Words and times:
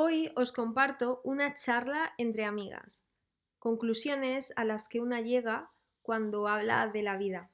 Hoy 0.00 0.30
os 0.36 0.52
comparto 0.52 1.20
una 1.24 1.54
charla 1.54 2.12
entre 2.18 2.44
amigas, 2.44 3.08
conclusiones 3.58 4.52
a 4.54 4.64
las 4.64 4.86
que 4.86 5.00
una 5.00 5.22
llega 5.22 5.72
cuando 6.02 6.46
habla 6.46 6.86
de 6.86 7.02
la 7.02 7.16
vida. 7.16 7.50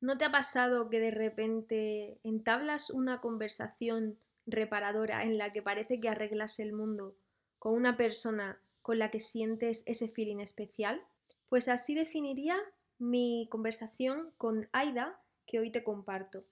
¿No 0.00 0.18
te 0.18 0.24
ha 0.24 0.32
pasado 0.32 0.90
que 0.90 0.98
de 0.98 1.12
repente 1.12 2.18
entablas 2.24 2.90
una 2.90 3.18
conversación 3.18 4.18
reparadora 4.46 5.22
en 5.22 5.38
la 5.38 5.52
que 5.52 5.62
parece 5.62 6.00
que 6.00 6.08
arreglas 6.08 6.58
el 6.58 6.72
mundo 6.72 7.14
con 7.60 7.74
una 7.74 7.96
persona 7.96 8.60
con 8.82 8.98
la 8.98 9.12
que 9.12 9.20
sientes 9.20 9.84
ese 9.86 10.08
feeling 10.08 10.40
especial? 10.40 11.00
Pues 11.48 11.68
así 11.68 11.94
definiría 11.94 12.56
mi 12.98 13.46
conversación 13.48 14.32
con 14.38 14.68
Aida 14.72 15.22
que 15.46 15.60
hoy 15.60 15.70
te 15.70 15.84
comparto. 15.84 16.46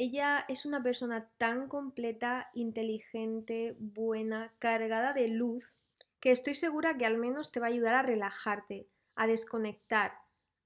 Ella 0.00 0.44
es 0.46 0.64
una 0.64 0.80
persona 0.80 1.28
tan 1.38 1.66
completa, 1.66 2.50
inteligente, 2.54 3.74
buena, 3.80 4.54
cargada 4.60 5.12
de 5.12 5.26
luz, 5.26 5.74
que 6.20 6.30
estoy 6.30 6.54
segura 6.54 6.96
que 6.96 7.04
al 7.04 7.18
menos 7.18 7.50
te 7.50 7.58
va 7.58 7.66
a 7.66 7.70
ayudar 7.70 7.96
a 7.96 8.02
relajarte, 8.02 8.86
a 9.16 9.26
desconectar, 9.26 10.12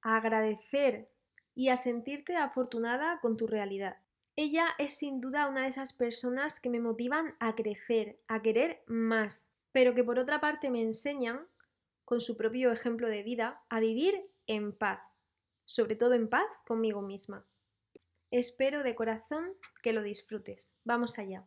a 0.02 0.18
agradecer 0.18 1.08
y 1.54 1.70
a 1.70 1.76
sentirte 1.76 2.36
afortunada 2.36 3.20
con 3.20 3.38
tu 3.38 3.46
realidad. 3.46 3.96
Ella 4.36 4.66
es 4.76 4.98
sin 4.98 5.22
duda 5.22 5.48
una 5.48 5.62
de 5.62 5.68
esas 5.68 5.94
personas 5.94 6.60
que 6.60 6.68
me 6.68 6.80
motivan 6.80 7.34
a 7.40 7.54
crecer, 7.54 8.20
a 8.28 8.42
querer 8.42 8.82
más, 8.86 9.50
pero 9.72 9.94
que 9.94 10.04
por 10.04 10.18
otra 10.18 10.42
parte 10.42 10.70
me 10.70 10.82
enseñan, 10.82 11.48
con 12.04 12.20
su 12.20 12.36
propio 12.36 12.70
ejemplo 12.70 13.08
de 13.08 13.22
vida, 13.22 13.62
a 13.70 13.80
vivir 13.80 14.30
en 14.46 14.76
paz, 14.76 15.00
sobre 15.64 15.96
todo 15.96 16.12
en 16.12 16.28
paz 16.28 16.44
conmigo 16.66 17.00
misma. 17.00 17.46
Espero 18.32 18.82
de 18.82 18.94
corazón 18.94 19.44
que 19.82 19.92
lo 19.92 20.02
disfrutes. 20.02 20.72
Vamos 20.84 21.18
allá. 21.18 21.44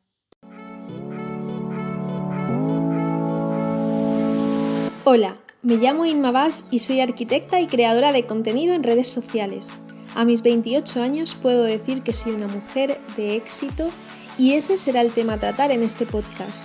Hola, 5.04 5.40
me 5.64 5.78
llamo 5.78 6.06
Inma 6.06 6.30
Vaz 6.30 6.68
y 6.70 6.78
soy 6.80 7.00
arquitecta 7.00 7.60
y 7.60 7.66
creadora 7.66 8.12
de 8.12 8.28
contenido 8.28 8.76
en 8.76 8.84
redes 8.84 9.08
sociales. 9.08 9.74
A 10.14 10.26
mis 10.26 10.44
28 10.44 11.02
años 11.02 11.34
puedo 11.34 11.64
decir 11.64 12.04
que 12.04 12.14
soy 12.14 12.34
una 12.34 12.48
mujer 12.48 13.00
de 13.18 13.36
éxito 13.36 13.90
y 14.38 14.54
ese 14.54 14.78
será 14.78 15.02
el 15.02 15.12
tema 15.12 15.34
a 15.34 15.40
tratar 15.40 15.72
en 15.72 15.82
este 15.82 16.06
podcast. 16.06 16.64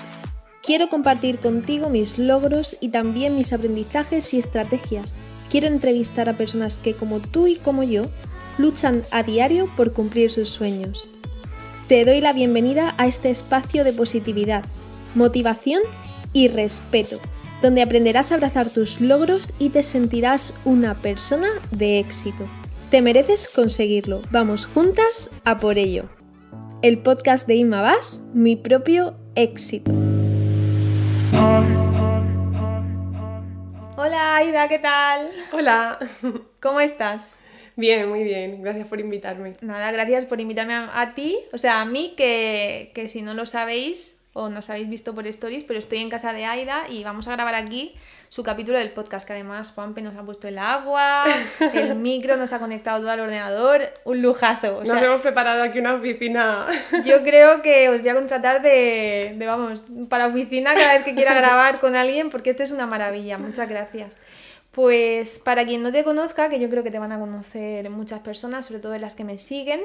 Quiero 0.63 0.91
compartir 0.91 1.39
contigo 1.39 1.89
mis 1.89 2.19
logros 2.19 2.77
y 2.83 2.91
también 2.91 3.37
mis 3.37 3.55
aprendizajes 3.55 4.35
y 4.35 4.39
estrategias. 4.39 5.17
Quiero 5.51 5.67
entrevistar 5.67 6.29
a 6.29 6.37
personas 6.37 6.77
que 6.77 6.93
como 6.93 7.21
tú 7.21 7.47
y 7.47 7.57
como 7.57 7.83
yo 7.85 8.11
luchan 8.61 9.03
a 9.11 9.23
diario 9.23 9.69
por 9.77 9.93
cumplir 9.93 10.31
sus 10.31 10.49
sueños. 10.49 11.09
Te 11.89 12.05
doy 12.05 12.21
la 12.21 12.33
bienvenida 12.33 12.95
a 12.99 13.07
este 13.07 13.31
espacio 13.31 13.83
de 13.83 13.93
positividad, 13.93 14.65
motivación 15.15 15.83
y 16.33 16.49
respeto, 16.49 17.19
donde 17.63 17.83
aprenderás 17.83 18.31
a 18.31 18.37
abrazar 18.37 18.71
tus 18.71 19.01
logros 19.01 19.53
y 19.59 19.71
te 19.71 19.83
sentirás 19.83 20.55
una 20.65 20.95
persona 20.95 21.49
de 21.73 21.99
éxito. 21.99 22.49
Te 22.91 23.03
mereces 23.03 23.49
conseguirlo. 23.49 24.23
Vamos 24.31 24.67
juntas 24.67 25.31
a 25.45 25.59
por 25.59 25.79
ello. 25.79 26.09
El 26.83 26.99
podcast 26.99 27.47
de 27.47 27.57
Inma 27.57 27.83
Vas, 27.83 28.23
mi 28.35 28.57
propio 28.57 29.17
éxito. 29.35 29.93
Hola 33.97 34.37
Aida, 34.37 34.69
¿qué 34.69 34.79
tal? 34.79 35.31
Hola. 35.53 35.99
¿Cómo 36.61 36.81
estás? 36.81 37.39
Bien, 37.81 38.09
muy 38.09 38.23
bien. 38.23 38.63
Gracias 38.63 38.87
por 38.87 39.01
invitarme. 39.01 39.55
Nada, 39.63 39.91
gracias 39.91 40.27
por 40.27 40.41
invitarme 40.41 40.75
a, 40.75 41.13
ti, 41.15 41.39
o 41.53 41.59
sea, 41.59 41.81
a 41.81 41.85
mí 41.85 42.15
que, 42.17 42.93
que 42.95 43.09
si 43.09 43.23
no 43.23 43.35
lo 43.35 43.47
sabéis 43.47 44.21
o 44.33 44.49
nos 44.49 44.71
habéis 44.71 44.89
visto 44.89 45.15
por 45.15 45.27
stories, 45.27 45.65
pero 45.65 45.79
estoy 45.79 45.99
en 45.99 46.11
casa 46.11 46.33
de 46.33 46.45
Aida 46.45 46.85
y 46.89 47.03
vamos 47.03 47.27
a 47.27 47.33
grabar 47.33 47.55
aquí 47.55 47.95
su 48.31 48.45
capítulo 48.45 48.79
del 48.79 48.93
podcast, 48.93 49.27
que 49.27 49.33
además 49.33 49.73
Juanpe 49.75 50.03
nos 50.03 50.17
ha 50.17 50.23
puesto 50.23 50.47
el 50.47 50.57
agua, 50.59 51.25
el 51.75 51.95
micro, 51.97 52.37
nos 52.37 52.53
ha 52.53 52.61
conectado 52.61 53.01
todo 53.01 53.11
al 53.11 53.19
ordenador, 53.19 53.81
un 54.05 54.23
lujazo. 54.23 54.85
nos 54.85 55.03
hemos 55.03 55.21
preparado 55.21 55.65
aquí 55.65 55.81
una 55.81 55.95
oficina. 55.95 56.69
Yo 57.05 57.25
creo 57.25 57.61
que 57.61 57.89
os 57.89 58.01
voy 58.01 58.09
a 58.09 58.15
contratar 58.15 58.63
de, 58.63 59.35
de, 59.37 59.47
vamos, 59.47 59.83
para 60.09 60.29
oficina 60.29 60.75
cada 60.75 60.95
vez 60.95 61.05
que 61.05 61.15
quiera 61.15 61.35
grabar 61.41 61.81
con 61.81 61.97
alguien, 61.97 62.31
porque 62.31 62.51
esto 62.51 62.63
es 62.63 62.71
una 62.71 62.87
maravilla. 62.87 63.37
Muchas 63.37 63.69
gracias. 63.69 64.17
Pues 64.73 65.39
para 65.39 65.67
quien 65.67 65.83
no 65.83 65.91
te 65.91 66.05
conozca, 66.05 66.49
que 66.49 66.61
yo 66.61 66.71
creo 66.71 66.83
que 66.83 66.91
te 66.91 66.99
van 66.99 67.13
a 67.13 67.19
conocer 67.19 67.91
muchas 67.91 68.21
personas, 68.21 68.67
sobre 68.67 68.81
todo 68.81 68.97
las 68.99 69.15
que 69.15 69.25
me 69.25 69.37
siguen, 69.37 69.81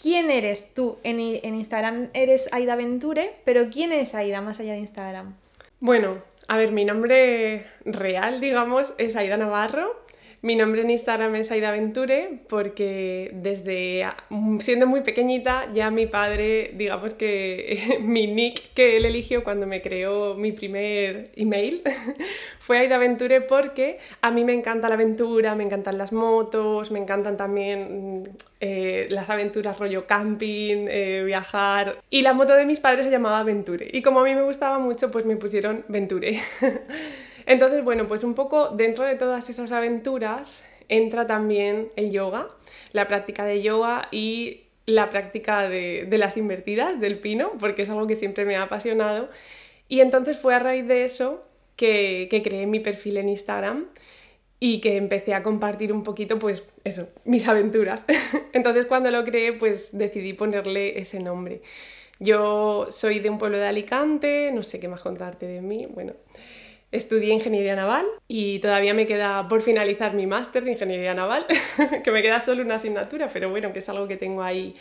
¿quién 0.00 0.30
eres 0.30 0.72
tú? 0.74 0.98
En, 1.02 1.18
en 1.20 1.54
Instagram 1.54 2.08
eres 2.14 2.48
Aida 2.52 2.76
Venture, 2.76 3.36
pero 3.44 3.68
¿quién 3.68 3.92
es 3.92 4.14
Aida 4.14 4.40
más 4.40 4.60
allá 4.60 4.72
de 4.72 4.80
Instagram? 4.80 5.34
Bueno, 5.80 6.22
a 6.46 6.56
ver, 6.56 6.72
mi 6.72 6.86
nombre 6.86 7.66
real, 7.84 8.40
digamos, 8.40 8.92
es 8.96 9.14
Aida 9.16 9.36
Navarro. 9.36 9.98
Mi 10.40 10.54
nombre 10.54 10.82
en 10.82 10.90
Instagram 10.90 11.34
es 11.34 11.50
Aida 11.50 11.72
Venture 11.72 12.42
porque 12.48 13.32
desde 13.34 14.06
siendo 14.60 14.86
muy 14.86 15.00
pequeñita 15.00 15.66
ya 15.74 15.90
mi 15.90 16.06
padre, 16.06 16.70
digamos 16.74 17.14
que 17.14 17.98
mi 18.02 18.28
nick 18.28 18.72
que 18.72 18.96
él 18.96 19.04
eligió 19.04 19.42
cuando 19.42 19.66
me 19.66 19.82
creó 19.82 20.36
mi 20.36 20.52
primer 20.52 21.24
email 21.34 21.82
fue 22.60 22.78
Aida 22.78 22.98
Venture 22.98 23.40
porque 23.40 23.98
a 24.20 24.30
mí 24.30 24.44
me 24.44 24.52
encanta 24.52 24.88
la 24.88 24.94
aventura, 24.94 25.56
me 25.56 25.64
encantan 25.64 25.98
las 25.98 26.12
motos, 26.12 26.92
me 26.92 27.00
encantan 27.00 27.36
también 27.36 28.30
eh, 28.60 29.08
las 29.10 29.28
aventuras 29.30 29.76
rollo 29.80 30.06
camping, 30.06 30.86
eh, 30.88 31.24
viajar 31.26 32.00
y 32.10 32.22
la 32.22 32.32
moto 32.32 32.54
de 32.54 32.64
mis 32.64 32.78
padres 32.78 33.06
se 33.06 33.10
llamaba 33.10 33.42
Venture 33.42 33.88
y 33.92 34.02
como 34.02 34.20
a 34.20 34.24
mí 34.24 34.36
me 34.36 34.42
gustaba 34.42 34.78
mucho 34.78 35.10
pues 35.10 35.24
me 35.24 35.34
pusieron 35.34 35.84
Venture. 35.88 36.40
Entonces, 37.48 37.82
bueno, 37.82 38.06
pues 38.06 38.24
un 38.24 38.34
poco 38.34 38.68
dentro 38.68 39.06
de 39.06 39.14
todas 39.14 39.48
esas 39.48 39.72
aventuras 39.72 40.58
entra 40.90 41.26
también 41.26 41.88
el 41.96 42.10
yoga, 42.10 42.48
la 42.92 43.08
práctica 43.08 43.46
de 43.46 43.62
yoga 43.62 44.08
y 44.12 44.64
la 44.84 45.08
práctica 45.08 45.66
de, 45.66 46.06
las 46.10 46.36
invertidas, 46.36 47.00
del 47.00 47.18
pino, 47.18 47.52
porque 47.58 47.82
es 47.82 47.88
algo 47.88 48.06
que 48.06 48.16
siempre 48.16 48.44
me 48.44 48.56
ha 48.56 48.64
apasionado. 48.64 49.30
Y 49.88 50.00
entonces 50.00 50.38
fue 50.38 50.54
a 50.54 50.58
raíz 50.58 50.86
de 50.86 51.06
eso 51.06 51.42
que, 51.76 52.28
creé 52.44 52.66
mi 52.66 52.80
perfil 52.80 53.16
en 53.16 53.30
Instagram 53.30 53.86
y 54.60 54.82
que 54.82 54.98
empecé 54.98 55.32
a 55.32 55.42
compartir 55.42 55.90
un 55.90 56.02
poquito, 56.02 56.38
pues 56.38 56.64
eso, 56.84 57.08
mis 57.24 57.48
aventuras. 57.48 58.04
Entonces 58.52 58.84
cuando 58.84 59.10
lo 59.10 59.24
creé, 59.24 59.54
pues 59.54 59.96
decidí 59.96 60.34
ponerle 60.34 60.98
ese 60.98 61.18
nombre. 61.18 61.62
Yo 62.18 62.88
soy 62.90 63.20
de 63.20 63.30
un 63.30 63.38
pueblo 63.38 63.56
de 63.56 63.66
Alicante, 63.66 64.50
no 64.52 64.62
sé 64.64 64.80
qué 64.80 64.88
más 64.88 65.00
contarte 65.00 65.46
de 65.46 65.62
mí, 65.62 65.86
bueno, 65.86 66.12
Estudié 66.90 67.34
ingeniería 67.34 67.76
naval 67.76 68.06
y 68.28 68.60
todavía 68.60 68.94
me 68.94 69.06
queda 69.06 69.46
por 69.48 69.60
finalizar 69.62 70.14
mi 70.14 70.26
máster 70.26 70.64
de 70.64 70.72
ingeniería 70.72 71.12
naval, 71.12 71.46
que 72.04 72.10
me 72.10 72.22
queda 72.22 72.40
solo 72.40 72.62
una 72.62 72.76
asignatura, 72.76 73.28
pero 73.32 73.50
bueno, 73.50 73.72
que 73.72 73.80
es 73.80 73.88
algo 73.88 74.08
que 74.08 74.16
tengo 74.16 74.42
ahí 74.42 74.72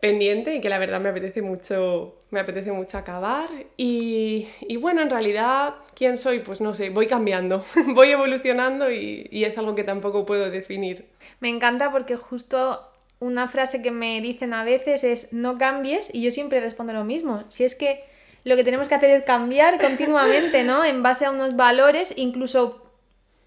pendiente 0.00 0.54
y 0.54 0.60
que 0.60 0.68
la 0.68 0.78
verdad 0.78 1.00
me 1.00 1.10
apetece 1.10 1.42
mucho, 1.42 2.16
me 2.30 2.40
apetece 2.40 2.72
mucho 2.72 2.98
acabar. 2.98 3.48
Y, 3.76 4.48
bueno, 4.80 5.02
en 5.02 5.10
realidad, 5.10 5.76
¿quién 5.94 6.18
soy? 6.18 6.40
Pues 6.40 6.60
no 6.60 6.74
sé, 6.74 6.90
voy 6.90 7.06
cambiando, 7.06 7.64
voy 7.88 8.10
evolucionando 8.10 8.90
y, 8.90 9.28
y 9.30 9.44
es 9.44 9.56
algo 9.58 9.74
que 9.74 9.84
tampoco 9.84 10.26
puedo 10.26 10.50
definir. 10.50 11.06
Me 11.40 11.48
encanta 11.48 11.92
porque 11.92 12.16
justo 12.16 12.86
una 13.18 13.48
frase 13.48 13.82
que 13.82 13.90
me 13.90 14.20
dicen 14.20 14.54
a 14.54 14.64
veces 14.64 15.04
es 15.04 15.32
no 15.32 15.58
cambies 15.58 16.12
y 16.12 16.22
yo 16.22 16.30
siempre 16.30 16.60
respondo 16.60 16.92
lo 16.92 17.04
mismo. 17.04 17.44
Si 17.48 17.64
es 17.64 17.74
que 17.74 18.02
lo 18.44 18.56
que 18.56 18.64
tenemos 18.64 18.88
que 18.88 18.94
hacer 18.94 19.10
es 19.10 19.24
cambiar 19.24 19.80
continuamente, 19.80 20.64
¿no? 20.64 20.84
En 20.84 21.02
base 21.02 21.26
a 21.26 21.30
unos 21.30 21.56
valores, 21.56 22.12
incluso 22.16 22.86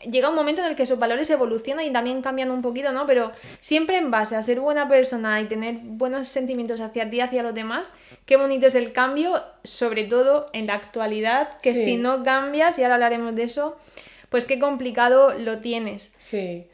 llega 0.09 0.29
un 0.29 0.35
momento 0.35 0.61
en 0.61 0.67
el 0.67 0.75
que 0.75 0.83
esos 0.83 0.99
valores 0.99 1.29
evolucionan 1.29 1.85
y 1.85 1.91
también 1.91 2.21
cambian 2.21 2.51
un 2.51 2.61
poquito, 2.61 2.91
¿no? 2.91 3.05
Pero 3.05 3.31
siempre 3.59 3.97
en 3.97 4.11
base 4.11 4.35
a 4.35 4.43
ser 4.43 4.59
buena 4.59 4.87
persona 4.87 5.39
y 5.41 5.45
tener 5.45 5.75
buenos 5.81 6.27
sentimientos 6.27 6.81
hacia 6.81 7.09
ti, 7.09 7.21
hacia 7.21 7.43
los 7.43 7.53
demás, 7.53 7.93
qué 8.25 8.37
bonito 8.37 8.67
es 8.67 8.75
el 8.75 8.91
cambio, 8.91 9.41
sobre 9.63 10.03
todo 10.03 10.47
en 10.53 10.67
la 10.67 10.75
actualidad, 10.75 11.59
que 11.61 11.73
si 11.73 11.95
no 11.97 12.23
cambias, 12.23 12.77
y 12.77 12.83
ahora 12.83 12.95
hablaremos 12.95 13.35
de 13.35 13.43
eso, 13.43 13.77
pues 14.29 14.45
qué 14.45 14.59
complicado 14.59 15.33
lo 15.37 15.59
tienes. 15.59 16.13
Sí. 16.19 16.67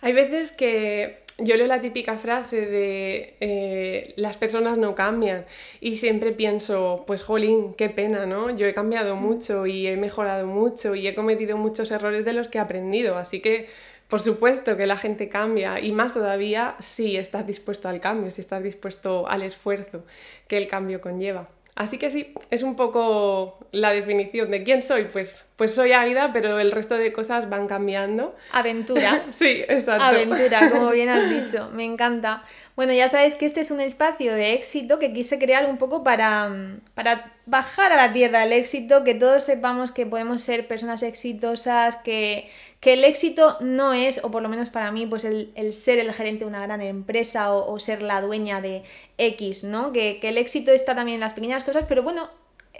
Hay 0.00 0.12
veces 0.12 0.52
que 0.52 1.23
yo 1.38 1.56
leo 1.56 1.66
la 1.66 1.80
típica 1.80 2.16
frase 2.16 2.66
de 2.66 3.36
eh, 3.40 4.14
las 4.16 4.36
personas 4.36 4.78
no 4.78 4.94
cambian 4.94 5.46
y 5.80 5.96
siempre 5.96 6.32
pienso, 6.32 7.04
pues 7.06 7.22
jolín, 7.24 7.74
qué 7.74 7.88
pena, 7.90 8.24
¿no? 8.26 8.50
Yo 8.50 8.66
he 8.66 8.74
cambiado 8.74 9.16
mucho 9.16 9.66
y 9.66 9.86
he 9.86 9.96
mejorado 9.96 10.46
mucho 10.46 10.94
y 10.94 11.08
he 11.08 11.14
cometido 11.14 11.56
muchos 11.56 11.90
errores 11.90 12.24
de 12.24 12.34
los 12.34 12.48
que 12.48 12.58
he 12.58 12.60
aprendido, 12.60 13.18
así 13.18 13.40
que 13.40 13.68
por 14.08 14.20
supuesto 14.20 14.76
que 14.76 14.86
la 14.86 14.96
gente 14.96 15.28
cambia 15.28 15.80
y 15.80 15.90
más 15.90 16.14
todavía 16.14 16.76
si 16.78 17.16
estás 17.16 17.46
dispuesto 17.46 17.88
al 17.88 18.00
cambio, 18.00 18.30
si 18.30 18.40
estás 18.40 18.62
dispuesto 18.62 19.26
al 19.26 19.42
esfuerzo 19.42 20.04
que 20.46 20.56
el 20.56 20.68
cambio 20.68 21.00
conlleva. 21.00 21.48
Así 21.76 21.98
que 21.98 22.12
sí, 22.12 22.32
es 22.50 22.62
un 22.62 22.76
poco 22.76 23.58
la 23.72 23.90
definición 23.90 24.52
de 24.52 24.62
quién 24.62 24.80
soy. 24.80 25.06
Pues, 25.06 25.44
pues 25.56 25.74
soy 25.74 25.90
Aida, 25.90 26.32
pero 26.32 26.60
el 26.60 26.70
resto 26.70 26.94
de 26.94 27.12
cosas 27.12 27.50
van 27.50 27.66
cambiando. 27.66 28.36
Aventura. 28.52 29.24
sí, 29.32 29.64
exacto. 29.68 30.04
Aventura, 30.04 30.70
como 30.70 30.90
bien 30.90 31.08
has 31.08 31.28
dicho. 31.46 31.70
Me 31.72 31.84
encanta. 31.84 32.44
Bueno, 32.76 32.92
ya 32.92 33.08
sabéis 33.08 33.34
que 33.34 33.46
este 33.46 33.60
es 33.60 33.72
un 33.72 33.80
espacio 33.80 34.34
de 34.34 34.54
éxito 34.54 35.00
que 35.00 35.12
quise 35.12 35.38
crear 35.40 35.66
un 35.68 35.78
poco 35.78 36.04
para, 36.04 36.78
para 36.94 37.32
bajar 37.46 37.92
a 37.92 37.96
la 37.96 38.12
tierra 38.12 38.44
el 38.44 38.52
éxito, 38.52 39.02
que 39.02 39.14
todos 39.14 39.42
sepamos 39.42 39.90
que 39.90 40.06
podemos 40.06 40.42
ser 40.42 40.68
personas 40.68 41.02
exitosas, 41.02 41.96
que, 41.96 42.50
que 42.84 42.92
el 42.92 43.04
éxito 43.04 43.56
no 43.60 43.94
es, 43.94 44.22
o 44.22 44.30
por 44.30 44.42
lo 44.42 44.50
menos 44.50 44.68
para 44.68 44.92
mí, 44.92 45.06
pues 45.06 45.24
el, 45.24 45.72
ser 45.72 45.98
el 45.98 46.12
gerente 46.12 46.44
de 46.44 46.50
una 46.50 46.60
gran 46.60 46.82
empresa 46.82 47.50
o, 47.54 47.78
ser 47.78 48.02
la 48.02 48.20
dueña 48.20 48.60
de 48.60 48.82
X, 49.16 49.64
¿no? 49.64 49.90
Que, 49.90 50.20
que 50.20 50.28
el 50.28 50.36
éxito 50.36 50.70
está 50.70 50.94
también 50.94 51.14
en 51.14 51.22
las 51.22 51.32
pequeñas 51.32 51.64
cosas, 51.64 51.86
pero 51.88 52.02
bueno, 52.02 52.28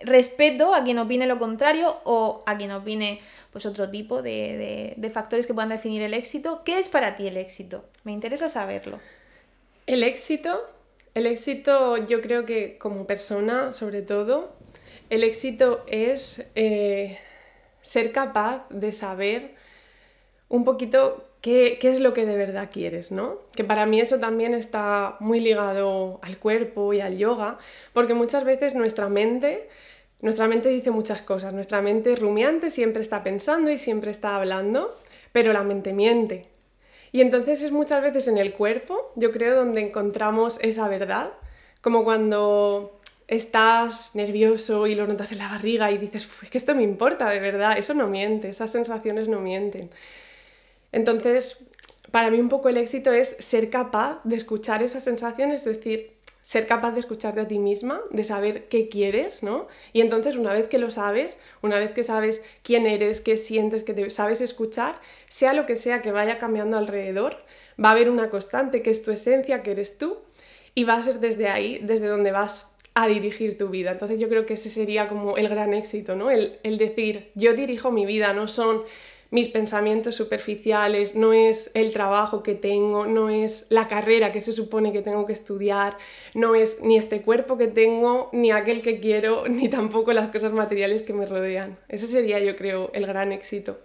respeto 0.02 0.74
a 0.74 0.84
quien 0.84 0.98
opine 0.98 1.26
lo 1.26 1.38
contrario 1.38 1.96
o 2.04 2.42
a 2.44 2.58
quien 2.58 2.72
opine 2.72 3.22
pues 3.50 3.64
otro 3.64 3.88
tipo 3.88 4.20
de, 4.20 4.92
de, 4.94 5.08
factores 5.08 5.46
que 5.46 5.54
puedan 5.54 5.70
definir 5.70 6.02
el 6.02 6.12
éxito. 6.12 6.64
¿Qué 6.66 6.78
es 6.78 6.90
para 6.90 7.16
ti 7.16 7.26
el 7.26 7.38
éxito? 7.38 7.86
Me 8.02 8.12
interesa 8.12 8.50
saberlo. 8.50 9.00
El 9.86 10.02
éxito, 10.02 10.68
el 11.14 11.24
éxito 11.24 11.96
yo 11.96 12.20
creo 12.20 12.44
que 12.44 12.76
como 12.76 13.06
persona 13.06 13.72
sobre 13.72 14.02
todo, 14.02 14.52
el 15.08 15.24
éxito 15.24 15.82
es 15.86 16.42
eh, 16.56 17.18
ser 17.80 18.12
capaz 18.12 18.66
de 18.68 18.92
saber 18.92 19.53
un 20.48 20.64
poquito 20.64 21.24
qué, 21.40 21.78
qué, 21.80 21.90
es 21.90 22.00
lo 22.00 22.14
que 22.14 22.26
de 22.26 22.36
verdad 22.36 22.70
quieres, 22.72 23.10
¿no? 23.10 23.38
Que 23.54 23.64
para 23.64 23.86
mí 23.86 24.00
eso 24.00 24.18
también 24.18 24.54
está 24.54 25.16
muy 25.20 25.40
ligado 25.40 26.18
al 26.22 26.38
cuerpo 26.38 26.92
y 26.92 27.00
al 27.00 27.16
yoga, 27.16 27.58
porque 27.92 28.14
muchas 28.14 28.44
veces 28.44 28.74
nuestra 28.74 29.08
mente 29.08 29.68
nuestra 30.24 30.48
mente 30.48 30.70
dice 30.70 30.90
muchas 30.90 31.20
cosas, 31.20 31.52
nuestra 31.52 31.82
mente 31.82 32.16
rumiante 32.16 32.70
siempre 32.70 33.02
está 33.02 33.22
pensando 33.22 33.70
y 33.70 33.76
siempre 33.76 34.10
está 34.10 34.36
hablando, 34.36 34.96
pero 35.32 35.52
la 35.52 35.64
mente 35.64 35.92
miente. 35.92 36.46
Y 37.12 37.20
entonces 37.20 37.60
es 37.60 37.72
muchas 37.72 38.02
veces 38.02 38.26
en 38.26 38.38
el 38.38 38.54
cuerpo, 38.54 39.12
yo 39.16 39.32
creo, 39.32 39.54
donde 39.54 39.82
encontramos 39.82 40.58
esa 40.62 40.88
verdad, 40.88 41.32
como 41.82 42.04
cuando 42.04 42.98
estás 43.28 44.14
nervioso 44.14 44.86
y 44.86 44.94
lo 44.94 45.06
notas 45.06 45.30
en 45.30 45.38
la 45.38 45.48
barriga 45.48 45.90
y 45.90 45.98
dices, 45.98 46.26
es 46.42 46.48
que 46.48 46.56
esto 46.56 46.74
me 46.74 46.84
importa 46.84 47.28
de 47.28 47.40
verdad, 47.40 47.76
eso 47.76 47.92
no 47.92 48.08
miente, 48.08 48.48
esas 48.48 48.72
sensaciones 48.72 49.28
no 49.28 49.40
mienten. 49.40 49.90
Entonces, 50.94 51.58
para 52.12 52.30
mí 52.30 52.38
un 52.38 52.48
poco 52.48 52.68
el 52.68 52.76
éxito 52.76 53.12
es 53.12 53.34
ser 53.40 53.68
capaz 53.68 54.20
de 54.22 54.36
escuchar 54.36 54.84
esas 54.84 55.02
sensaciones, 55.02 55.66
es 55.66 55.76
decir, 55.76 56.12
ser 56.44 56.68
capaz 56.68 56.92
de 56.92 57.00
escucharte 57.00 57.40
a 57.40 57.48
ti 57.48 57.58
misma, 57.58 58.00
de 58.10 58.22
saber 58.22 58.68
qué 58.68 58.88
quieres, 58.88 59.42
¿no? 59.42 59.66
Y 59.92 60.02
entonces 60.02 60.36
una 60.36 60.52
vez 60.52 60.68
que 60.68 60.78
lo 60.78 60.92
sabes, 60.92 61.36
una 61.62 61.78
vez 61.80 61.92
que 61.92 62.04
sabes 62.04 62.42
quién 62.62 62.86
eres, 62.86 63.20
qué 63.20 63.38
sientes, 63.38 63.82
que 63.82 63.92
te 63.92 64.08
sabes 64.10 64.40
escuchar, 64.40 65.00
sea 65.28 65.52
lo 65.52 65.66
que 65.66 65.76
sea 65.76 66.00
que 66.00 66.12
vaya 66.12 66.38
cambiando 66.38 66.76
alrededor, 66.78 67.38
va 67.82 67.88
a 67.88 67.92
haber 67.92 68.08
una 68.08 68.30
constante 68.30 68.80
que 68.80 68.90
es 68.90 69.02
tu 69.02 69.10
esencia, 69.10 69.64
que 69.64 69.72
eres 69.72 69.98
tú, 69.98 70.18
y 70.76 70.84
va 70.84 70.94
a 70.94 71.02
ser 71.02 71.18
desde 71.18 71.48
ahí, 71.48 71.80
desde 71.82 72.06
donde 72.06 72.30
vas 72.30 72.68
a 72.94 73.08
dirigir 73.08 73.58
tu 73.58 73.70
vida. 73.70 73.90
Entonces 73.90 74.20
yo 74.20 74.28
creo 74.28 74.46
que 74.46 74.54
ese 74.54 74.70
sería 74.70 75.08
como 75.08 75.36
el 75.36 75.48
gran 75.48 75.74
éxito, 75.74 76.14
¿no? 76.14 76.30
El, 76.30 76.60
el 76.62 76.78
decir, 76.78 77.32
yo 77.34 77.54
dirijo 77.54 77.90
mi 77.90 78.06
vida, 78.06 78.32
no 78.32 78.46
son 78.46 78.84
mis 79.34 79.48
pensamientos 79.48 80.14
superficiales, 80.14 81.16
no 81.16 81.32
es 81.32 81.68
el 81.74 81.92
trabajo 81.92 82.44
que 82.44 82.54
tengo, 82.54 83.04
no 83.06 83.30
es 83.30 83.66
la 83.68 83.88
carrera 83.88 84.30
que 84.30 84.40
se 84.40 84.52
supone 84.52 84.92
que 84.92 85.02
tengo 85.02 85.26
que 85.26 85.32
estudiar, 85.32 85.98
no 86.34 86.54
es 86.54 86.80
ni 86.80 86.96
este 86.96 87.20
cuerpo 87.20 87.58
que 87.58 87.66
tengo, 87.66 88.30
ni 88.32 88.52
aquel 88.52 88.80
que 88.80 89.00
quiero, 89.00 89.42
ni 89.48 89.68
tampoco 89.68 90.12
las 90.12 90.30
cosas 90.30 90.52
materiales 90.52 91.02
que 91.02 91.14
me 91.14 91.26
rodean. 91.26 91.76
Ese 91.88 92.06
sería, 92.06 92.38
yo 92.38 92.54
creo, 92.54 92.92
el 92.94 93.08
gran 93.08 93.32
éxito. 93.32 93.80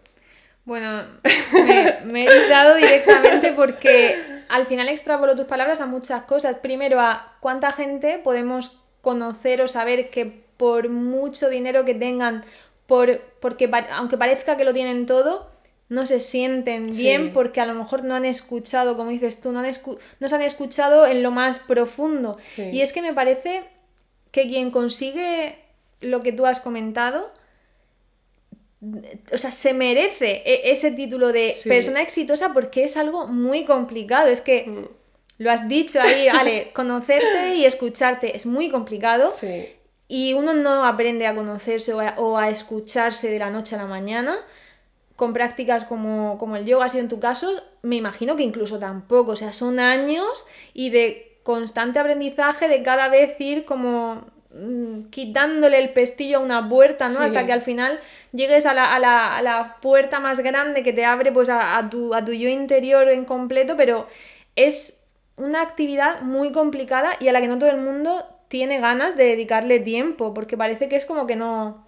Bueno, 0.65 1.01
me, 2.05 2.25
he 2.25 2.47
dado 2.47 2.75
directamente 2.75 3.51
porque 3.53 4.43
al 4.49 4.67
final 4.67 4.87
extrapolo 4.87 5.35
tus 5.35 5.45
palabras 5.45 5.81
a 5.81 5.87
muchas 5.87 6.25
cosas. 6.25 6.57
Primero, 6.57 6.99
a 6.99 7.37
cuánta 7.39 7.71
gente 7.71 8.19
podemos 8.23 8.83
conocer 9.01 9.63
o 9.63 9.67
saber 9.67 10.11
que 10.11 10.27
por 10.57 10.89
mucho 10.89 11.49
dinero 11.49 11.85
que 11.85 11.95
tengan 11.95 12.43
por, 12.89 13.21
porque 13.39 13.69
aunque 13.91 14.17
parezca 14.17 14.57
que 14.57 14.65
lo 14.65 14.73
tienen 14.73 15.05
todo, 15.05 15.47
no 15.89 16.07
se 16.07 16.19
sienten 16.19 16.87
bien 16.87 17.31
porque 17.33 17.61
a 17.61 17.67
lo 17.67 17.75
mejor 17.75 18.03
no 18.03 18.15
han 18.15 18.25
escuchado, 18.25 18.97
como 18.97 19.11
dices 19.11 19.39
tú, 19.39 19.51
no, 19.51 19.59
han 19.59 19.71
no 20.19 20.27
se 20.27 20.35
han 20.35 20.41
escuchado 20.41 21.05
en 21.05 21.21
lo 21.21 21.29
más 21.29 21.59
profundo. 21.59 22.37
Y 22.57 22.81
es 22.81 22.91
que 22.91 23.03
me 23.03 23.13
parece 23.13 23.63
que 24.31 24.47
quien 24.47 24.71
consigue 24.71 25.59
lo 26.01 26.21
que 26.21 26.31
tú 26.31 26.47
has 26.47 26.59
comentado, 26.59 27.31
o 29.31 29.37
sea, 29.37 29.51
se 29.51 29.73
merece 29.75 30.41
e, 30.45 30.71
ese 30.71 30.91
título 30.91 31.31
de 31.31 31.57
persona 31.63 32.01
exitosa 32.01 32.53
porque 32.53 32.85
es 32.85 32.97
algo 32.97 33.27
muy 33.27 33.65
complicado. 33.65 34.29
Es 34.29 34.41
que 34.41 34.65
mm. 34.65 34.85
lo 35.37 35.51
has 35.51 35.69
dicho 35.69 36.01
ahí, 36.01 36.27
Ale, 36.27 36.71
conocerte 36.73 37.53
y 37.55 37.65
escucharte 37.65 38.35
es 38.35 38.47
muy 38.47 38.69
complicado. 38.69 39.31
Sí. 39.39 39.67
Y 40.11 40.33
uno 40.33 40.53
no 40.53 40.83
aprende 40.85 41.27
a 41.27 41.35
conocerse 41.35 41.93
o 41.93 42.37
a, 42.37 42.49
escucharse 42.49 43.29
de 43.29 43.37
la 43.37 43.51
noche 43.51 43.75
a 43.75 43.77
la 43.77 43.85
mañana 43.85 44.37
con 45.15 45.33
prácticas 45.33 45.85
como, 45.85 46.37
como 46.39 46.55
el 46.55 46.65
yoga 46.65 46.85
ha 46.85 46.89
sido 46.89 47.03
en 47.03 47.09
tu 47.09 47.19
caso, 47.19 47.51
me 47.83 47.97
imagino 47.97 48.35
que 48.35 48.41
incluso 48.41 48.79
tampoco. 48.79 49.33
O 49.33 49.35
sea, 49.35 49.53
son 49.53 49.79
años 49.79 50.47
y 50.73 50.89
de 50.89 51.37
constante 51.43 51.99
aprendizaje, 51.99 52.67
de 52.67 52.81
cada 52.81 53.07
vez 53.09 53.39
ir 53.39 53.65
como 53.65 54.23
mm, 54.51 55.09
quitándole 55.11 55.77
el 55.77 55.93
pestillo 55.93 56.37
a 56.37 56.41
una 56.41 56.67
puerta, 56.67 57.09
¿no? 57.09 57.19
Hasta 57.19 57.45
que 57.45 57.53
al 57.53 57.61
final 57.61 57.99
llegues 58.31 58.65
a 58.65 58.73
la, 58.73 58.95
a, 58.95 58.97
la, 58.97 59.37
a 59.37 59.41
la, 59.43 59.77
puerta 59.79 60.19
más 60.19 60.39
grande 60.39 60.81
que 60.81 60.93
te 60.93 61.05
abre 61.05 61.31
pues 61.31 61.49
a, 61.49 61.77
a, 61.77 61.87
tu, 61.87 62.15
a 62.15 62.25
tu 62.25 62.31
yo 62.33 62.49
interior 62.49 63.09
en 63.09 63.25
completo, 63.25 63.75
pero 63.77 64.07
es 64.55 65.05
una 65.37 65.61
actividad 65.61 66.21
muy 66.21 66.51
complicada 66.51 67.11
y 67.19 67.27
a 67.27 67.31
la 67.31 67.41
que 67.41 67.47
no 67.47 67.59
todo 67.59 67.69
el 67.69 67.77
mundo 67.77 68.25
tiene 68.49 68.79
ganas 68.79 69.15
de 69.15 69.25
dedicarle 69.25 69.79
tiempo, 69.79 70.33
porque 70.33 70.57
parece 70.57 70.89
que 70.89 70.97
es 70.97 71.05
como 71.05 71.25
que 71.25 71.37
no, 71.37 71.85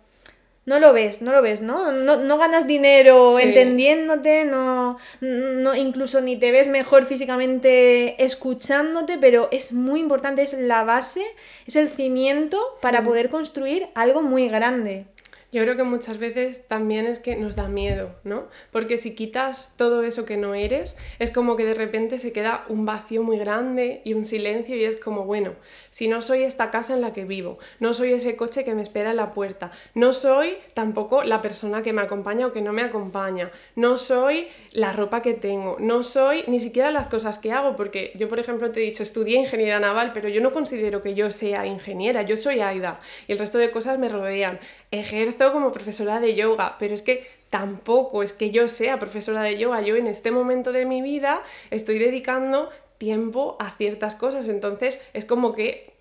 no 0.66 0.80
lo 0.80 0.94
ves, 0.94 1.22
no 1.22 1.31
lo 1.31 1.42
ves, 1.42 1.62
¿no? 1.62 1.92
No, 1.92 2.38
ganas 2.38 2.68
dinero 2.68 3.40
entendiéndote, 3.40 4.46
no, 4.46 4.98
no, 5.19 5.75
incluso 5.75 6.22
ni 6.22 6.38
te 6.38 6.52
ves 6.52 6.68
mejor 6.68 7.08
físicamente 7.08 8.24
escuchándote, 8.24 9.18
pero 9.18 9.50
es 9.52 9.74
muy 9.74 10.00
importante, 10.00 10.44
es 10.44 10.54
la 10.54 10.84
base, 10.84 11.24
es 11.66 11.75
el 11.75 11.90
cimiento 11.90 12.60
para 12.80 13.02
mm. 13.02 13.06
poder 13.06 13.30
construir 13.30 13.88
algo 13.96 14.22
muy 14.22 14.50
grande. 14.50 15.08
Yo 15.53 15.62
creo 15.63 15.75
que 15.75 15.83
muchas 15.83 16.18
veces 16.18 16.65
también 16.69 17.06
es 17.07 17.19
que 17.19 17.36
nos 17.36 17.57
da 17.57 17.68
miedo, 17.68 18.15
¿no? 18.24 18.48
Porque 18.71 18.98
si 18.98 19.15
quitas 19.15 19.74
todo 19.75 20.01
eso 20.01 20.24
que 20.24 20.38
no 20.38 20.56
eres, 20.56 20.95
es 21.19 21.30
como 21.30 21.57
que 21.57 21.65
de 21.65 21.74
repente 21.74 22.19
se 22.19 22.31
queda 22.31 22.63
un 22.69 22.86
vacío 22.86 23.21
muy 23.21 23.38
grande 23.38 24.01
y 24.06 24.13
un 24.13 24.24
silencio 24.24 24.77
y 24.77 24.86
es 24.86 24.95
como, 24.95 25.25
bueno, 25.25 25.56
si 25.89 26.07
no 26.07 26.21
soy 26.21 26.44
esta 26.44 26.71
casa 26.71 26.94
en 26.94 27.01
la 27.01 27.12
que 27.12 27.25
vivo, 27.25 27.59
no 27.81 27.94
soy 27.94 28.13
ese 28.13 28.38
coche 28.38 28.63
que 28.63 28.75
me 28.75 28.81
espera 28.81 29.12
en 29.12 29.18
la 29.18 29.33
puerta, 29.33 29.71
no 29.94 30.13
soy 30.13 30.57
tampoco 30.74 31.24
la 31.24 31.42
persona 31.42 31.84
que 31.84 31.91
me 31.91 32.01
acompaña 32.01 32.48
o 32.48 32.53
que 32.53 32.62
no 32.62 32.72
me 32.72 32.84
acompaña, 32.84 33.51
no 33.75 33.98
soy 33.98 34.48
la 34.72 34.93
ropa 34.93 35.22
que 35.22 35.34
tengo, 35.34 35.75
no 35.81 36.03
soy 36.03 36.46
ni 36.48 36.62
siquiera 36.62 36.91
las 36.91 37.08
cosas 37.08 37.39
que 37.39 37.51
hago, 37.51 37.75
porque 37.75 38.13
yo, 38.15 38.29
por 38.29 38.39
ejemplo, 38.39 38.72
te 38.72 38.79
he 38.79 38.84
dicho, 38.84 39.03
estudié 39.03 39.39
ingeniería 39.39 39.81
naval, 39.81 40.12
pero 40.13 40.29
yo 40.29 40.39
no 40.39 40.53
considero 40.53 41.01
que 41.01 41.13
yo 41.13 41.29
sea 41.34 41.65
ingeniera, 41.65 42.22
yo 42.22 42.38
soy 42.38 42.62
Aida 42.62 43.01
y 43.27 43.34
el 43.34 43.39
resto 43.39 43.58
de 43.58 43.70
cosas 43.70 44.00
me 44.00 44.08
rodean. 44.08 44.58
Ejerzo 44.91 45.40
como 45.50 45.71
profesora 45.71 46.19
de 46.19 46.36
yoga, 46.36 46.75
pero 46.77 46.93
es 46.93 47.01
que 47.01 47.27
tampoco 47.50 48.24
es 48.24 48.31
que 48.31 48.51
yo 48.51 48.67
sea 48.67 49.00
profesora 49.00 49.41
de 49.41 49.57
yoga, 49.57 49.81
yo 49.81 49.95
en 49.95 50.07
este 50.07 50.31
momento 50.31 50.71
de 50.71 50.86
mi 50.86 51.01
vida 51.01 51.41
estoy 51.69 52.00
dedicando 52.00 52.69
tiempo 52.98 53.57
a 53.60 53.71
ciertas 53.71 54.13
cosas. 54.15 54.48
Entonces 54.48 55.01
es 55.13 55.25
como 55.25 55.53
que 55.53 55.91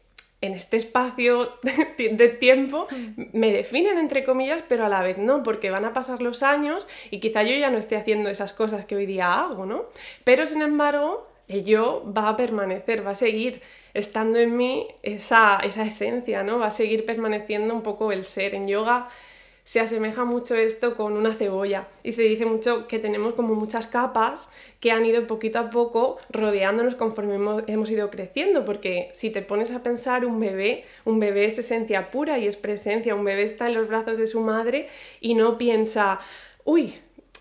en 0.42 0.52
este 0.52 0.76
espacio 0.76 1.52
de 1.98 2.28
tiempo 2.28 2.86
me 3.32 3.52
definen 3.52 3.98
entre 3.98 4.24
comillas, 4.24 4.62
pero 4.68 4.84
a 4.84 4.88
la 4.88 5.02
vez 5.02 5.18
no, 5.18 5.42
porque 5.42 5.70
van 5.70 5.84
a 5.84 5.92
pasar 5.92 6.22
los 6.22 6.42
años 6.42 6.86
y 7.10 7.20
quizá 7.20 7.42
yo 7.42 7.56
ya 7.56 7.70
no 7.70 7.78
esté 7.78 7.96
haciendo 7.96 8.28
esas 8.28 8.52
cosas 8.52 8.84
que 8.84 8.96
hoy 8.96 9.06
día 9.06 9.32
hago, 9.32 9.66
¿no? 9.66 9.86
Pero 10.24 10.46
sin 10.46 10.62
embargo, 10.62 11.26
el 11.48 11.64
yo 11.64 12.04
va 12.16 12.28
a 12.28 12.36
permanecer, 12.36 13.04
va 13.04 13.12
a 13.12 13.16
seguir 13.16 13.62
estando 13.92 14.38
en 14.38 14.56
mí 14.56 14.86
esa, 15.02 15.60
esa 15.64 15.82
esencia, 15.82 16.42
¿no? 16.42 16.58
Va 16.58 16.66
a 16.66 16.70
seguir 16.70 17.04
permaneciendo 17.04 17.74
un 17.74 17.82
poco 17.82 18.12
el 18.12 18.24
ser. 18.24 18.54
En 18.54 18.68
yoga 18.68 19.08
se 19.70 19.78
asemeja 19.78 20.24
mucho 20.24 20.56
esto 20.56 20.96
con 20.96 21.12
una 21.12 21.32
cebolla 21.32 21.86
y 22.02 22.10
se 22.10 22.22
dice 22.22 22.44
mucho 22.44 22.88
que 22.88 22.98
tenemos 22.98 23.34
como 23.34 23.54
muchas 23.54 23.86
capas 23.86 24.48
que 24.80 24.90
han 24.90 25.06
ido 25.06 25.28
poquito 25.28 25.60
a 25.60 25.70
poco 25.70 26.18
rodeándonos 26.28 26.96
conforme 26.96 27.36
hemos, 27.68 27.88
ido 27.88 28.10
creciendo, 28.10 28.64
porque 28.64 29.10
si 29.14 29.30
te 29.30 29.42
pones 29.42 29.70
a 29.70 29.84
pensar 29.84 30.26
un 30.26 30.40
bebé, 30.40 30.86
un 31.04 31.20
bebé 31.20 31.44
es 31.44 31.56
esencia 31.56 32.10
pura 32.10 32.40
y 32.40 32.48
es 32.48 32.56
presencia, 32.56 33.14
un 33.14 33.22
bebé 33.22 33.44
está 33.44 33.68
en 33.68 33.74
los 33.74 33.86
brazos 33.86 34.18
de 34.18 34.26
su 34.26 34.40
madre 34.40 34.88
y 35.20 35.34
no 35.34 35.56
piensa, 35.56 36.18
uy, 36.64 36.94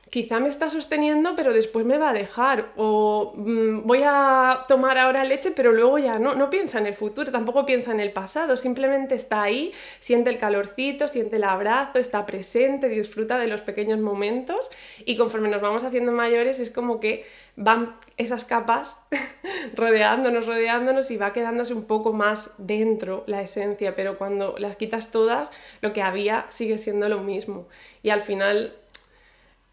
quizá 0.09 0.39
me 0.39 0.49
está 0.49 0.69
sosteniendo, 0.69 1.35
pero 1.35 1.53
después 1.53 1.85
me 1.85 1.97
va 1.97 2.09
a 2.09 2.13
dejar. 2.13 2.71
O 2.75 3.33
mm, 3.35 3.85
voy 3.85 4.01
a 4.03 4.63
tomar 4.67 4.97
ahora 4.97 5.23
leche, 5.23 5.51
pero 5.51 5.71
luego 5.71 5.97
ya 5.99 6.19
no, 6.19 6.35
no 6.35 6.49
piensa 6.49 6.79
en 6.79 6.87
el 6.87 6.95
futuro, 6.95 7.31
tampoco 7.31 7.65
piensa 7.65 7.91
en 7.91 7.99
el 7.99 8.11
pasado, 8.11 8.57
simplemente 8.57 9.15
está 9.15 9.43
ahí, 9.43 9.71
siente 9.99 10.29
el 10.29 10.37
calorcito, 10.37 11.07
siente 11.07 11.35
el 11.37 11.43
abrazo, 11.43 11.99
está 11.99 12.25
presente, 12.25 12.89
disfruta 12.89 13.37
de 13.37 13.47
los 13.47 13.61
pequeños 13.61 13.99
momentos 13.99 14.69
y 15.05 15.15
conforme 15.15 15.49
nos 15.49 15.61
vamos 15.61 15.83
haciendo 15.83 16.11
mayores 16.11 16.59
es 16.59 16.69
como 16.69 16.99
que 16.99 17.25
van 17.55 17.97
esas 18.17 18.45
capas 18.45 18.97
rodeándonos, 19.75 20.45
rodeándonos 20.47 21.11
y 21.11 21.17
va 21.17 21.33
quedándose 21.33 21.73
un 21.73 21.83
poco 21.83 22.13
más 22.13 22.53
dentro 22.57 23.23
la 23.27 23.41
esencia, 23.41 23.95
pero 23.95 24.17
cuando 24.17 24.55
las 24.57 24.77
quitas 24.77 25.11
todas, 25.11 25.51
lo 25.81 25.91
que 25.93 26.01
había 26.01 26.45
sigue 26.49 26.77
siendo 26.77 27.09
lo 27.09 27.19
mismo. 27.19 27.67
Y 28.01 28.11
al 28.11 28.21
final 28.21 28.73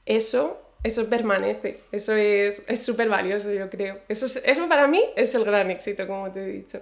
eso, 0.06 0.58
eso 0.82 1.06
permanece, 1.08 1.80
eso 1.92 2.14
es 2.14 2.62
súper 2.76 3.08
valioso, 3.08 3.52
yo 3.52 3.68
creo. 3.68 3.98
Eso, 4.08 4.26
eso 4.26 4.68
para 4.68 4.86
mí 4.86 5.02
es 5.16 5.34
el 5.34 5.44
gran 5.44 5.70
éxito, 5.70 6.06
como 6.06 6.30
te 6.30 6.40
he 6.40 6.46
dicho. 6.46 6.80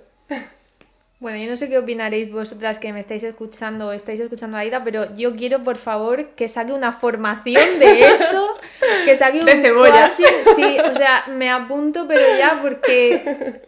Bueno, 1.20 1.38
yo 1.38 1.48
no 1.48 1.56
sé 1.56 1.70
qué 1.70 1.78
opinaréis 1.78 2.30
vosotras 2.30 2.78
que 2.78 2.92
me 2.92 3.00
estáis 3.00 3.22
escuchando 3.22 3.88
o 3.88 3.92
estáis 3.92 4.20
escuchando 4.20 4.58
a 4.58 4.60
Aida, 4.60 4.84
pero 4.84 5.14
yo 5.16 5.34
quiero, 5.34 5.64
por 5.64 5.76
favor, 5.76 6.30
que 6.30 6.48
saque 6.48 6.72
una 6.72 6.92
formación 6.92 7.78
de 7.78 8.00
esto, 8.06 8.58
que 9.06 9.16
saque 9.16 9.40
un... 9.40 9.46
De 9.46 9.52
cebolla. 9.52 10.10
sí, 10.10 10.24
o 10.78 10.94
sea, 10.94 11.24
me 11.28 11.50
apunto, 11.50 12.06
pero 12.06 12.36
ya 12.36 12.58
porque 12.60 13.62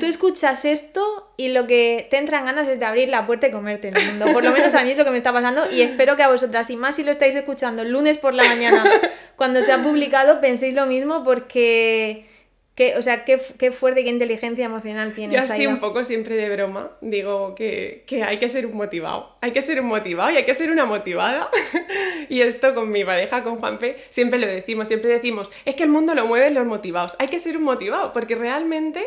tú 0.00 0.06
escuchas 0.06 0.64
esto 0.64 1.30
y 1.36 1.48
lo 1.48 1.66
que 1.66 2.06
te 2.10 2.16
entran 2.18 2.44
ganas 2.44 2.68
es 2.68 2.78
de 2.78 2.84
abrir 2.84 3.08
la 3.08 3.26
puerta 3.26 3.46
y 3.46 3.50
comerte 3.50 3.88
el 3.88 4.06
mundo. 4.06 4.26
Por 4.32 4.44
lo 4.44 4.50
menos 4.52 4.74
a 4.74 4.82
mí 4.82 4.90
es 4.90 4.98
lo 4.98 5.04
que 5.04 5.10
me 5.10 5.18
está 5.18 5.32
pasando 5.32 5.70
y 5.70 5.82
espero 5.82 6.16
que 6.16 6.22
a 6.22 6.28
vosotras, 6.28 6.68
y 6.70 6.76
más 6.76 6.96
si 6.96 7.04
lo 7.04 7.10
estáis 7.10 7.34
escuchando 7.34 7.82
el 7.82 7.92
lunes 7.92 8.18
por 8.18 8.34
la 8.34 8.44
mañana, 8.44 8.84
cuando 9.36 9.62
se 9.62 9.72
ha 9.72 9.82
publicado, 9.82 10.40
penséis 10.40 10.74
lo 10.74 10.86
mismo 10.86 11.22
porque... 11.24 12.26
o 12.96 13.02
sea, 13.02 13.24
qué, 13.24 13.40
qué 13.58 13.70
fuerte, 13.70 14.02
qué 14.02 14.10
inteligencia 14.10 14.64
emocional 14.64 15.14
tienes. 15.14 15.32
Yo 15.46 15.52
así 15.52 15.66
un 15.66 15.78
poco 15.78 16.02
siempre 16.04 16.36
de 16.36 16.50
broma 16.50 16.92
digo 17.00 17.54
que, 17.54 18.04
que, 18.06 18.24
hay 18.24 18.38
que 18.38 18.48
ser 18.48 18.66
un 18.66 18.76
motivado. 18.76 19.36
Hay 19.40 19.52
que 19.52 19.62
ser 19.62 19.80
un 19.80 19.86
motivado 19.86 20.30
y 20.30 20.36
hay 20.38 20.44
que 20.44 20.54
ser 20.54 20.70
una 20.70 20.86
motivada. 20.86 21.50
y 22.28 22.40
esto 22.40 22.74
con 22.74 22.90
mi 22.90 23.04
pareja, 23.04 23.42
con 23.42 23.58
Juanpe, 23.58 23.96
siempre 24.10 24.38
lo 24.38 24.46
decimos, 24.46 24.88
siempre 24.88 25.10
decimos, 25.10 25.48
es 25.64 25.76
que 25.76 25.84
el 25.84 25.90
mundo 25.90 26.14
lo 26.14 26.26
mueven 26.26 26.54
los 26.54 26.66
motivados. 26.66 27.14
Hay 27.18 27.28
que 27.28 27.38
ser 27.38 27.56
un 27.56 27.62
motivado 27.62 28.12
porque 28.12 28.34
realmente 28.34 29.06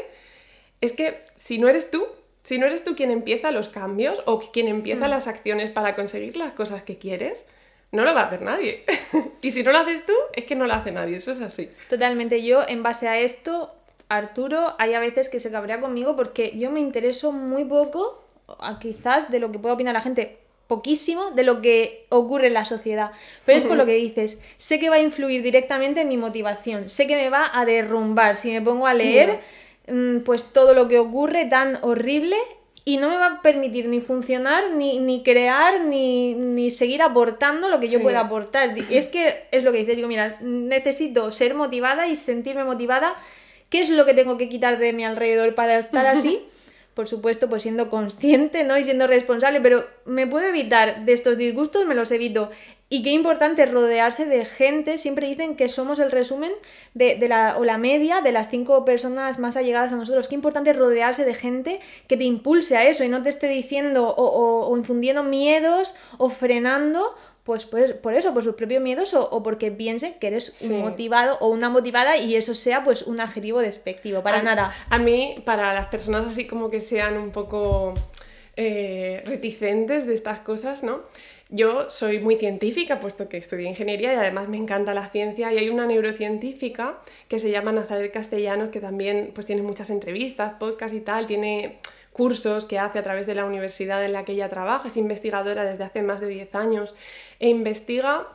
es 0.82 0.94
que 0.94 1.22
si 1.36 1.58
no 1.58 1.68
eres 1.68 1.92
tú, 1.92 2.06
si 2.44 2.58
no 2.58 2.66
eres 2.66 2.84
tú 2.84 2.96
quien 2.96 3.12
empieza 3.12 3.52
los 3.52 3.68
cambios 3.68 4.22
o 4.26 4.40
quien 4.40 4.68
empieza 4.68 5.08
mm. 5.08 5.10
las 5.10 5.28
acciones 5.28 5.72
para 5.72 5.96
conseguir 5.96 6.38
las 6.38 6.54
cosas 6.54 6.84
que 6.84 6.98
quieres, 6.98 7.46
no 7.92 8.04
lo 8.04 8.14
va 8.14 8.22
a 8.22 8.26
hacer 8.28 8.42
nadie. 8.42 8.86
y 9.42 9.52
si 9.52 9.64
no 9.64 9.72
lo 9.72 9.80
haces 9.80 10.06
tú, 10.06 10.14
es 10.34 10.46
que 10.46 10.56
no 10.56 10.66
lo 10.66 10.74
hace 10.74 10.92
nadie, 10.92 11.18
eso 11.18 11.32
es 11.32 11.42
así. 11.42 11.70
Totalmente, 11.90 12.44
yo 12.44 12.62
en 12.68 12.84
base 12.84 13.08
a 13.08 13.20
esto, 13.20 13.74
Arturo, 14.08 14.76
hay 14.78 14.94
a 14.94 15.00
veces 15.00 15.30
que 15.30 15.40
se 15.40 15.52
cabrea 15.52 15.80
conmigo 15.80 16.16
porque 16.16 16.58
yo 16.58 16.72
me 16.72 16.80
intereso 16.80 17.32
muy 17.32 17.66
poco, 17.66 18.24
quizás 18.80 19.30
de 19.30 19.40
lo 19.40 19.52
que 19.52 19.60
pueda 19.60 19.76
opinar 19.76 19.94
la 19.94 20.02
gente, 20.02 20.40
poquísimo 20.68 21.32
de 21.32 21.44
lo 21.44 21.62
que 21.62 22.06
ocurre 22.10 22.48
en 22.48 22.54
la 22.54 22.66
sociedad. 22.66 23.12
Pero 23.46 23.58
es 23.58 23.66
por 23.66 23.76
lo 23.76 23.88
que 23.88 23.96
dices, 23.96 24.40
sé 24.58 24.80
que 24.80 24.90
va 24.90 24.98
a 24.98 25.02
influir 25.02 25.42
directamente 25.42 26.02
en 26.02 26.10
mi 26.10 26.18
motivación, 26.18 26.90
sé 26.90 27.08
que 27.08 27.16
me 27.16 27.30
va 27.30 27.50
a 27.52 27.66
derrumbar 27.66 28.36
si 28.36 28.52
me 28.52 28.62
pongo 28.62 28.86
a 28.86 28.94
leer. 28.94 29.40
Pues 30.26 30.54
todo 30.54 30.74
lo 30.74 30.88
que 30.88 31.00
ocurre 31.00 31.46
tan 31.46 31.80
horrible 31.82 32.36
y 32.86 32.98
no 32.98 33.10
me 33.10 33.18
va 33.18 33.26
a 33.28 33.42
permitir 33.42 33.88
ni 33.88 34.02
funcionar, 34.02 34.72
ni, 34.72 35.00
ni 35.00 35.22
crear, 35.22 35.82
ni, 35.82 36.34
ni, 36.34 36.72
seguir 36.72 37.02
aportando 37.02 37.70
lo 37.70 37.80
que 37.80 37.88
yo 37.88 38.02
pueda 38.02 38.22
aportar. 38.22 38.76
Y 38.78 38.98
es 38.98 39.08
que 39.08 39.48
es 39.52 39.64
lo 39.64 39.72
que 39.72 39.80
dices, 39.80 39.96
digo, 39.96 40.08
mira, 40.08 40.38
necesito 40.42 41.32
ser 41.32 41.54
motivada 41.54 42.08
y 42.08 42.16
sentirme 42.16 42.64
motivada. 42.64 43.16
¿Qué 43.70 43.82
es 43.82 43.90
lo 43.92 44.06
que 44.06 44.16
tengo 44.16 44.38
que 44.38 44.50
quitar 44.50 44.80
de 44.80 44.94
mi 44.94 45.06
alrededor 45.06 45.54
para 45.54 45.78
estar 45.78 46.06
así? 46.08 46.42
por 47.00 47.08
supuesto, 47.08 47.48
pues 47.48 47.64
siendo 47.64 47.90
consciente, 47.90 48.66
¿no? 48.66 48.78
Y 48.78 48.84
siendo 48.84 49.08
responsable, 49.08 49.62
pero 49.62 49.86
me 50.04 50.28
puedo 50.28 50.46
evitar 50.48 51.06
de 51.06 51.14
estos 51.14 51.38
disgustos, 51.38 51.86
me 51.86 51.96
los 51.96 52.12
evito. 52.12 52.52
Y 52.92 53.04
qué 53.04 53.12
importante 53.12 53.68
rodearse 53.68 54.26
de 54.26 54.46
gente, 54.46 54.98
siempre 54.98 55.28
dicen 55.28 55.56
que 55.56 55.70
somos 55.70 56.00
el 56.00 56.10
resumen 56.10 56.52
de, 56.96 57.20
la, 57.28 57.56
o 57.60 57.64
la 57.64 57.78
media 57.78 58.22
de 58.22 58.32
las 58.32 58.50
cinco 58.50 58.84
personas 58.84 59.38
más 59.38 59.56
allegadas 59.56 59.94
a 59.94 59.96
nosotros. 59.96 60.28
Qué 60.28 60.34
importante 60.34 60.74
rodearse 60.74 61.24
de 61.24 61.36
gente 61.36 61.80
que 62.08 62.18
te 62.18 62.24
impulse 62.24 62.78
a 62.78 62.88
eso 62.88 63.04
y 63.04 63.10
no 63.10 63.22
te 63.22 63.30
esté 63.30 63.48
diciendo 63.48 64.12
o, 64.18 64.76
infundiendo 64.76 65.22
miedos 65.22 65.96
o 66.18 66.32
frenando 66.32 67.16
pues, 67.44 67.66
pues, 67.66 67.94
por 67.94 68.14
eso, 68.16 68.34
por 68.34 68.44
sus 68.44 68.56
propios 68.56 68.82
miedos 68.82 69.14
o, 69.14 69.44
porque 69.44 69.72
piensen 69.72 70.16
que 70.16 70.28
eres 70.28 70.56
un 70.62 70.82
motivado 70.82 71.38
o 71.42 71.50
una 71.50 71.70
motivada 71.70 72.18
y 72.18 72.36
eso 72.36 72.56
sea 72.56 72.84
pues 72.84 73.04
un 73.04 73.20
adjetivo 73.20 73.60
despectivo, 73.60 74.24
para 74.24 74.42
nada. 74.42 74.76
A 74.90 74.98
mí, 74.98 75.36
para 75.46 75.76
las 75.76 75.88
personas 75.88 76.26
así 76.26 76.48
como 76.48 76.72
que 76.72 76.82
sean 76.82 77.18
un 77.18 77.32
poco 77.32 77.94
eh, 78.56 79.24
reticentes 79.26 80.06
de 80.06 80.16
estas 80.16 80.40
cosas, 80.40 80.84
¿no? 80.84 81.02
Yo 81.52 81.90
soy 81.90 82.20
muy 82.20 82.38
científica, 82.38 83.00
puesto 83.00 83.28
que 83.28 83.38
estudié 83.38 83.68
ingeniería 83.68 84.14
y 84.14 84.18
además 84.18 84.48
me 84.50 84.58
encanta 84.58 84.94
la 84.94 85.10
ciencia 85.10 85.52
y 85.52 85.58
hay 85.58 85.70
una 85.70 85.88
neurocientífica 85.88 87.00
que 87.28 87.40
se 87.40 87.50
llama 87.50 87.72
Nazaret 87.72 88.14
Castellanos 88.14 88.70
que 88.70 88.80
también 88.80 89.32
pues 89.34 89.48
tiene 89.48 89.64
muchas 89.64 89.90
entrevistas, 89.90 90.54
podcasts 90.60 90.96
y 90.96 91.02
tal, 91.02 91.26
tiene 91.26 91.80
cursos 92.14 92.66
que 92.66 92.78
hace 92.78 93.00
a 93.00 93.04
través 93.04 93.26
de 93.26 93.34
la 93.34 93.46
universidad 93.46 94.06
en 94.06 94.14
la 94.14 94.26
que 94.26 94.34
ella 94.34 94.48
trabaja, 94.48 94.90
es 94.90 94.98
investigadora 94.98 95.64
desde 95.64 95.86
hace 95.86 96.04
más 96.04 96.22
de 96.22 96.28
10 96.28 96.54
años 96.54 96.94
e 97.40 97.50
investiga 97.50 98.28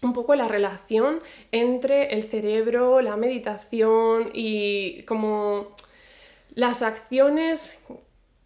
un 0.00 0.14
poco 0.14 0.34
la 0.34 0.48
relación 0.48 1.20
entre 1.52 2.14
el 2.14 2.24
cerebro, 2.24 3.02
la 3.02 3.16
meditación 3.18 4.30
y 4.32 5.02
como 5.02 5.68
las 6.54 6.80
acciones 6.80 7.76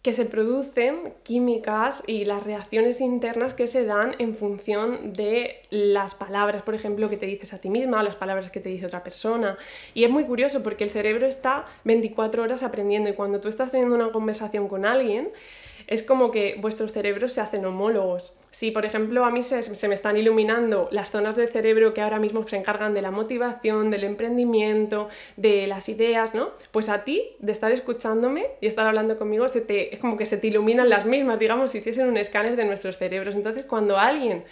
que 0.09 0.15
se 0.15 0.25
producen 0.25 1.13
químicas 1.21 2.01
y 2.07 2.25
las 2.25 2.43
reacciones 2.43 2.99
internas 2.99 3.53
que 3.53 3.67
se 3.67 3.85
dan 3.85 4.15
en 4.17 4.33
función 4.33 5.13
de 5.13 5.61
las 5.69 6.15
palabras, 6.15 6.63
por 6.63 6.73
ejemplo, 6.73 7.11
que 7.11 7.17
te 7.17 7.27
dices 7.27 7.53
a 7.53 7.59
ti 7.59 7.69
misma 7.69 7.99
o 7.99 8.01
las 8.01 8.15
palabras 8.15 8.49
que 8.49 8.59
te 8.59 8.69
dice 8.69 8.87
otra 8.87 9.03
persona. 9.03 9.55
Y 9.93 10.05
es 10.05 10.09
muy 10.09 10.23
curioso 10.23 10.63
porque 10.63 10.83
el 10.83 10.89
cerebro 10.89 11.27
está 11.27 11.67
24 11.83 12.41
horas 12.41 12.63
aprendiendo 12.63 13.11
y 13.11 13.13
cuando 13.13 13.39
tú 13.39 13.49
estás 13.49 13.69
teniendo 13.69 13.93
una 13.93 14.11
conversación 14.11 14.67
con 14.67 14.83
alguien, 14.83 15.29
es 15.89 16.03
como 16.03 16.29
que 16.29 16.55
vuestros 16.61 16.93
cerebros 16.93 17.33
se 17.33 17.41
hacen 17.41 17.65
homólogos. 17.65 18.31
Si, 18.51 18.69
por 18.69 18.85
ejemplo, 18.85 19.25
a 19.25 19.31
mí 19.31 19.43
se, 19.43 19.87
me 19.87 19.95
están 19.95 20.17
iluminando 20.17 20.87
las 20.91 21.09
zonas 21.09 21.35
del 21.35 21.49
cerebro 21.49 21.95
que 21.95 22.01
ahora 22.01 22.19
mismo 22.19 22.47
se 22.47 22.57
encargan 22.57 22.93
de 22.93 23.01
la 23.01 23.09
motivación, 23.09 23.89
del 23.89 24.03
emprendimiento, 24.03 25.09
de 25.35 25.65
las 25.65 25.89
ideas, 25.89 26.35
¿no? 26.35 26.51
Pues 26.69 26.89
a 26.89 27.03
ti, 27.05 27.31
de 27.39 27.51
estar 27.51 27.71
escuchándome 27.71 28.45
y 28.61 28.67
estar 28.67 28.85
hablando 28.85 29.17
conmigo, 29.17 29.49
se 29.49 29.61
te, 29.61 29.91
es 29.91 29.99
como 29.99 30.15
que 30.15 30.27
se 30.27 30.37
te 30.37 30.47
iluminan 30.47 30.89
las 30.89 31.07
mismas, 31.07 31.39
digamos, 31.39 31.71
si 31.71 31.79
hiciesen 31.79 32.07
un 32.07 32.17
escáner 32.17 32.55
de 32.55 32.65
nuestros 32.65 32.99
cerebros. 32.99 33.33
Entonces, 33.33 33.65
cuando 33.65 33.97
alguien 33.97 34.43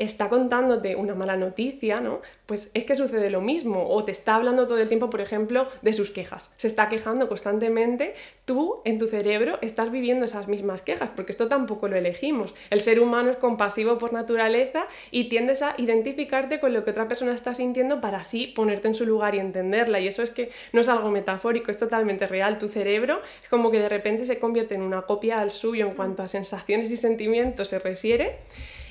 está 0.00 0.30
contándote 0.30 0.96
una 0.96 1.14
mala 1.14 1.36
noticia, 1.36 2.00
¿no? 2.00 2.20
Pues 2.46 2.70
es 2.72 2.84
que 2.84 2.96
sucede 2.96 3.28
lo 3.28 3.42
mismo. 3.42 3.86
O 3.90 4.02
te 4.02 4.12
está 4.12 4.34
hablando 4.34 4.66
todo 4.66 4.78
el 4.78 4.88
tiempo, 4.88 5.10
por 5.10 5.20
ejemplo, 5.20 5.68
de 5.82 5.92
sus 5.92 6.10
quejas. 6.10 6.50
Se 6.56 6.68
está 6.68 6.88
quejando 6.88 7.28
constantemente. 7.28 8.14
Tú, 8.46 8.80
en 8.86 8.98
tu 8.98 9.08
cerebro, 9.08 9.58
estás 9.60 9.92
viviendo 9.92 10.24
esas 10.24 10.48
mismas 10.48 10.80
quejas, 10.80 11.10
porque 11.14 11.32
esto 11.32 11.48
tampoco 11.48 11.86
lo 11.86 11.96
elegimos. 11.96 12.54
El 12.70 12.80
ser 12.80 12.98
humano 12.98 13.30
es 13.30 13.36
compasivo 13.36 13.98
por 13.98 14.14
naturaleza 14.14 14.86
y 15.10 15.24
tiendes 15.28 15.60
a 15.60 15.74
identificarte 15.76 16.60
con 16.60 16.72
lo 16.72 16.82
que 16.82 16.92
otra 16.92 17.06
persona 17.06 17.34
está 17.34 17.52
sintiendo 17.52 18.00
para 18.00 18.20
así 18.20 18.46
ponerte 18.46 18.88
en 18.88 18.94
su 18.94 19.04
lugar 19.04 19.34
y 19.34 19.38
entenderla. 19.38 20.00
Y 20.00 20.08
eso 20.08 20.22
es 20.22 20.30
que 20.30 20.50
no 20.72 20.80
es 20.80 20.88
algo 20.88 21.10
metafórico, 21.10 21.70
es 21.70 21.78
totalmente 21.78 22.26
real. 22.26 22.56
Tu 22.56 22.68
cerebro 22.68 23.20
es 23.42 23.50
como 23.50 23.70
que 23.70 23.78
de 23.78 23.90
repente 23.90 24.24
se 24.24 24.38
convierte 24.38 24.74
en 24.74 24.80
una 24.80 25.02
copia 25.02 25.40
al 25.40 25.50
suyo 25.50 25.86
en 25.86 25.94
cuanto 25.94 26.22
a 26.22 26.28
sensaciones 26.28 26.90
y 26.90 26.96
sentimientos 26.96 27.68
se 27.68 27.78
refiere. 27.78 28.38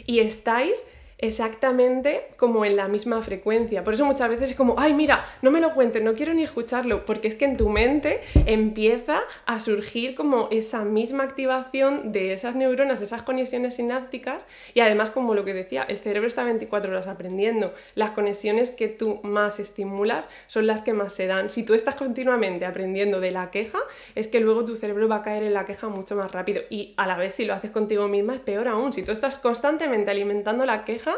Y 0.06 0.20
estáis 0.20 0.86
exactamente 1.20 2.28
como 2.38 2.66
en 2.66 2.76
la 2.76 2.88
misma 2.88 3.22
frecuencia. 3.22 3.84
Por 3.84 3.94
eso 3.94 4.06
muchas 4.06 4.30
veces 4.30 4.52
es 4.52 4.56
como, 4.56 4.76
ay, 4.78 4.94
mira, 4.94 5.26
no 5.42 5.52
me 5.52 5.60
lo 5.60 5.74
cuentes, 5.74 6.02
no 6.02 6.16
quiero 6.16 6.34
ni 6.34 6.44
escucharlo, 6.44 7.06
porque 7.06 7.28
es 7.28 7.36
que 7.36 7.46
en 7.46 7.58
tu 7.58 7.70
mente 7.70 8.22
empieza 8.46 9.22
a 9.46 9.60
surgir 9.60 10.16
como 10.16 10.48
esa 10.50 10.86
misma 10.86 11.24
activación 11.24 12.12
de 12.12 12.34
esas 12.34 12.56
neuronas, 12.56 13.02
esas 13.02 13.22
conexiones 13.24 13.76
sinápticas, 13.76 14.46
y 14.74 14.80
además, 14.80 15.10
como 15.10 15.36
lo 15.36 15.44
que 15.44 15.54
decía, 15.54 15.84
el 15.84 15.98
cerebro 15.98 16.28
está 16.28 16.44
24 16.44 16.92
horas 16.92 17.08
aprendiendo. 17.08 17.74
Las 17.96 18.12
conexiones 18.12 18.72
que 18.72 18.88
tú 18.88 19.20
más 19.24 19.60
estimulas 19.60 20.30
son 20.48 20.68
las 20.68 20.84
que 20.84 20.94
más 20.94 21.14
se 21.14 21.28
dan. 21.28 21.50
Si 21.50 21.64
tú 21.64 21.74
estás 21.74 21.96
continuamente 21.96 22.66
aprendiendo 22.66 23.20
de 23.20 23.32
la 23.32 23.52
queja, 23.52 23.80
es 24.16 24.30
que 24.30 24.40
luego 24.40 24.64
tu 24.64 24.78
cerebro 24.78 25.10
va 25.10 25.18
a 25.18 25.24
caer 25.24 25.44
en 25.44 25.54
la 25.54 25.66
queja 25.66 25.90
mucho 25.90 26.16
más 26.16 26.32
rápido. 26.32 26.62
Y 26.70 26.94
a 26.96 27.08
la 27.08 27.18
vez, 27.18 27.36
si 27.36 27.46
lo 27.46 27.54
haces 27.54 27.72
contigo 27.72 28.08
misma, 28.08 28.36
es 28.36 28.42
peor 28.42 28.70
aún. 28.70 28.94
Si 28.94 29.04
tú 29.04 29.12
estás 29.12 29.36
constantemente 29.36 30.12
alimentando 30.12 30.66
la 30.66 30.86
queja, 30.86 31.09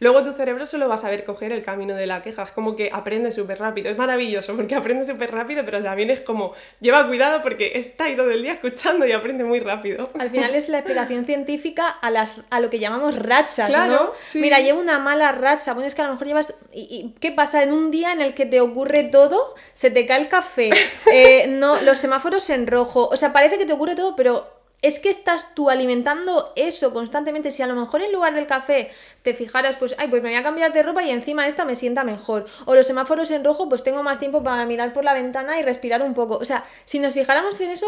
luego 0.00 0.22
tu 0.22 0.32
cerebro 0.32 0.66
solo 0.66 0.88
va 0.88 0.94
a 0.94 0.98
saber 0.98 1.24
coger 1.24 1.52
el 1.52 1.62
camino 1.62 1.94
de 1.94 2.06
la 2.06 2.22
queja. 2.22 2.42
Es 2.42 2.50
como 2.50 2.76
que 2.76 2.90
aprende 2.92 3.32
súper 3.32 3.58
rápido. 3.58 3.90
Es 3.90 3.96
maravilloso 3.96 4.54
porque 4.56 4.74
aprende 4.74 5.06
súper 5.06 5.32
rápido, 5.32 5.64
pero 5.64 5.82
también 5.82 6.10
es 6.10 6.20
como, 6.20 6.52
lleva 6.80 7.06
cuidado 7.06 7.42
porque 7.42 7.72
está 7.74 8.04
ahí 8.04 8.16
todo 8.16 8.30
el 8.30 8.42
día 8.42 8.54
escuchando 8.54 9.06
y 9.06 9.12
aprende 9.12 9.44
muy 9.44 9.60
rápido. 9.60 10.10
Al 10.18 10.30
final 10.30 10.54
es 10.54 10.68
la 10.68 10.78
explicación 10.78 11.24
científica 11.26 11.88
a, 11.88 12.10
las, 12.10 12.40
a 12.50 12.60
lo 12.60 12.70
que 12.70 12.78
llamamos 12.78 13.18
rachas, 13.18 13.70
¿no? 13.70 14.12
Mira, 14.34 14.60
llevo 14.60 14.80
una 14.80 14.98
mala 14.98 15.32
racha. 15.32 15.72
Bueno, 15.72 15.88
es 15.88 15.94
que 15.94 16.02
a 16.02 16.06
lo 16.06 16.12
mejor 16.12 16.26
llevas... 16.26 16.54
¿Y, 16.72 17.14
qué 17.20 17.32
pasa? 17.32 17.62
En 17.62 17.72
un 17.72 17.90
día 17.90 18.12
en 18.12 18.20
el 18.20 18.34
que 18.34 18.46
te 18.46 18.60
ocurre 18.60 19.04
todo, 19.04 19.54
se 19.74 19.90
te 19.90 20.06
cae 20.06 20.20
el 20.20 20.28
café, 20.28 20.70
eh, 21.12 21.46
no, 21.48 21.80
los 21.80 21.98
semáforos 21.98 22.50
en 22.50 22.66
rojo. 22.66 23.08
O 23.08 23.16
sea, 23.16 23.32
parece 23.32 23.58
que 23.58 23.66
te 23.66 23.72
ocurre 23.72 23.94
todo, 23.94 24.16
pero 24.16 24.53
es 24.84 24.98
que 24.98 25.08
estás 25.08 25.54
tú 25.54 25.70
alimentando 25.70 26.52
eso 26.56 26.92
constantemente. 26.92 27.50
Si 27.50 27.62
a 27.62 27.66
lo 27.66 27.74
mejor 27.74 28.02
en 28.02 28.12
lugar 28.12 28.34
del 28.34 28.46
café 28.46 28.90
te 29.22 29.32
fijaras, 29.32 29.76
pues, 29.76 29.94
ay, 29.96 30.08
pues 30.08 30.22
me 30.22 30.28
voy 30.28 30.36
a 30.36 30.42
cambiar 30.42 30.74
de 30.74 30.82
ropa 30.82 31.02
y 31.02 31.10
encima 31.10 31.48
esta 31.48 31.64
me 31.64 31.74
sienta 31.74 32.04
mejor. 32.04 32.44
O 32.66 32.74
los 32.74 32.86
semáforos 32.86 33.30
en 33.30 33.44
rojo, 33.44 33.66
pues 33.70 33.82
tengo 33.82 34.02
más 34.02 34.18
tiempo 34.18 34.42
para 34.42 34.66
mirar 34.66 34.92
por 34.92 35.02
la 35.02 35.14
ventana 35.14 35.58
y 35.58 35.62
respirar 35.62 36.02
un 36.02 36.12
poco. 36.12 36.36
O 36.36 36.44
sea, 36.44 36.66
si 36.84 36.98
nos 36.98 37.14
fijáramos 37.14 37.58
en 37.62 37.70
eso, 37.70 37.86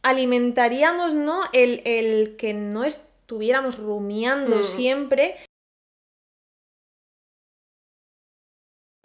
alimentaríamos, 0.00 1.12
¿no? 1.12 1.42
El, 1.52 1.82
el 1.84 2.36
que 2.36 2.54
no 2.54 2.84
estuviéramos 2.84 3.76
rumiando 3.76 4.60
mm. 4.60 4.64
siempre 4.64 5.36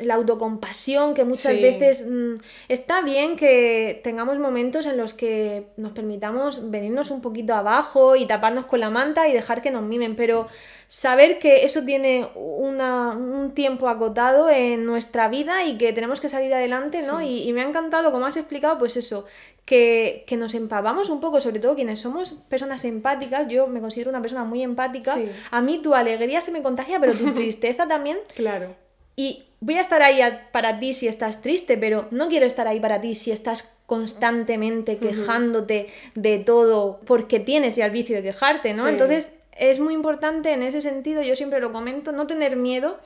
la 0.06 0.16
autocompasión, 0.16 1.14
que 1.14 1.26
muchas 1.26 1.60
veces 1.60 2.06
mm, 2.08 2.36
está 2.68 3.02
bien 3.02 3.36
que 3.36 4.00
tengamos 4.04 4.38
momentos 4.40 4.86
en 4.86 4.98
los 4.98 5.14
que 5.14 5.68
nos 5.78 5.92
permitamos 5.94 6.70
venirnos 6.70 7.12
un 7.12 7.22
poquito 7.22 7.54
abajo 7.54 8.16
y 8.16 8.26
taparnos 8.26 8.66
con 8.66 8.80
la 8.80 8.90
manta 8.90 9.28
y 9.28 9.34
dejar 9.34 9.62
que 9.62 9.72
nos 9.72 9.84
mimen, 9.84 10.16
pero 10.16 10.48
saber 10.88 11.40
que 11.40 11.66
eso 11.66 11.84
tiene 11.84 12.28
un 12.36 13.52
tiempo 13.56 13.90
acotado 13.90 14.50
en 14.50 14.86
nuestra 14.86 15.28
vida 15.28 15.66
y 15.66 15.78
que 15.78 15.92
tenemos 15.92 16.22
que 16.22 16.30
salir 16.30 16.54
adelante, 16.54 17.02
¿no? 17.02 17.22
Y, 17.22 17.52
me 17.54 17.62
ha 17.62 17.68
encantado, 17.68 18.12
como 18.12 18.28
has 18.28 18.38
explicado, 18.38 18.78
pues 18.78 18.96
eso, 18.98 19.26
que, 19.66 20.26
nos 20.38 20.54
empavamos 20.54 21.10
un 21.10 21.20
poco, 21.20 21.42
sobre 21.42 21.60
todo 21.60 21.76
quienes 21.76 22.02
somos 22.02 22.34
personas 22.34 22.86
empáticas, 22.86 23.48
yo 23.48 23.66
me 23.66 23.82
considero 23.82 24.10
una 24.10 24.22
persona 24.22 24.44
muy 24.44 24.62
empática, 24.62 25.18
a 25.50 25.62
mí 25.62 25.82
tu 25.82 25.96
alegría 25.96 26.42
se 26.42 26.52
me 26.52 26.62
contagia, 26.62 27.00
pero 27.00 27.14
tu 27.14 27.32
tristeza 27.34 27.88
también. 27.88 28.18
Claro. 28.36 28.83
Y 29.16 29.44
voy 29.60 29.76
a 29.76 29.82
estar 29.82 30.02
ahí 30.02 30.20
para 30.52 30.80
ti 30.80 30.94
si 30.94 31.08
estás 31.08 31.42
triste, 31.42 31.78
pero 31.78 32.08
no 32.12 32.28
quiero 32.28 32.46
estar 32.46 32.68
ahí 32.68 32.80
para 32.80 33.00
ti 33.00 33.16
si 33.16 33.32
estás 33.32 33.70
constantemente 33.86 34.98
quejándote 34.98 35.90
de 36.16 36.40
todo 36.40 37.00
porque 37.06 37.40
tienes 37.40 37.76
ya 37.76 37.86
el 37.86 37.92
vicio 37.92 38.16
de 38.16 38.24
quejarte, 38.24 38.74
¿no? 38.74 38.88
Entonces 38.88 39.34
es 39.58 39.80
muy 39.80 39.94
importante 39.94 40.52
en 40.52 40.64
ese 40.64 40.82
sentido, 40.82 41.22
yo 41.22 41.36
siempre 41.36 41.60
lo 41.60 41.72
comento, 41.72 42.12
no 42.12 42.28
tener 42.28 42.56
miedo 42.56 43.00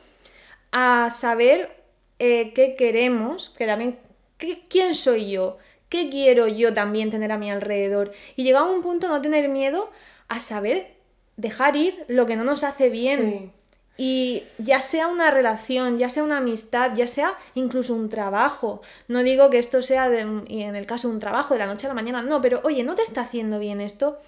a 0.71 1.09
saber 1.11 1.75
eh, 2.19 2.53
qué 2.53 2.75
queremos, 2.75 3.49
que 3.49 3.65
también, 3.65 3.99
quién 4.69 4.95
soy 4.95 5.31
yo, 5.31 5.57
qué 5.89 6.09
quiero 6.09 6.47
yo 6.47 6.73
también 6.73 7.09
tener 7.09 7.31
a 7.31 7.37
mi 7.37 7.51
alrededor. 7.51 8.11
Y 8.35 8.43
llegado 8.43 8.65
a 8.65 8.71
un 8.71 8.81
punto 8.81 9.07
no 9.07 9.21
tener 9.21 9.49
miedo 9.49 9.91
a 10.27 10.39
saber 10.39 10.95
dejar 11.35 11.75
ir 11.75 12.05
lo 12.07 12.25
que 12.25 12.35
no 12.35 12.43
nos 12.43 12.63
hace 12.63 12.89
bien. 12.89 13.51
Y 13.97 14.43
ya 14.59 14.79
sea 14.79 15.07
una 15.07 15.31
relación, 15.31 15.97
ya 15.97 16.09
sea 16.09 16.23
una 16.23 16.37
amistad, 16.37 16.91
ya 16.95 17.07
sea 17.07 17.33
incluso 17.55 17.95
un 17.95 18.09
trabajo. 18.09 18.81
No 19.07 19.23
digo 19.23 19.49
que 19.49 19.57
esto 19.57 19.81
sea, 19.81 20.09
y 20.47 20.61
en 20.61 20.75
el 20.75 20.85
caso 20.85 21.07
de 21.07 21.15
un 21.15 21.19
trabajo, 21.19 21.55
de 21.55 21.59
la 21.59 21.65
noche 21.65 21.87
a 21.87 21.89
la 21.89 21.95
mañana, 21.95 22.21
no, 22.21 22.39
pero 22.39 22.61
oye, 22.63 22.83
¿no 22.83 22.93
te 22.93 23.01
está 23.01 23.21
haciendo 23.21 23.57
bien 23.57 23.81
esto? 23.81 24.19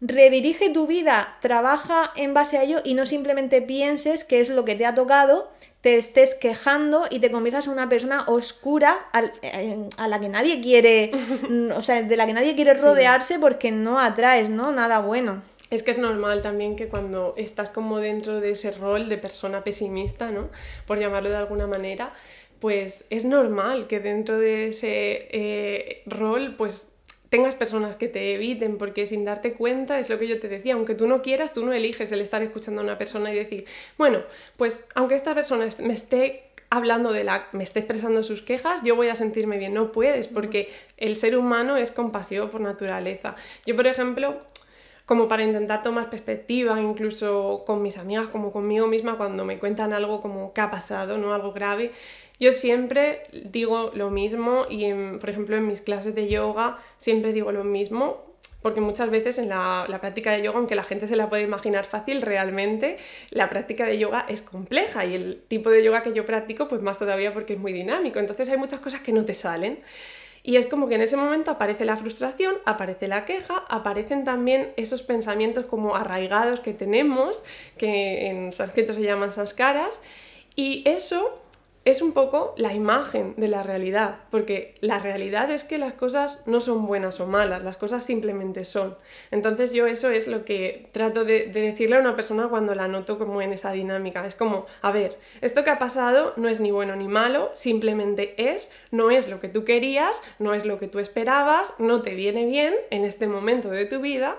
Redirige 0.00 0.70
tu 0.70 0.86
vida, 0.86 1.38
trabaja 1.40 2.12
en 2.16 2.34
base 2.34 2.58
a 2.58 2.62
ello 2.62 2.80
y 2.84 2.94
no 2.94 3.06
simplemente 3.06 3.62
pienses 3.62 4.24
que 4.24 4.40
es 4.40 4.50
lo 4.50 4.64
que 4.64 4.76
te 4.76 4.86
ha 4.86 4.94
tocado, 4.94 5.50
te 5.80 5.96
estés 5.96 6.34
quejando 6.34 7.06
y 7.10 7.18
te 7.18 7.30
conviertas 7.30 7.66
en 7.66 7.72
una 7.72 7.88
persona 7.88 8.24
oscura 8.26 8.98
a 9.12 10.08
la 10.08 10.20
que 10.20 10.28
nadie 10.28 10.60
quiere, 10.60 11.12
o 11.74 11.82
sea, 11.82 12.02
de 12.02 12.16
la 12.16 12.26
que 12.26 12.34
nadie 12.34 12.54
quiere 12.54 12.74
rodearse 12.74 13.38
porque 13.38 13.72
no 13.72 13.98
atraes, 13.98 14.50
¿no? 14.50 14.70
Nada 14.70 15.00
bueno. 15.00 15.42
Es 15.70 15.82
que 15.82 15.90
es 15.90 15.98
normal 15.98 16.42
también 16.42 16.76
que 16.76 16.88
cuando 16.88 17.34
estás 17.36 17.68
como 17.68 17.98
dentro 17.98 18.40
de 18.40 18.50
ese 18.52 18.70
rol 18.70 19.08
de 19.08 19.18
persona 19.18 19.64
pesimista, 19.64 20.30
¿no? 20.30 20.48
Por 20.86 20.98
llamarlo 20.98 21.30
de 21.30 21.36
alguna 21.36 21.66
manera, 21.66 22.14
pues 22.60 23.04
es 23.10 23.24
normal 23.24 23.86
que 23.86 24.00
dentro 24.00 24.38
de 24.38 24.68
ese 24.68 25.28
eh, 25.30 26.02
rol, 26.06 26.54
pues 26.56 26.90
tengas 27.28 27.54
personas 27.54 27.96
que 27.96 28.08
te 28.08 28.34
eviten, 28.34 28.78
porque 28.78 29.06
sin 29.06 29.24
darte 29.24 29.52
cuenta 29.52 30.00
es 30.00 30.08
lo 30.08 30.18
que 30.18 30.26
yo 30.26 30.40
te 30.40 30.48
decía, 30.48 30.74
aunque 30.74 30.94
tú 30.94 31.06
no 31.06 31.20
quieras, 31.20 31.52
tú 31.52 31.64
no 31.64 31.72
eliges 31.72 32.10
el 32.12 32.20
estar 32.20 32.42
escuchando 32.42 32.80
a 32.80 32.84
una 32.84 32.98
persona 32.98 33.32
y 33.32 33.36
decir, 33.36 33.66
bueno, 33.98 34.22
pues 34.56 34.84
aunque 34.94 35.14
esta 35.14 35.34
persona 35.34 35.68
me 35.78 35.92
esté 35.92 36.44
hablando 36.70 37.12
de 37.12 37.24
la, 37.24 37.48
me 37.52 37.64
esté 37.64 37.80
expresando 37.80 38.22
sus 38.22 38.42
quejas, 38.42 38.82
yo 38.82 38.96
voy 38.96 39.08
a 39.08 39.16
sentirme 39.16 39.58
bien. 39.58 39.74
No 39.74 39.92
puedes, 39.92 40.28
porque 40.28 40.70
el 40.96 41.16
ser 41.16 41.36
humano 41.36 41.76
es 41.76 41.90
compasivo 41.90 42.50
por 42.50 42.60
naturaleza. 42.60 43.36
Yo, 43.66 43.74
por 43.76 43.86
ejemplo, 43.86 44.42
como 45.08 45.26
para 45.26 45.42
intentar 45.42 45.80
tomar 45.80 46.10
perspectiva, 46.10 46.78
incluso 46.82 47.64
con 47.66 47.80
mis 47.80 47.96
amigas, 47.96 48.28
como 48.28 48.52
conmigo 48.52 48.86
misma, 48.86 49.16
cuando 49.16 49.42
me 49.46 49.58
cuentan 49.58 49.94
algo 49.94 50.20
como 50.20 50.52
que 50.52 50.60
ha 50.60 50.70
pasado, 50.70 51.16
no 51.16 51.32
algo 51.32 51.54
grave. 51.54 51.92
Yo 52.38 52.52
siempre 52.52 53.22
digo 53.32 53.90
lo 53.94 54.10
mismo 54.10 54.66
y, 54.68 54.92
por 55.18 55.30
ejemplo, 55.30 55.56
en 55.56 55.66
mis 55.66 55.80
clases 55.80 56.14
de 56.14 56.28
yoga 56.28 56.76
siempre 56.98 57.32
digo 57.32 57.52
lo 57.52 57.64
mismo, 57.64 58.22
porque 58.60 58.82
muchas 58.82 59.08
veces 59.08 59.38
en 59.38 59.48
la, 59.48 59.86
la, 59.88 59.98
práctica 59.98 60.30
de 60.32 60.42
yoga, 60.42 60.58
aunque 60.58 60.74
la 60.74 60.84
gente 60.84 61.08
se 61.08 61.16
la 61.16 61.30
puede 61.30 61.44
imaginar 61.44 61.86
fácil, 61.86 62.20
realmente 62.20 62.98
la 63.30 63.48
práctica 63.48 63.86
de 63.86 63.96
yoga 63.96 64.26
es 64.28 64.42
compleja 64.42 65.06
y 65.06 65.14
el 65.14 65.42
tipo 65.48 65.70
de 65.70 65.82
yoga 65.82 66.02
que 66.02 66.12
yo 66.12 66.26
practico, 66.26 66.68
pues 66.68 66.82
más 66.82 66.98
todavía 66.98 67.32
porque 67.32 67.54
es 67.54 67.58
muy 67.58 67.72
dinámico. 67.72 68.18
Entonces 68.18 68.46
hay 68.50 68.58
muchas 68.58 68.80
cosas 68.80 69.00
que 69.00 69.12
no 69.12 69.24
te 69.24 69.34
salen. 69.34 69.78
Y 70.48 70.56
es 70.56 70.64
como 70.64 70.88
que 70.88 70.94
en 70.94 71.02
ese 71.02 71.18
momento 71.18 71.50
aparece 71.50 71.84
la 71.84 71.98
frustración, 71.98 72.54
aparece 72.64 73.06
la 73.06 73.26
queja, 73.26 73.64
aparecen 73.68 74.24
también 74.24 74.72
esos 74.78 75.02
pensamientos 75.02 75.66
como 75.66 75.94
arraigados 75.94 76.60
que 76.60 76.72
tenemos, 76.72 77.42
que 77.76 78.28
en 78.28 78.54
sánscrito 78.54 78.94
se 78.94 79.02
llaman 79.02 79.34
sanskaras, 79.34 80.00
y 80.56 80.88
eso 80.88 81.38
es 81.88 82.02
un 82.02 82.12
poco 82.12 82.52
la 82.58 82.74
imagen 82.74 83.32
de 83.38 83.48
la 83.48 83.62
realidad, 83.62 84.16
porque 84.30 84.74
la 84.82 84.98
realidad 84.98 85.50
es 85.50 85.64
que 85.64 85.78
las 85.78 85.94
cosas 85.94 86.38
no 86.44 86.60
son 86.60 86.86
buenas 86.86 87.18
o 87.18 87.26
malas, 87.26 87.64
las 87.64 87.78
cosas 87.78 88.02
simplemente 88.02 88.66
son. 88.66 88.94
Entonces 89.30 89.72
yo 89.72 89.86
eso 89.86 90.10
es 90.10 90.26
lo 90.26 90.44
que 90.44 90.90
trato 90.92 91.24
de, 91.24 91.46
decirle 91.46 91.96
a 91.96 92.00
una 92.00 92.14
persona 92.14 92.48
cuando 92.48 92.74
la 92.74 92.88
noto 92.88 93.18
como 93.18 93.40
en 93.40 93.54
esa 93.54 93.72
dinámica. 93.72 94.26
Es 94.26 94.34
como, 94.34 94.66
a 94.82 94.90
ver, 94.90 95.16
esto 95.40 95.64
que 95.64 95.70
ha 95.70 95.78
pasado 95.78 96.34
no 96.36 96.50
es 96.50 96.60
ni 96.60 96.70
bueno 96.72 96.94
ni 96.94 97.08
malo, 97.08 97.50
simplemente 97.54 98.34
es, 98.36 98.70
no 98.90 99.10
es 99.10 99.26
lo 99.26 99.40
que 99.40 99.48
tú 99.48 99.64
querías, 99.64 100.20
no 100.38 100.52
es 100.52 100.66
lo 100.66 100.78
que 100.78 100.88
tú 100.88 100.98
esperabas, 100.98 101.72
no 101.78 102.02
te 102.02 102.14
viene 102.14 102.44
bien 102.44 102.74
en 102.90 103.06
este 103.06 103.28
momento 103.28 103.70
de 103.70 103.86
tu 103.86 104.00
vida, 104.00 104.36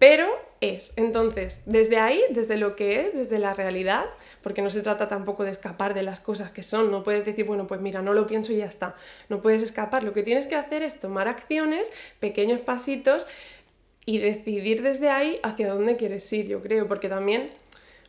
pero 0.00 0.26
es. 0.62 0.94
Entonces, 0.96 1.60
desde 1.66 1.98
ahí, 1.98 2.22
desde 2.30 2.56
lo 2.56 2.74
que 2.74 3.02
es, 3.02 3.12
desde 3.12 3.38
la 3.38 3.52
realidad, 3.52 4.06
porque 4.42 4.62
no 4.62 4.70
se 4.70 4.80
trata 4.80 5.08
tampoco 5.08 5.44
de 5.44 5.50
escapar 5.50 5.92
de 5.92 6.02
las 6.02 6.20
cosas 6.20 6.50
que 6.50 6.62
son, 6.62 6.90
no 6.90 7.02
puedes 7.02 7.26
decir, 7.26 7.44
bueno, 7.44 7.66
pues 7.66 7.82
mira, 7.82 8.00
no 8.00 8.14
lo 8.14 8.26
pienso 8.26 8.50
y 8.52 8.56
ya 8.56 8.64
está, 8.64 8.96
no 9.28 9.42
puedes 9.42 9.62
escapar, 9.62 10.02
lo 10.02 10.14
que 10.14 10.22
tienes 10.22 10.46
que 10.46 10.56
hacer 10.56 10.82
es 10.82 10.98
tomar 10.98 11.28
acciones, 11.28 11.90
pequeños 12.18 12.62
pasitos 12.62 13.26
y 14.06 14.18
decidir 14.18 14.82
desde 14.82 15.10
ahí 15.10 15.38
hacia 15.42 15.68
dónde 15.68 15.98
quieres 15.98 16.32
ir, 16.32 16.48
yo 16.48 16.62
creo, 16.62 16.88
porque 16.88 17.10
también 17.10 17.50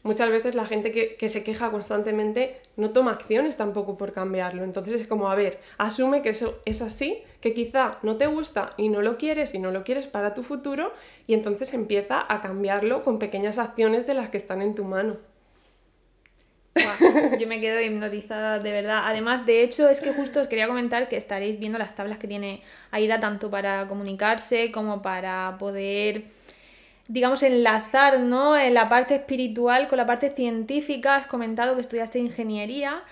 muchas 0.03 0.29
veces 0.29 0.55
la 0.55 0.65
gente 0.65 0.91
que, 0.91 1.29
se 1.29 1.43
queja 1.43 1.71
constantemente 1.71 2.59
no 2.75 2.91
toma 2.91 3.11
acciones 3.11 3.57
tampoco 3.57 3.97
por 3.97 4.11
cambiarlo. 4.11 4.63
Entonces 4.63 5.01
es 5.01 5.07
como, 5.07 5.29
a 5.29 5.35
ver, 5.35 5.59
asume 5.77 6.21
que 6.21 6.29
eso 6.29 6.59
es 6.65 6.81
así, 6.81 7.23
que 7.39 7.53
quizá 7.53 7.99
no 8.03 8.17
te 8.17 8.27
gusta 8.27 8.71
y 8.77 8.89
no 8.89 9.01
lo 9.01 9.17
quieres 9.17 9.53
y 9.53 9.59
no 9.59 9.71
lo 9.71 9.83
quieres 9.83 10.07
para 10.07 10.33
tu 10.33 10.43
futuro 10.43 10.93
y 11.27 11.33
entonces 11.33 11.73
empieza 11.73 12.25
a 12.27 12.41
cambiarlo 12.41 13.01
con 13.01 13.19
pequeñas 13.19 13.57
acciones 13.57 14.05
de 14.07 14.13
las 14.13 14.29
que 14.29 14.37
están 14.37 14.61
en 14.61 14.75
tu 14.75 14.83
mano. 14.83 15.17
yo 17.39 17.47
me 17.47 17.59
quedo 17.59 17.81
hipnotizada, 17.81 18.59
de 18.59 18.71
verdad. 18.71 19.01
Además, 19.05 19.45
de 19.45 19.61
hecho, 19.61 19.89
es 19.89 19.99
que 19.99 20.13
justo 20.13 20.39
os 20.39 20.47
quería 20.47 20.67
comentar 20.67 21.09
que 21.09 21.17
estaréis 21.17 21.59
viendo 21.59 21.77
las 21.77 21.95
tablas 21.95 22.17
que 22.17 22.27
tiene 22.27 22.63
Aida 22.91 23.19
tanto 23.19 23.49
para 23.49 23.87
comunicarse 23.87 24.71
como 24.71 25.01
para 25.01 25.57
poder 25.59 26.25
digamos, 27.11 27.43
enlazar 27.43 28.21
¿no? 28.21 28.57
en 28.57 28.73
la 28.73 28.87
parte 28.87 29.15
espiritual 29.15 29.89
con 29.89 29.97
la 29.97 30.05
parte 30.05 30.29
científica. 30.29 31.17
Has 31.17 31.27
comentado 31.27 31.75
que 31.75 31.81
estudiaste 31.81 32.19
ingeniería. 32.19 33.03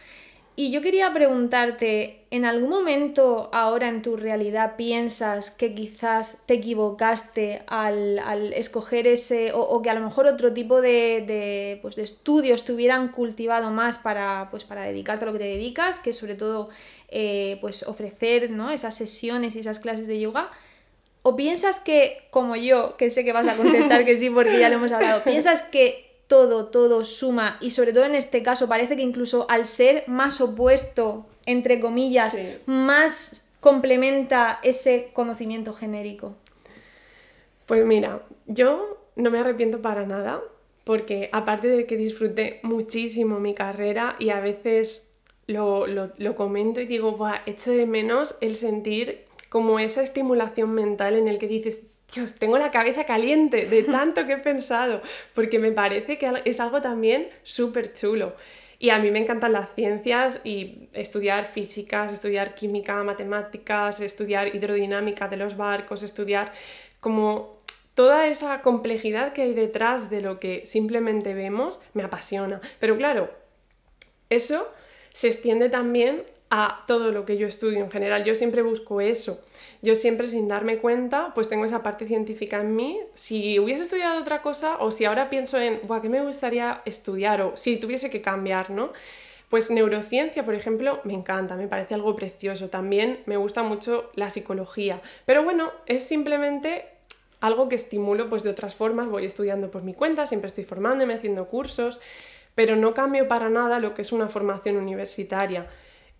Y 0.55 0.71
yo 0.71 0.81
quería 0.81 1.13
preguntarte, 1.13 2.25
¿en 2.31 2.43
algún 2.43 2.69
momento 2.69 3.49
ahora 3.53 3.88
en 3.88 4.01
tu 4.01 4.17
realidad 4.17 4.75
piensas 4.75 5.51
que 5.51 5.73
quizás 5.73 6.38
te 6.45 6.55
equivocaste 6.55 7.63
al, 7.67 8.51
escoger 8.53 9.07
ese, 9.07 9.51
o, 9.53 9.81
que 9.81 9.89
a 9.89 9.93
lo 9.93 10.01
mejor 10.01 10.27
otro 10.27 10.53
tipo 10.53 10.81
de, 10.81 11.79
pues 11.81 11.95
de 11.95 12.03
estudios 12.03 12.65
te 12.65 12.73
hubieran 12.73 13.09
cultivado 13.09 13.71
más 13.71 13.97
para, 13.97 14.49
pues 14.51 14.65
para 14.65 14.83
dedicarte 14.83 15.23
a 15.23 15.27
lo 15.27 15.33
que 15.33 15.39
te 15.39 15.45
dedicas, 15.45 15.99
que 15.99 16.12
sobre 16.12 16.35
todo 16.35 16.69
eh, 17.07 17.57
pues 17.62 17.88
ofrecer 17.88 18.51
¿no? 18.51 18.69
esas 18.69 18.95
sesiones 18.95 19.55
y 19.55 19.59
esas 19.59 19.79
clases 19.79 20.07
de 20.07 20.19
yoga? 20.19 20.51
¿O 21.21 21.36
piensas 21.36 21.79
que, 21.79 22.27
como 22.29 22.55
yo, 22.55 22.95
que 22.97 23.10
sé 23.10 23.25
que 23.25 23.34
vas 23.34 23.47
a 23.47 23.55
contestar 23.55 24.05
que 24.05 24.17
sí 24.17 24.29
porque 24.29 24.60
ya 24.60 24.69
lo 24.69 24.75
hemos 24.75 24.91
hablado, 24.91 25.23
piensas 25.23 25.62
que 25.62 26.10
todo, 26.27 26.67
todo 26.67 27.03
suma 27.03 27.58
y 27.60 27.71
sobre 27.71 27.91
todo 27.91 28.05
en 28.05 28.15
este 28.15 28.43
caso 28.43 28.69
parece 28.69 28.95
que 28.95 29.01
incluso 29.01 29.45
al 29.49 29.65
ser 29.65 30.03
más 30.08 30.39
opuesto, 30.41 31.25
entre 31.45 31.79
comillas, 31.79 32.38
más 32.65 33.49
complementa 33.60 34.60
ese 34.63 35.10
conocimiento 35.13 35.73
genérico? 35.73 36.36
Pues 37.65 37.86
mira, 37.86 38.21
yo 38.47 38.97
no 39.15 39.32
me 39.32 39.39
arrepiento 39.39 39.82
para 39.82 40.05
nada 40.05 40.41
porque 40.84 41.29
aparte 41.32 41.67
de 41.67 41.86
que 41.86 41.97
disfruté 41.97 42.60
muchísimo 42.63 43.39
mi 43.39 43.53
carrera 43.53 44.15
y 44.17 44.29
a 44.29 44.39
veces 44.39 45.08
lo, 45.45 45.86
comento 46.36 46.79
y 46.82 46.86
digo, 46.86 47.12
Buah, 47.13 47.41
echo 47.45 47.71
de 47.71 47.86
menos 47.86 48.36
el 48.41 48.55
sentir 48.55 49.25
como 49.49 49.79
esa 49.79 50.01
estimulación 50.01 50.73
mental 50.73 51.15
en 51.15 51.27
el 51.27 51.39
que 51.39 51.47
dices, 51.47 51.88
Dios, 52.13 52.35
tengo 52.35 52.57
la 52.57 52.71
cabeza 52.71 53.03
caliente 53.05 53.65
de 53.65 53.83
tanto 53.91 54.25
que 54.25 54.33
he 54.33 54.38
pensado, 54.38 55.01
porque 55.33 55.59
me 55.59 55.71
parece 55.71 56.17
que 56.17 56.31
es 56.45 56.59
algo 56.59 56.81
también 56.81 57.29
súper 57.43 57.93
chulo. 57.93 58.35
Y 58.81 58.91
a 58.91 58.99
mí 58.99 59.12
me 59.12 59.19
encantan 59.19 59.51
las 59.51 59.75
ciencias 59.75 60.39
y 60.45 60.88
estudiar 60.93 61.45
físicas, 61.45 62.13
estudiar 62.13 62.55
química, 62.55 63.03
matemáticas, 63.03 63.99
estudiar 63.99 64.55
hidrodinámica 64.55 65.27
de 65.27 65.35
los 65.35 65.57
barcos, 65.57 66.01
estudiar 66.01 66.53
como 67.01 67.59
toda 67.93 68.27
esa 68.27 68.62
complejidad 68.62 69.33
que 69.33 69.41
hay 69.41 69.53
detrás 69.53 70.09
de 70.09 70.21
lo 70.21 70.39
que 70.39 70.65
simplemente 70.65 71.33
vemos, 71.33 71.81
me 71.93 72.03
apasiona. 72.03 72.62
Pero 72.79 72.95
claro, 72.95 73.29
eso 74.29 74.71
se 75.12 75.27
extiende 75.27 75.67
también 75.67 76.23
a 76.49 76.83
todo 76.88 77.12
lo 77.12 77.25
que 77.25 77.38
yo 77.38 77.47
estudio 77.47 77.79
en 77.79 77.91
general. 77.91 78.23
Yo 78.23 78.35
siempre 78.35 78.62
busco 78.62 79.01
eso. 79.01 79.41
Yo 79.81 79.95
siempre 79.95 80.27
sin 80.27 80.47
darme 80.47 80.79
cuenta, 80.79 81.31
pues 81.35 81.47
tengo 81.47 81.65
esa 81.65 81.83
parte 81.83 82.07
científica 82.07 82.59
en 82.59 82.75
mí. 82.75 82.99
Si 83.13 83.59
hubiese 83.59 83.83
estudiado 83.83 84.19
otra 84.19 84.41
cosa 84.41 84.77
o 84.79 84.91
si 84.91 85.05
ahora 85.05 85.29
pienso 85.29 85.59
en, 85.59 85.79
Buah, 85.88 86.01
¿qué 86.01 86.09
me 86.09 86.21
gustaría 86.21 86.81
estudiar? 86.85 87.41
O 87.41 87.55
si 87.55 87.77
tuviese 87.77 88.09
que 88.09 88.21
cambiar, 88.21 88.71
¿no? 88.71 88.91
Pues 89.49 89.71
neurociencia, 89.71 90.45
por 90.45 90.53
ejemplo, 90.53 90.99
me 91.03 91.13
encanta, 91.13 91.55
me 91.55 91.67
parece 91.67 91.93
algo 91.93 92.15
precioso. 92.15 92.69
También 92.69 93.19
me 93.25 93.38
gusta 93.38 93.63
mucho 93.63 94.12
la 94.15 94.29
psicología. 94.29 95.01
Pero 95.25 95.43
bueno, 95.43 95.71
es 95.85 96.03
simplemente 96.03 96.85
algo 97.41 97.69
que 97.69 97.75
estimulo 97.75 98.29
pues 98.29 98.43
de 98.43 98.49
otras 98.49 98.75
formas. 98.75 99.07
Voy 99.07 99.25
estudiando 99.25 99.71
por 99.71 99.83
mi 99.83 99.93
cuenta, 99.93 100.27
siempre 100.27 100.47
estoy 100.47 100.65
formándome, 100.65 101.13
haciendo 101.13 101.47
cursos, 101.47 101.99
pero 102.55 102.75
no 102.75 102.93
cambio 102.93 103.27
para 103.27 103.49
nada 103.49 103.79
lo 103.79 103.93
que 103.93 104.01
es 104.01 104.12
una 104.12 104.27
formación 104.27 104.77
universitaria. 104.77 105.67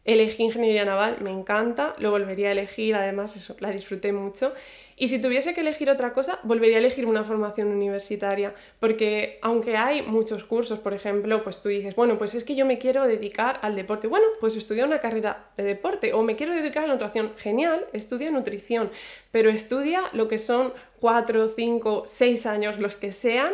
Elegí 0.10 0.42
ingeniería 0.42 0.86
naval, 0.86 1.18
me 1.22 1.30
encanta, 1.30 1.94
lo 2.00 2.10
volvería 2.10 2.48
a 2.48 2.54
elegir, 2.54 2.96
además 2.96 3.36
eso, 3.36 3.56
la 3.60 3.70
disfruté 3.70 4.12
mucho. 4.12 4.54
Y 4.96 5.10
si 5.10 5.22
tuviese 5.22 5.54
que 5.54 5.62
elegir 5.62 5.88
otra 5.88 6.14
cosa, 6.14 6.40
volvería 6.42 6.78
a 6.78 6.80
elegir 6.80 7.06
una 7.06 7.24
formación 7.24 7.68
universitaria, 7.68 8.56
porque 8.80 9.38
aunque 9.44 9.78
hay 9.78 10.02
muchos 10.02 10.44
cursos, 10.46 10.80
por 10.80 10.96
ejemplo, 10.96 11.44
pues 11.44 11.62
tú 11.62 11.70
dices, 11.70 11.96
bueno, 11.96 12.18
pues 12.18 12.34
es 12.34 12.44
que 12.44 12.56
yo 12.56 12.66
me 12.66 12.80
quiero 12.80 13.06
dedicar 13.06 13.60
al 13.62 13.76
deporte. 13.76 14.08
Bueno, 14.08 14.26
pues 14.40 14.56
estudia 14.56 14.84
una 14.84 15.00
carrera 15.00 15.52
de 15.58 15.64
deporte, 15.64 16.12
o 16.14 16.24
me 16.24 16.36
quiero 16.36 16.56
dedicar 16.56 16.86
a 16.86 16.88
la 16.88 16.94
nutrición. 16.94 17.34
Genial, 17.38 17.86
estudia 17.94 18.32
nutrición, 18.32 18.90
pero 19.30 19.52
estudia 19.52 20.02
lo 20.14 20.28
que 20.28 20.40
son 20.40 20.74
cuatro, 21.00 21.50
cinco, 21.50 22.06
seis 22.08 22.48
años, 22.48 22.80
los 22.80 22.96
que 22.96 23.12
sean, 23.12 23.54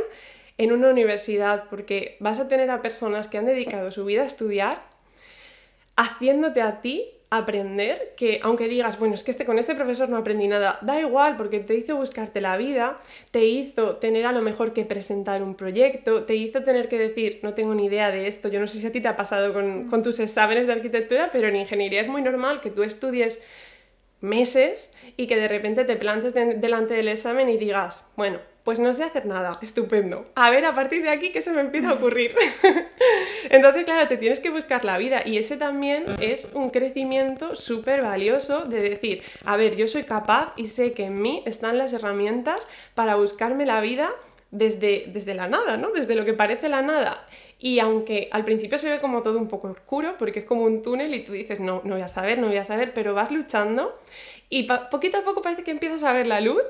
en 0.58 0.72
una 0.72 0.90
universidad, 0.90 1.66
porque 1.70 2.16
vas 2.22 2.40
a 2.40 2.48
tener 2.48 2.72
a 2.72 2.82
personas 2.82 3.28
que 3.28 3.38
han 3.38 3.46
dedicado 3.46 3.92
su 3.92 4.06
vida 4.06 4.22
a 4.22 4.26
estudiar 4.26 4.95
haciéndote 5.96 6.62
a 6.62 6.82
ti 6.82 7.12
aprender 7.30 8.14
que 8.16 8.40
aunque 8.44 8.68
digas, 8.68 9.00
bueno, 9.00 9.16
es 9.16 9.24
que 9.24 9.32
este, 9.32 9.46
con 9.46 9.60
este 9.60 9.76
profesor 9.76 10.10
no 10.10 10.18
aprendí 10.18 10.48
nada, 10.48 10.80
da 10.82 11.00
igual 11.00 11.36
porque 11.38 11.60
te 11.60 11.76
hizo 11.76 11.96
buscarte 11.96 12.40
la 12.40 12.56
vida, 12.58 13.00
te 13.32 13.46
hizo 13.46 13.98
tener 13.98 14.26
a 14.26 14.32
lo 14.32 14.42
mejor 14.42 14.74
que 14.74 14.86
presentar 14.86 15.42
un 15.44 15.56
proyecto, 15.56 16.24
te 16.24 16.36
hizo 16.36 16.64
tener 16.64 16.88
que 16.88 16.98
decir, 16.98 17.40
no 17.44 17.54
tengo 17.54 17.74
ni 17.74 17.86
idea 17.86 18.12
de 18.12 18.28
esto, 18.28 18.50
yo 18.50 18.60
no 18.60 18.68
sé 18.68 18.80
si 18.80 18.88
a 18.88 18.92
ti 18.92 19.02
te 19.02 19.08
ha 19.08 19.16
pasado 19.16 19.54
con, 19.54 19.90
con 19.90 20.04
tus 20.04 20.20
exámenes 20.20 20.68
de 20.68 20.74
arquitectura, 20.74 21.30
pero 21.32 21.48
en 21.48 21.56
ingeniería 21.56 22.02
es 22.02 22.08
muy 22.08 22.22
normal 22.22 22.62
que 22.62 22.70
tú 22.70 22.84
estudies 22.84 23.42
meses 24.22 24.92
y 25.18 25.28
que 25.28 25.36
de 25.36 25.48
repente 25.48 25.84
te 25.86 25.96
plantes 25.96 26.34
delante 26.34 26.94
del 26.94 27.08
examen 27.08 27.50
y 27.50 27.58
digas, 27.58 28.08
bueno, 28.16 28.40
pues 28.66 28.80
no 28.80 28.96
sé 28.96 29.04
hacer 29.04 29.28
nada, 29.28 29.60
estupendo. 29.62 30.26
A 30.34 30.50
ver, 30.50 30.66
a 30.66 30.74
partir 30.74 31.04
de 31.04 31.10
aquí, 31.10 31.32
¿qué 31.32 31.44
se 31.44 31.52
me 31.52 31.62
empieza 31.62 31.92
a 31.92 31.94
ocurrir? 31.94 32.36
Entonces, 33.52 33.84
claro, 33.84 34.08
te 34.08 34.18
tienes 34.18 34.40
que 34.40 34.50
buscar 34.50 34.84
la 34.84 34.98
vida 34.98 35.22
y 35.24 35.38
ese 35.38 35.56
también 35.56 36.04
es 36.20 36.50
un 36.52 36.72
crecimiento 36.72 37.56
súper 37.56 38.02
valioso 38.02 38.62
de 38.62 38.82
decir, 38.82 39.22
a 39.46 39.56
ver, 39.56 39.76
yo 39.76 39.88
soy 39.88 40.04
capaz 40.04 40.54
y 40.56 40.66
sé 40.66 40.94
que 40.94 41.06
en 41.06 41.22
mí 41.22 41.44
están 41.46 41.78
las 41.78 41.94
herramientas 41.94 42.68
para 42.96 43.16
buscarme 43.16 43.68
la 43.68 43.82
vida 43.82 44.10
desde, 44.50 45.06
desde 45.10 45.36
la 45.36 45.48
nada, 45.48 45.78
¿no? 45.78 45.92
Desde 45.92 46.16
lo 46.16 46.26
que 46.26 46.34
parece 46.34 46.68
la 46.68 46.82
nada. 46.82 47.24
Y 47.60 47.78
aunque 47.78 48.30
al 48.32 48.46
principio 48.46 48.80
se 48.80 48.90
ve 48.90 49.00
como 49.00 49.22
todo 49.22 49.38
un 49.38 49.48
poco 49.48 49.68
oscuro, 49.68 50.16
porque 50.18 50.40
es 50.40 50.46
como 50.46 50.64
un 50.64 50.82
túnel 50.82 51.14
y 51.14 51.24
tú 51.24 51.34
dices, 51.34 51.60
no, 51.60 51.82
no 51.84 51.94
voy 51.94 52.04
a 52.04 52.08
saber, 52.08 52.40
no 52.40 52.48
voy 52.48 52.58
a 52.58 52.66
saber, 52.66 52.96
pero 52.96 53.14
vas 53.14 53.30
luchando 53.30 53.96
y 54.50 54.68
poquito 54.92 55.18
a 55.18 55.22
poco 55.24 55.42
parece 55.42 55.64
que 55.64 55.72
empiezas 55.72 56.04
a 56.04 56.14
ver 56.14 56.28
la 56.28 56.42
luz 56.42 56.62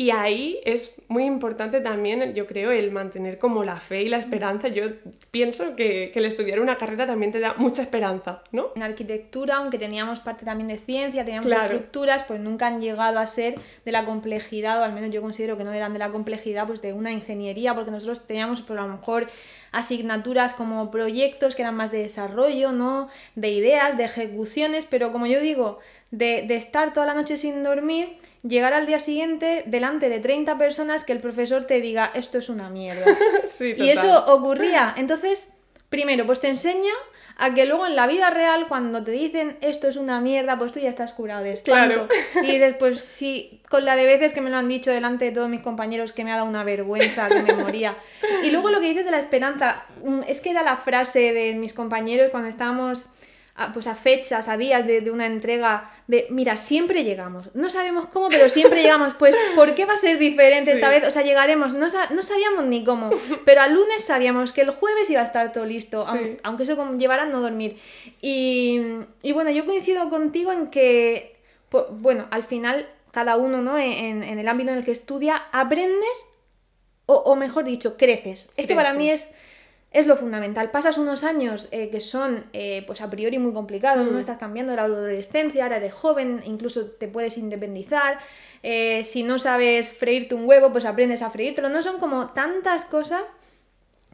y 0.00 0.12
ahí 0.12 0.58
es 0.64 0.94
muy 1.08 1.24
importante 1.24 1.82
también, 1.82 2.32
yo 2.32 2.46
creo, 2.46 2.70
el 2.70 2.90
mantener 2.90 3.36
como 3.36 3.64
la 3.64 3.80
fe 3.80 4.00
y 4.00 4.08
la 4.08 4.16
esperanza. 4.16 4.68
Yo 4.68 4.84
pienso 5.30 5.76
que, 5.76 6.10
el 6.14 6.24
estudiar 6.24 6.60
una 6.60 6.78
carrera 6.78 7.06
también 7.06 7.32
te 7.32 7.38
da 7.38 7.52
mucha 7.58 7.82
esperanza, 7.82 8.42
¿no? 8.50 8.68
En 8.76 8.82
arquitectura, 8.82 9.56
aunque 9.56 9.76
teníamos 9.76 10.20
parte 10.20 10.46
también 10.46 10.68
de 10.68 10.78
ciencia, 10.78 11.22
teníamos 11.26 11.52
estructuras, 11.52 12.22
pues 12.22 12.40
nunca 12.40 12.68
han 12.68 12.80
llegado 12.80 13.18
a 13.18 13.26
ser 13.26 13.60
de 13.84 13.92
la 13.92 14.06
complejidad, 14.06 14.80
o 14.80 14.84
al 14.84 14.94
menos 14.94 15.10
yo 15.10 15.20
considero 15.20 15.58
que 15.58 15.64
no 15.64 15.72
eran 15.74 15.92
de 15.92 15.98
la 15.98 16.08
complejidad 16.08 16.66
pues 16.66 16.80
de 16.80 16.94
una 16.94 17.12
ingeniería, 17.12 17.74
porque 17.74 17.90
nosotros 17.90 18.26
teníamos, 18.26 18.60
por 18.62 18.68
pues, 18.68 18.78
a 18.78 18.86
lo 18.86 18.96
mejor, 18.96 19.28
asignaturas 19.70 20.54
como 20.54 20.90
proyectos 20.90 21.54
que 21.54 21.60
eran 21.60 21.76
más 21.76 21.92
de 21.92 21.98
desarrollo, 21.98 22.72
¿no? 22.72 23.10
De 23.34 23.50
ideas, 23.50 23.98
de 23.98 24.04
ejecuciones, 24.04 24.86
pero 24.86 25.12
como 25.12 25.26
yo 25.26 25.40
digo, 25.40 25.78
de, 26.10 26.44
de 26.46 26.56
estar 26.56 26.92
toda 26.92 27.06
la 27.06 27.14
noche 27.14 27.36
sin 27.36 27.62
dormir 27.62 28.18
llegar 28.42 28.72
al 28.72 28.86
día 28.86 28.98
siguiente 28.98 29.64
delante 29.66 30.08
de 30.08 30.20
30 30.20 30.56
personas 30.58 31.04
que 31.04 31.12
el 31.12 31.20
profesor 31.20 31.66
te 31.66 31.80
diga 31.80 32.10
esto 32.14 32.38
es 32.38 32.48
una 32.48 32.70
mierda. 32.70 33.04
y 33.60 33.88
eso 33.88 34.24
ocurría. 34.32 34.94
Entonces, 34.96 35.58
primero, 35.88 36.26
pues 36.26 36.40
te 36.40 36.48
enseña 36.48 36.92
a 37.36 37.54
que 37.54 37.64
luego 37.64 37.86
en 37.86 37.96
la 37.96 38.06
vida 38.06 38.28
real, 38.30 38.66
cuando 38.68 39.02
te 39.02 39.12
dicen 39.12 39.56
esto 39.60 39.88
es 39.88 39.96
una 39.96 40.20
mierda, 40.20 40.58
pues 40.58 40.72
tú 40.72 40.80
ya 40.80 40.90
estás 40.90 41.12
curado 41.12 41.42
de 41.42 41.52
espanto. 41.52 42.08
Y 42.42 42.58
después, 42.58 43.00
sí, 43.02 43.62
con 43.68 43.84
la 43.84 43.96
de 43.96 44.04
veces 44.04 44.32
que 44.32 44.40
me 44.40 44.50
lo 44.50 44.56
han 44.56 44.68
dicho 44.68 44.90
delante 44.90 45.26
de 45.26 45.32
todos 45.32 45.48
mis 45.48 45.60
compañeros, 45.60 46.12
que 46.12 46.24
me 46.24 46.32
ha 46.32 46.36
dado 46.36 46.48
una 46.48 46.64
vergüenza, 46.64 47.28
que 47.28 47.42
me 47.42 47.54
moría. 47.54 47.96
Y 48.42 48.50
luego 48.50 48.70
lo 48.70 48.80
que 48.80 48.88
dices 48.88 49.04
de 49.04 49.10
la 49.10 49.18
esperanza, 49.18 49.84
mm, 50.04 50.20
es 50.28 50.40
que 50.40 50.50
era 50.50 50.62
la 50.62 50.76
frase 50.76 51.32
de 51.32 51.54
mis 51.54 51.72
compañeros 51.72 52.30
cuando 52.30 52.48
estábamos 52.48 53.08
a, 53.60 53.74
pues 53.74 53.86
a 53.86 53.94
fechas, 53.94 54.48
a 54.48 54.56
días 54.56 54.86
de, 54.86 55.10
una 55.10 55.26
entrega, 55.26 55.90
de 56.06 56.26
mira, 56.30 56.56
siempre 56.56 57.04
llegamos. 57.04 57.54
No 57.54 57.68
sabemos 57.68 58.06
cómo, 58.06 58.30
pero 58.30 58.48
siempre 58.48 58.80
llegamos. 58.82 59.12
Pues, 59.14 59.36
¿por 59.54 59.74
qué 59.74 59.84
va 59.84 59.94
a 59.94 59.98
ser 59.98 60.18
diferente 60.18 60.72
esta 60.72 60.88
vez? 60.88 61.06
O 61.06 61.10
sea, 61.10 61.22
llegaremos, 61.22 61.74
no, 61.74 61.86
no, 61.86 62.22
sabíamos 62.22 62.64
ni 62.64 62.82
cómo, 62.84 63.10
pero 63.44 63.60
al 63.60 63.74
lunes 63.74 64.02
sabíamos 64.02 64.52
que 64.52 64.62
el 64.62 64.70
jueves 64.70 65.10
iba 65.10 65.20
a 65.20 65.24
estar 65.24 65.52
todo 65.52 65.66
listo, 65.66 66.06
aunque 66.42 66.62
eso 66.62 66.96
llevara 66.96 67.24
a 67.24 67.26
no 67.26 67.42
dormir. 67.42 67.78
Y, 68.22 68.80
y, 69.22 69.32
bueno, 69.32 69.50
yo 69.50 69.66
coincido 69.66 70.08
contigo 70.08 70.52
en 70.52 70.68
que, 70.68 71.36
bueno, 71.90 72.28
al 72.30 72.44
final 72.44 72.88
cada 73.10 73.36
uno, 73.36 73.60
¿no? 73.60 73.76
En, 73.76 74.22
en, 74.22 74.38
el 74.38 74.48
ámbito 74.48 74.70
en 74.70 74.78
el 74.78 74.84
que 74.86 74.92
estudia, 74.92 75.36
aprendes, 75.52 76.24
o, 77.04 77.14
o 77.14 77.36
mejor 77.36 77.64
dicho, 77.64 77.98
creces. 77.98 78.52
Es 78.56 78.66
que 78.66 78.74
para 78.74 78.94
mí 78.94 79.10
es 79.10 79.28
es 79.90 80.06
lo 80.06 80.16
fundamental. 80.16 80.70
Pasas 80.70 80.98
unos 80.98 81.24
años 81.24 81.68
eh, 81.72 81.90
que 81.90 82.00
son 82.00 82.44
eh, 82.52 82.84
pues 82.86 83.00
a 83.00 83.10
priori 83.10 83.38
muy 83.38 83.52
complicados, 83.52 84.06
no 84.06 84.12
mm. 84.12 84.20
estás 84.20 84.38
cambiando 84.38 84.74
la 84.76 84.82
adolescencia, 84.82 85.64
ahora 85.64 85.78
eres 85.78 85.94
joven, 85.94 86.42
incluso 86.44 86.90
te 86.92 87.08
puedes 87.08 87.36
independizar. 87.38 88.18
Eh, 88.62 89.02
si 89.04 89.22
no 89.22 89.38
sabes 89.38 89.90
freírte 89.90 90.34
un 90.34 90.46
huevo, 90.46 90.70
pues 90.70 90.84
aprendes 90.84 91.22
a 91.22 91.30
freírtelo. 91.30 91.68
No 91.68 91.82
son 91.82 91.98
como 91.98 92.30
tantas 92.30 92.84
cosas 92.84 93.22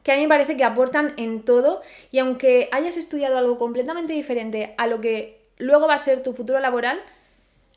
que 0.02 0.12
a 0.12 0.16
mí 0.16 0.22
me 0.22 0.28
parece 0.28 0.56
que 0.56 0.64
aportan 0.64 1.12
en 1.16 1.42
todo 1.42 1.82
y 2.12 2.20
aunque 2.20 2.68
hayas 2.70 2.96
estudiado 2.96 3.36
algo 3.36 3.58
completamente 3.58 4.12
diferente 4.12 4.74
a 4.78 4.86
lo 4.86 5.00
que 5.00 5.40
luego 5.58 5.88
va 5.88 5.94
a 5.94 5.98
ser 5.98 6.22
tu 6.22 6.32
futuro 6.32 6.60
laboral, 6.60 7.00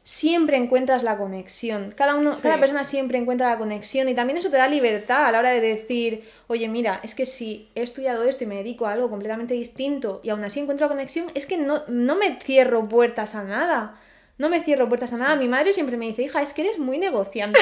siempre 0.04 0.58
encuentras 0.58 1.04
la 1.04 1.18
conexión. 1.18 1.94
Cada, 1.96 2.16
uno, 2.16 2.38
cada 2.42 2.60
persona 2.60 2.84
siempre 2.84 3.18
encuentra 3.18 3.50
la 3.50 3.58
conexión 3.58 4.10
y 4.10 4.16
también 4.16 4.38
eso 4.38 4.50
te 4.50 4.58
da 4.58 4.68
libertad 4.68 5.26
a 5.26 5.32
la 5.32 5.40
hora 5.40 5.52
de 5.52 5.62
decir, 5.62 6.24
oye, 6.48 6.68
mira, 6.68 7.00
es 7.04 7.16
que 7.16 7.26
si 7.26 7.70
he 7.76 7.82
estudiado 7.82 8.24
esto 8.24 8.44
y 8.44 8.48
me 8.48 8.56
dedico 8.56 8.88
a 8.88 8.94
algo 8.94 9.10
completamente 9.10 9.54
distinto 9.54 10.22
y 10.24 10.30
aún 10.30 10.44
así 10.44 10.60
encuentro 10.60 10.88
la 10.88 10.94
conexión, 10.94 11.28
es 11.36 11.46
que 11.46 11.58
no, 11.58 11.84
no 11.88 12.16
me 12.16 12.40
cierro 12.42 12.88
puertas 12.88 13.36
a 13.36 13.44
nada. 13.44 14.00
No 14.40 14.48
me 14.48 14.64
cierro 14.64 14.88
puertas 14.88 15.12
a 15.12 15.18
nada. 15.18 15.36
Mi 15.36 15.50
madre 15.50 15.74
siempre 15.74 15.98
me 15.98 16.08
dice, 16.08 16.24
hija, 16.24 16.42
es 16.42 16.54
que 16.54 16.62
eres 16.62 16.80
muy 16.80 16.98
negociante. 16.98 17.60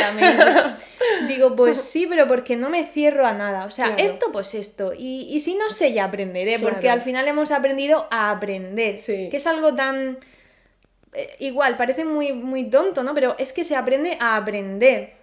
Digo, 1.28 1.56
pues 1.56 1.82
sí, 1.82 2.06
pero 2.08 2.28
porque 2.28 2.56
no 2.56 2.69
me 2.69 2.86
cierro 2.86 3.26
a 3.26 3.34
nada. 3.34 3.65
O 3.65 3.71
sea, 3.71 3.95
esto, 3.97 4.28
pues 4.32 4.54
esto. 4.54 4.93
Y, 4.95 5.39
si 5.39 5.56
no 5.56 5.71
sé, 5.71 5.93
ya 5.93 6.06
aprenderé, 6.06 6.60
porque 6.60 6.91
al 6.91 7.02
final 7.02 7.28
hemos 7.28 7.50
aprendido 7.50 8.08
a 8.12 8.30
aprender, 8.30 9.02
que 9.04 9.32
es 9.34 9.47
algo 9.47 9.73
tan 9.73 10.19
eh, 11.17 11.36
igual, 11.39 11.77
parece 11.77 12.06
muy, 12.06 12.32
muy 12.32 12.69
tonto, 12.69 13.03
¿no? 13.03 13.13
Pero 13.13 13.36
es 13.39 13.51
que 13.51 13.63
se 13.63 13.75
aprende 13.75 14.17
a 14.19 14.38
aprender. 14.38 15.13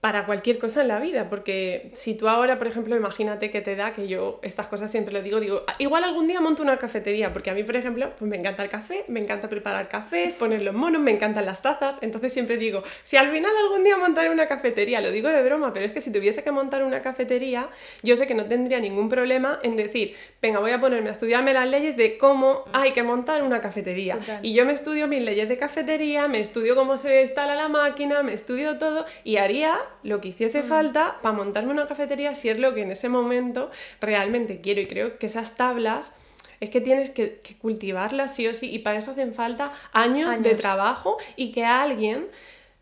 Para 0.00 0.26
cualquier 0.26 0.58
cosa 0.58 0.82
en 0.82 0.88
la 0.88 1.00
vida, 1.00 1.28
porque 1.28 1.90
si 1.92 2.14
tú 2.14 2.28
ahora, 2.28 2.56
por 2.58 2.68
ejemplo, 2.68 2.94
imagínate 2.94 3.50
que 3.50 3.60
te 3.60 3.74
da, 3.74 3.92
que 3.92 4.06
yo 4.06 4.38
estas 4.42 4.68
cosas 4.68 4.92
siempre 4.92 5.12
lo 5.12 5.22
digo, 5.22 5.40
digo, 5.40 5.64
"Ah, 5.66 5.74
igual 5.78 6.04
algún 6.04 6.28
día 6.28 6.40
monto 6.40 6.62
una 6.62 6.76
cafetería, 6.76 7.32
porque 7.32 7.50
a 7.50 7.54
mí, 7.54 7.64
por 7.64 7.74
ejemplo, 7.74 8.12
pues 8.16 8.30
me 8.30 8.36
encanta 8.36 8.62
el 8.62 8.68
café, 8.68 9.04
me 9.08 9.18
encanta 9.18 9.48
preparar 9.48 9.88
café, 9.88 10.32
poner 10.38 10.62
los 10.62 10.72
monos, 10.74 11.02
me 11.02 11.10
encantan 11.10 11.44
las 11.46 11.62
tazas, 11.62 11.96
entonces 12.00 12.32
siempre 12.32 12.58
digo, 12.58 12.84
si 13.02 13.16
al 13.16 13.30
final 13.32 13.50
algún 13.64 13.82
día 13.82 13.96
montaré 13.96 14.30
una 14.30 14.46
cafetería, 14.46 15.00
lo 15.00 15.10
digo 15.10 15.30
de 15.30 15.42
broma, 15.42 15.72
pero 15.72 15.84
es 15.86 15.92
que 15.92 16.00
si 16.00 16.12
tuviese 16.12 16.44
que 16.44 16.52
montar 16.52 16.84
una 16.84 17.02
cafetería, 17.02 17.68
yo 18.04 18.16
sé 18.16 18.28
que 18.28 18.34
no 18.36 18.44
tendría 18.44 18.78
ningún 18.78 19.08
problema 19.08 19.58
en 19.64 19.76
decir, 19.76 20.14
venga, 20.40 20.60
voy 20.60 20.70
a 20.70 20.80
ponerme 20.80 21.08
a 21.08 21.12
estudiarme 21.12 21.52
las 21.52 21.66
leyes 21.68 21.96
de 21.96 22.18
cómo 22.18 22.64
hay 22.72 22.92
que 22.92 23.02
montar 23.02 23.42
una 23.42 23.60
cafetería. 23.60 24.14
Total. 24.18 24.46
Y 24.46 24.54
yo 24.54 24.64
me 24.64 24.74
estudio 24.74 25.08
mis 25.08 25.22
leyes 25.22 25.48
de 25.48 25.58
cafetería, 25.58 26.28
me 26.28 26.38
estudio 26.38 26.76
cómo 26.76 26.98
se 26.98 27.22
instala 27.22 27.56
la 27.56 27.68
máquina, 27.68 28.22
me 28.22 28.32
estudio 28.32 28.78
todo 28.78 29.04
y 29.24 29.38
haría 29.38 29.76
lo 30.02 30.20
que 30.20 30.28
hiciese 30.28 30.62
falta 30.62 31.16
para 31.22 31.34
montarme 31.34 31.72
una 31.72 31.86
cafetería 31.86 32.34
si 32.34 32.48
es 32.48 32.58
lo 32.58 32.74
que 32.74 32.82
en 32.82 32.90
ese 32.90 33.08
momento 33.08 33.70
realmente 34.00 34.60
quiero. 34.60 34.80
Y 34.80 34.86
creo 34.86 35.18
que 35.18 35.26
esas 35.26 35.56
tablas 35.56 36.12
es 36.60 36.70
que 36.70 36.80
tienes 36.80 37.10
que, 37.10 37.40
que 37.42 37.56
cultivarlas 37.56 38.34
sí 38.34 38.46
o 38.46 38.54
sí 38.54 38.70
y 38.70 38.80
para 38.80 38.98
eso 38.98 39.12
hacen 39.12 39.34
falta 39.34 39.72
años, 39.92 40.42
de 40.42 40.50
Años. 40.50 40.60
trabajo 40.60 41.16
y 41.36 41.52
que 41.52 41.64
alguien 41.64 42.26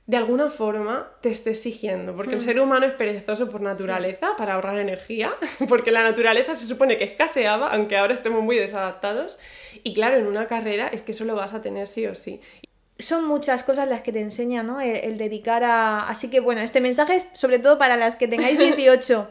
de 0.06 0.16
alguna 0.16 0.50
forma 0.50 1.10
te 1.20 1.30
esté 1.30 1.50
exigiendo, 1.50 2.14
porque 2.14 2.36
el 2.36 2.40
ser 2.40 2.60
humano 2.60 2.86
es 2.86 2.92
perezoso 2.92 3.48
por 3.48 3.60
naturaleza 3.60 4.36
para 4.38 4.54
ahorrar 4.54 4.78
energía, 4.78 5.34
porque 5.68 5.90
la 5.90 6.04
naturaleza 6.04 6.54
se 6.54 6.66
supone 6.66 6.96
que 6.96 7.04
escaseaba, 7.04 7.70
aunque 7.70 7.96
ahora 7.96 8.14
estemos 8.14 8.42
muy 8.42 8.56
desadaptados, 8.56 9.36
y 9.82 9.94
claro, 9.94 10.16
en 10.16 10.26
una 10.28 10.46
carrera 10.46 10.86
es 10.86 11.02
que 11.02 11.10
eso 11.10 11.24
lo 11.24 11.34
vas 11.34 11.54
a 11.54 11.60
tener 11.60 11.88
sí 11.88 12.06
o 12.06 12.14
sí. 12.14 12.40
Son 12.98 13.24
muchas 13.26 13.62
cosas 13.62 13.88
las 13.88 14.00
que 14.02 14.12
te 14.12 14.20
enseña, 14.20 14.62
¿no? 14.62 14.80
El, 14.80 14.96
el 14.96 15.18
dedicar 15.18 15.62
a... 15.64 16.08
Así 16.08 16.30
que 16.30 16.40
bueno, 16.40 16.60
este 16.62 16.80
mensaje 16.80 17.16
es 17.16 17.26
sobre 17.34 17.58
todo 17.58 17.76
para 17.78 17.96
las 17.96 18.16
que 18.16 18.26
tengáis 18.28 18.58
18, 18.76 19.28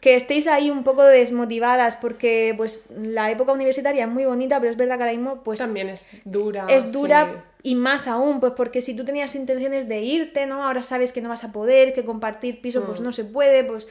que 0.00 0.14
estéis 0.16 0.46
ahí 0.46 0.68
un 0.70 0.82
poco 0.84 1.02
desmotivadas 1.04 1.96
porque 1.96 2.54
pues 2.56 2.84
la 2.94 3.30
época 3.30 3.52
universitaria 3.52 4.04
es 4.04 4.10
muy 4.10 4.24
bonita, 4.24 4.58
pero 4.60 4.70
es 4.72 4.76
verdad 4.76 4.96
que 4.96 5.04
ahora 5.04 5.14
mismo 5.16 5.42
pues 5.42 5.58
También 5.60 5.88
es 5.88 6.08
dura. 6.24 6.66
es 6.68 6.90
dura 6.92 7.30
sí. 7.62 7.70
y 7.70 7.74
más 7.76 8.08
aún, 8.08 8.40
pues 8.40 8.52
porque 8.56 8.80
si 8.82 8.94
tú 8.96 9.04
tenías 9.04 9.34
intenciones 9.36 9.88
de 9.88 10.00
irte, 10.00 10.44
¿no? 10.46 10.64
Ahora 10.66 10.82
sabes 10.82 11.12
que 11.12 11.20
no 11.22 11.28
vas 11.28 11.44
a 11.44 11.52
poder, 11.52 11.92
que 11.94 12.04
compartir 12.04 12.60
piso 12.60 12.84
pues 12.84 13.00
Mm. 13.00 13.04
no 13.04 13.12
se 13.12 13.24
puede, 13.24 13.62
pues 13.64 13.86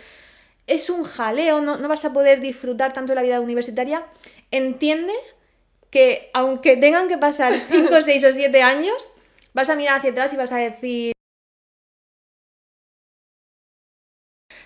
es 0.68 0.90
un 0.90 1.06
jaleo, 1.06 1.60
no, 1.62 1.78
no 1.78 1.88
vas 1.88 2.06
a 2.06 2.14
poder 2.14 2.40
disfrutar 2.40 2.94
tanto 2.94 3.12
de 3.14 3.16
la 3.16 3.24
vida 3.24 3.40
universitaria. 3.42 4.04
Entiende 4.52 5.14
que 5.92 6.32
aunque 6.34 6.78
tengan 6.78 7.08
que 7.08 7.18
pasar 7.18 7.54
5, 7.70 8.02
6 8.02 8.24
o 8.24 8.34
7 8.34 8.64
años, 8.64 9.06
vas 9.54 9.70
a 9.70 9.76
mirar 9.76 10.00
hacia 10.00 10.12
atrás 10.12 10.34
y 10.34 10.38
vas 10.38 10.52
a 10.52 10.58
decir... 10.58 11.12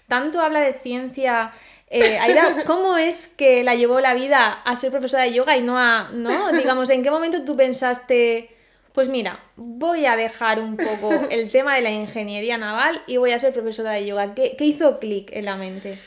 Tanto 0.07 0.39
habla 0.39 0.61
de 0.61 0.73
ciencia... 0.73 1.51
Eh, 1.87 2.17
Aida, 2.19 2.63
¿cómo 2.65 2.97
es 2.97 3.27
que 3.27 3.63
la 3.63 3.75
llevó 3.75 3.99
la 3.99 4.13
vida 4.13 4.53
a 4.53 4.75
ser 4.75 4.91
profesora 4.91 5.23
de 5.23 5.33
yoga 5.33 5.57
y 5.57 5.61
no 5.61 5.77
a... 5.77 6.09
¿no? 6.13 6.51
Digamos, 6.51 6.89
¿en 6.89 7.03
qué 7.03 7.11
momento 7.11 7.43
tú 7.43 7.57
pensaste... 7.57 8.51
Pues 8.93 9.09
mira, 9.09 9.43
voy 9.57 10.05
a 10.05 10.15
dejar 10.15 10.61
un 10.61 10.77
poco 10.77 11.11
el 11.29 11.51
tema 11.51 11.75
de 11.75 11.81
la 11.81 11.89
ingeniería 11.89 12.57
naval 12.57 13.01
y 13.07 13.17
voy 13.17 13.31
a 13.31 13.39
ser 13.39 13.51
profesora 13.51 13.91
de 13.91 14.05
yoga. 14.05 14.33
¿Qué, 14.33 14.55
qué 14.57 14.63
hizo 14.63 14.99
clic 14.99 15.31
en 15.33 15.43
la 15.43 15.57
mente? 15.57 15.99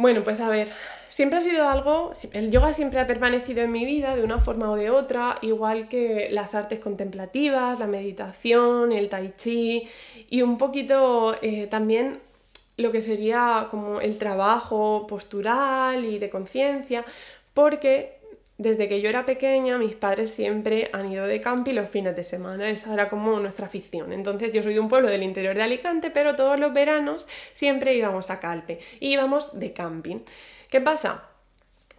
Bueno, 0.00 0.24
pues 0.24 0.40
a 0.40 0.48
ver, 0.48 0.70
siempre 1.10 1.40
ha 1.40 1.42
sido 1.42 1.68
algo, 1.68 2.12
el 2.32 2.50
yoga 2.50 2.72
siempre 2.72 3.00
ha 3.00 3.06
permanecido 3.06 3.60
en 3.60 3.70
mi 3.70 3.84
vida 3.84 4.16
de 4.16 4.24
una 4.24 4.38
forma 4.38 4.70
o 4.70 4.74
de 4.74 4.88
otra, 4.88 5.36
igual 5.42 5.88
que 5.88 6.28
las 6.30 6.54
artes 6.54 6.78
contemplativas, 6.78 7.78
la 7.78 7.86
meditación, 7.86 8.92
el 8.92 9.10
tai 9.10 9.34
chi 9.36 9.90
y 10.30 10.40
un 10.40 10.56
poquito 10.56 11.36
eh, 11.42 11.66
también 11.66 12.18
lo 12.78 12.92
que 12.92 13.02
sería 13.02 13.68
como 13.70 14.00
el 14.00 14.16
trabajo 14.16 15.06
postural 15.06 16.06
y 16.06 16.18
de 16.18 16.30
conciencia, 16.30 17.04
porque 17.52 18.19
desde 18.60 18.88
que 18.88 19.00
yo 19.00 19.08
era 19.08 19.24
pequeña 19.24 19.78
mis 19.78 19.94
padres 19.94 20.30
siempre 20.32 20.90
han 20.92 21.10
ido 21.10 21.26
de 21.26 21.40
camping 21.40 21.72
los 21.72 21.88
fines 21.88 22.14
de 22.14 22.24
semana, 22.24 22.68
esa 22.68 22.92
era 22.92 23.08
como 23.08 23.40
nuestra 23.40 23.66
afición. 23.66 24.12
Entonces 24.12 24.52
yo 24.52 24.62
soy 24.62 24.74
de 24.74 24.80
un 24.80 24.90
pueblo 24.90 25.08
del 25.08 25.22
interior 25.22 25.54
de 25.54 25.62
Alicante, 25.62 26.10
pero 26.10 26.36
todos 26.36 26.60
los 26.60 26.74
veranos 26.74 27.26
siempre 27.54 27.94
íbamos 27.94 28.28
a 28.28 28.38
Calpe 28.38 28.78
y 29.00 29.12
íbamos 29.14 29.58
de 29.58 29.72
camping. 29.72 30.18
¿Qué 30.68 30.78
pasa? 30.82 31.24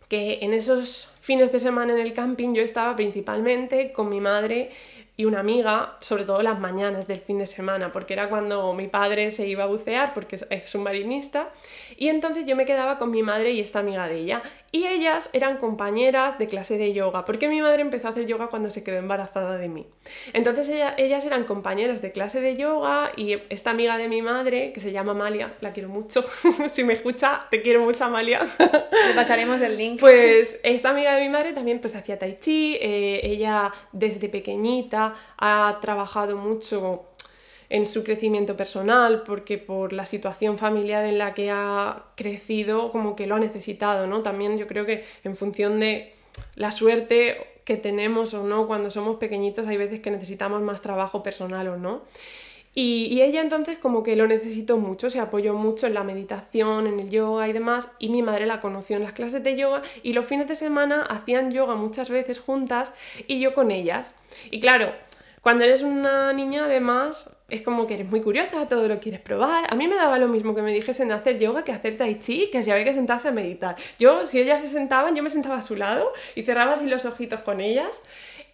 Que 0.07 0.37
en 0.43 0.53
esos 0.53 1.11
fines 1.19 1.51
de 1.51 1.59
semana 1.59 1.93
en 1.93 1.99
el 1.99 2.13
camping 2.13 2.53
yo 2.53 2.61
estaba 2.61 2.95
principalmente 2.95 3.91
con 3.91 4.09
mi 4.09 4.21
madre 4.21 4.69
y 5.17 5.25
una 5.25 5.39
amiga, 5.39 5.97
sobre 5.99 6.25
todo 6.25 6.41
las 6.41 6.59
mañanas 6.59 7.07
del 7.07 7.19
fin 7.21 7.39
de 7.39 7.47
semana, 7.47 7.91
porque 7.91 8.13
era 8.13 8.29
cuando 8.29 8.73
mi 8.73 8.87
padre 8.87 9.31
se 9.31 9.47
iba 9.47 9.63
a 9.63 9.67
bucear, 9.67 10.13
porque 10.13 10.35
es- 10.49 10.69
submarinista, 10.69 11.49
y 11.97 12.07
entonces 12.09 12.45
yo 12.45 12.55
me 12.55 12.65
quedaba 12.65 12.97
con 12.97 13.11
mi 13.11 13.21
madre 13.23 13.51
y 13.51 13.59
esta 13.59 13.79
amiga 13.79 14.07
de 14.07 14.17
ella. 14.19 14.41
Y 14.73 14.87
ellas 14.87 15.29
eran 15.33 15.57
compañeras 15.57 16.39
de 16.39 16.47
clase 16.47 16.77
de 16.77 16.93
yoga, 16.93 17.25
porque 17.25 17.49
mi 17.49 17.61
madre 17.61 17.81
empezó 17.81 18.07
a 18.07 18.11
hacer 18.11 18.25
yoga 18.25 18.47
cuando 18.47 18.69
se 18.69 18.83
quedó 18.83 18.97
embarazada 18.99 19.57
de 19.57 19.67
mí. 19.67 19.85
Entonces 20.31 20.69
ella- 20.69 20.95
ellas 20.97 21.25
eran 21.25 21.43
compañeras 21.43 22.01
de 22.01 22.11
clase 22.13 22.39
de 22.39 22.55
yoga 22.55 23.11
y 23.17 23.33
esta 23.49 23.71
amiga 23.71 23.97
de 23.97 24.07
mi 24.07 24.21
madre, 24.21 24.71
que 24.71 24.79
se 24.79 24.93
llama 24.93 25.11
Amalia, 25.11 25.55
la 25.59 25.73
quiero 25.73 25.89
mucho, 25.89 26.23
si 26.71 26.85
me 26.85 26.93
escucha, 26.93 27.47
te 27.51 27.61
quiero 27.61 27.81
mucho 27.81 28.05
Amalia. 28.05 28.39
Le 29.07 29.13
pasaremos 29.13 29.59
el 29.61 29.77
link. 29.77 29.99
Pues 29.99 30.57
esta 30.63 30.91
amiga 30.91 31.15
de 31.15 31.21
mi 31.21 31.29
madre 31.29 31.51
también 31.51 31.79
pues 31.81 31.93
hacía 31.95 32.17
tai 32.17 32.37
chi, 32.39 32.77
eh, 32.79 33.19
ella 33.23 33.73
desde 33.91 34.29
pequeñita 34.29 35.15
ha 35.37 35.79
trabajado 35.81 36.37
mucho 36.37 37.10
en 37.71 37.87
su 37.87 38.03
crecimiento 38.03 38.57
personal 38.57 39.23
porque 39.25 39.57
por 39.57 39.93
la 39.93 40.05
situación 40.05 40.57
familiar 40.57 41.05
en 41.05 41.17
la 41.17 41.33
que 41.33 41.49
ha 41.49 42.03
crecido 42.15 42.91
como 42.91 43.15
que 43.15 43.27
lo 43.27 43.35
ha 43.35 43.39
necesitado, 43.39 44.07
¿no? 44.07 44.21
También 44.21 44.57
yo 44.57 44.67
creo 44.67 44.85
que 44.85 45.05
en 45.23 45.37
función 45.37 45.79
de 45.79 46.13
la 46.55 46.71
suerte 46.71 47.47
que 47.63 47.77
tenemos 47.77 48.33
o 48.33 48.43
no 48.43 48.67
cuando 48.67 48.91
somos 48.91 49.15
pequeñitos 49.17 49.67
hay 49.67 49.77
veces 49.77 50.01
que 50.01 50.11
necesitamos 50.11 50.61
más 50.61 50.81
trabajo 50.81 51.23
personal 51.23 51.69
o 51.69 51.77
no. 51.77 52.01
Y, 52.75 53.05
y 53.09 53.21
ella 53.21 53.39
entonces 53.39 53.77
como 53.77 54.03
que 54.03 54.17
lo 54.17 54.27
necesitó 54.27 54.77
mucho, 54.77 55.09
se 55.09 55.21
apoyó 55.21 55.53
mucho 55.53 55.87
en 55.87 55.93
la 55.93 56.03
meditación, 56.03 56.87
en 56.87 56.99
el 56.99 57.09
yoga 57.09 57.47
y 57.47 57.53
demás, 57.53 57.87
y 57.99 58.09
mi 58.09 58.21
madre 58.21 58.47
la 58.47 58.59
conoció 58.59 58.97
en 58.97 59.03
las 59.03 59.13
clases 59.13 59.43
de 59.43 59.55
yoga 59.55 59.81
y 60.03 60.11
los 60.11 60.25
fines 60.25 60.49
de 60.49 60.57
semana 60.57 61.03
hacían 61.03 61.51
yoga 61.51 61.75
muchas 61.75 62.09
veces 62.09 62.39
juntas 62.39 62.91
y 63.27 63.39
yo 63.39 63.53
con 63.53 63.71
ellas. 63.71 64.13
Y 64.51 64.59
claro, 64.59 64.91
cuando 65.41 65.63
eres 65.63 65.81
una 65.81 66.33
niña 66.33 66.65
además 66.65 67.29
es 67.51 67.61
como 67.61 67.85
que 67.85 67.95
eres 67.95 68.09
muy 68.09 68.21
curiosa, 68.21 68.67
todo 68.67 68.87
lo 68.87 68.99
quieres 68.99 69.19
probar. 69.19 69.65
A 69.71 69.75
mí 69.75 69.87
me 69.87 69.95
daba 69.95 70.17
lo 70.17 70.27
mismo 70.29 70.55
que 70.55 70.61
me 70.61 70.73
dijesen 70.73 71.11
hacer 71.11 71.37
yoga 71.37 71.63
que 71.63 71.73
hacer 71.73 71.97
tai 71.97 72.17
chi, 72.19 72.49
que 72.49 72.63
si 72.63 72.71
había 72.71 72.85
que 72.85 72.93
sentarse 72.93 73.27
a 73.27 73.31
meditar. 73.31 73.75
Yo, 73.99 74.25
si 74.25 74.39
ellas 74.39 74.61
se 74.61 74.69
sentaban, 74.69 75.15
yo 75.15 75.21
me 75.21 75.29
sentaba 75.29 75.57
a 75.57 75.61
su 75.61 75.75
lado 75.75 76.11
y 76.33 76.43
cerraba 76.43 76.73
así 76.73 76.85
los 76.87 77.03
ojitos 77.05 77.41
con 77.41 77.59
ellas. 77.59 78.01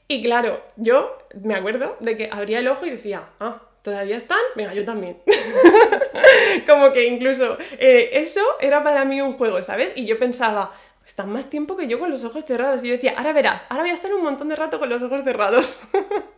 Y 0.08 0.24
claro, 0.24 0.62
yo 0.78 1.18
me 1.44 1.54
acuerdo 1.54 1.96
de 2.00 2.18
que 2.18 2.30
abría 2.32 2.60
el 2.60 2.68
ojo 2.68 2.86
y 2.86 2.90
decía, 2.90 3.24
ah, 3.40 3.62
¿todavía 3.84 4.18
están? 4.18 4.40
Venga, 4.56 4.74
yo 4.74 4.84
también. 4.84 5.18
Como 6.68 6.92
que 6.92 7.06
incluso 7.06 7.58
eh, 7.78 8.10
eso 8.14 8.42
era 8.60 8.84
para 8.84 9.06
mí 9.06 9.22
un 9.22 9.34
juego, 9.34 9.62
¿sabes? 9.62 9.94
Y 9.96 10.06
yo 10.06 10.18
pensaba, 10.18 10.74
están 11.06 11.32
más 11.32 11.50
tiempo 11.50 11.78
que 11.78 11.88
yo 11.88 12.00
con 12.00 12.10
los 12.10 12.24
ojos 12.24 12.46
cerrados. 12.46 12.84
Y 12.84 12.88
yo 12.88 12.94
decía, 12.94 13.14
ahora 13.16 13.32
verás, 13.34 13.66
ahora 13.70 13.84
voy 13.84 13.92
a 13.92 13.96
estar 13.96 14.12
un 14.14 14.24
montón 14.24 14.50
de 14.50 14.56
rato 14.56 14.80
con 14.80 14.90
los 14.90 15.04
ojos 15.04 15.24
cerrados. 15.24 15.78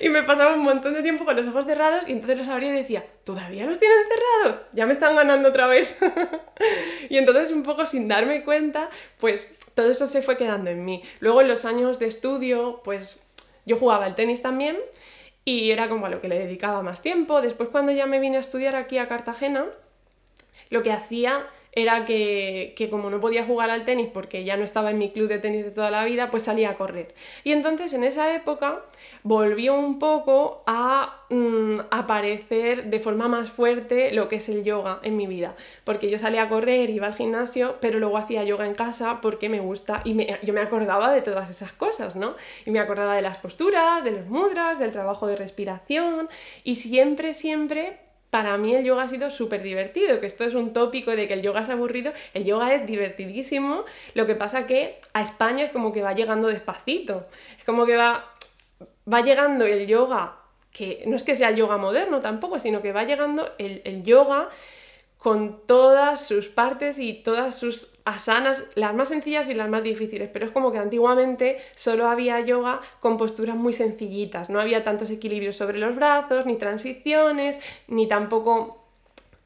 y 0.00 0.08
me 0.08 0.22
pasaba 0.22 0.54
un 0.54 0.60
montón 0.60 0.94
de 0.94 1.02
tiempo 1.02 1.24
con 1.24 1.36
los 1.36 1.46
ojos 1.46 1.64
cerrados 1.64 2.04
y 2.06 2.12
entonces 2.12 2.38
los 2.38 2.48
abría 2.48 2.70
y 2.70 2.78
decía, 2.78 3.04
¿todavía 3.24 3.66
los 3.66 3.78
tienen 3.78 3.98
cerrados? 4.08 4.60
Ya 4.72 4.86
me 4.86 4.92
están 4.92 5.16
ganando 5.16 5.48
otra 5.48 5.66
vez. 5.66 5.96
y 7.08 7.18
entonces 7.18 7.50
un 7.52 7.62
poco 7.62 7.86
sin 7.86 8.08
darme 8.08 8.44
cuenta, 8.44 8.90
pues 9.18 9.48
todo 9.74 9.90
eso 9.90 10.06
se 10.06 10.22
fue 10.22 10.36
quedando 10.36 10.70
en 10.70 10.84
mí. 10.84 11.02
Luego 11.20 11.40
en 11.40 11.48
los 11.48 11.64
años 11.64 11.98
de 11.98 12.06
estudio, 12.06 12.80
pues 12.84 13.20
yo 13.66 13.76
jugaba 13.76 14.04
al 14.04 14.14
tenis 14.14 14.42
también 14.42 14.76
y 15.44 15.70
era 15.70 15.88
como 15.88 16.06
a 16.06 16.10
lo 16.10 16.20
que 16.20 16.28
le 16.28 16.38
dedicaba 16.38 16.82
más 16.82 17.02
tiempo. 17.02 17.42
Después 17.42 17.68
cuando 17.68 17.92
ya 17.92 18.06
me 18.06 18.20
vine 18.20 18.36
a 18.36 18.40
estudiar 18.40 18.76
aquí 18.76 18.98
a 18.98 19.08
Cartagena, 19.08 19.66
lo 20.70 20.82
que 20.82 20.92
hacía 20.92 21.46
era 21.74 22.04
que, 22.04 22.74
que, 22.76 22.88
como 22.88 23.10
no 23.10 23.20
podía 23.20 23.44
jugar 23.44 23.70
al 23.70 23.84
tenis 23.84 24.08
porque 24.12 24.44
ya 24.44 24.56
no 24.56 24.64
estaba 24.64 24.90
en 24.90 24.98
mi 24.98 25.10
club 25.10 25.28
de 25.28 25.38
tenis 25.38 25.64
de 25.64 25.70
toda 25.70 25.90
la 25.90 26.04
vida, 26.04 26.30
pues 26.30 26.44
salía 26.44 26.70
a 26.70 26.76
correr. 26.76 27.14
Y 27.42 27.52
entonces 27.52 27.92
en 27.92 28.04
esa 28.04 28.34
época 28.34 28.82
volvió 29.22 29.74
un 29.74 29.98
poco 29.98 30.62
a 30.66 31.24
mm, 31.30 31.80
aparecer 31.90 32.84
de 32.84 33.00
forma 33.00 33.28
más 33.28 33.50
fuerte 33.50 34.12
lo 34.12 34.28
que 34.28 34.36
es 34.36 34.48
el 34.48 34.62
yoga 34.62 35.00
en 35.02 35.16
mi 35.16 35.26
vida. 35.26 35.56
Porque 35.84 36.10
yo 36.10 36.18
salía 36.18 36.42
a 36.42 36.48
correr, 36.48 36.90
iba 36.90 37.06
al 37.06 37.14
gimnasio, 37.14 37.76
pero 37.80 37.98
luego 37.98 38.18
hacía 38.18 38.44
yoga 38.44 38.66
en 38.66 38.74
casa 38.74 39.20
porque 39.20 39.48
me 39.48 39.60
gusta 39.60 40.02
y 40.04 40.14
me, 40.14 40.38
yo 40.42 40.52
me 40.52 40.60
acordaba 40.60 41.12
de 41.12 41.22
todas 41.22 41.50
esas 41.50 41.72
cosas, 41.72 42.14
¿no? 42.16 42.36
Y 42.66 42.70
me 42.70 42.78
acordaba 42.78 43.16
de 43.16 43.22
las 43.22 43.38
posturas, 43.38 44.04
de 44.04 44.12
los 44.12 44.26
mudras, 44.26 44.78
del 44.78 44.92
trabajo 44.92 45.26
de 45.26 45.36
respiración 45.36 46.28
y 46.62 46.76
siempre, 46.76 47.34
siempre 47.34 48.03
para 48.34 48.58
mí 48.58 48.74
el 48.74 48.84
yoga 48.84 49.04
ha 49.04 49.08
sido 49.08 49.30
súper 49.30 49.62
divertido, 49.62 50.18
que 50.18 50.26
esto 50.26 50.42
es 50.42 50.54
un 50.54 50.72
tópico 50.72 51.12
de 51.12 51.28
que 51.28 51.34
el 51.34 51.42
yoga 51.42 51.60
es 51.60 51.68
aburrido, 51.68 52.12
el 52.32 52.44
yoga 52.44 52.74
es 52.74 52.84
divertidísimo, 52.84 53.84
lo 54.14 54.26
que 54.26 54.34
pasa 54.34 54.66
que 54.66 54.98
a 55.12 55.22
España 55.22 55.66
es 55.66 55.70
como 55.70 55.92
que 55.92 56.02
va 56.02 56.14
llegando 56.14 56.48
despacito, 56.48 57.28
es 57.56 57.62
como 57.62 57.86
que 57.86 57.96
va, 57.96 58.32
va 59.06 59.20
llegando 59.20 59.66
el 59.66 59.86
yoga 59.86 60.34
que 60.72 61.04
no 61.06 61.14
es 61.14 61.22
que 61.22 61.36
sea 61.36 61.50
el 61.50 61.54
yoga 61.54 61.76
moderno 61.76 62.18
tampoco, 62.18 62.58
sino 62.58 62.82
que 62.82 62.90
va 62.90 63.04
llegando 63.04 63.54
el, 63.58 63.82
el 63.84 64.02
yoga 64.02 64.48
con 65.16 65.64
todas 65.64 66.26
sus 66.26 66.48
partes 66.48 66.98
y 66.98 67.12
todas 67.14 67.54
sus 67.54 67.93
asanas, 68.04 68.64
las 68.74 68.94
más 68.94 69.08
sencillas 69.08 69.48
y 69.48 69.54
las 69.54 69.68
más 69.68 69.82
difíciles, 69.82 70.28
pero 70.32 70.46
es 70.46 70.52
como 70.52 70.72
que 70.72 70.78
antiguamente 70.78 71.58
solo 71.74 72.08
había 72.08 72.40
yoga 72.40 72.80
con 73.00 73.16
posturas 73.16 73.56
muy 73.56 73.72
sencillitas, 73.72 74.50
no 74.50 74.60
había 74.60 74.84
tantos 74.84 75.10
equilibrios 75.10 75.56
sobre 75.56 75.78
los 75.78 75.96
brazos, 75.96 76.44
ni 76.44 76.56
transiciones, 76.56 77.58
ni 77.88 78.06
tampoco 78.06 78.84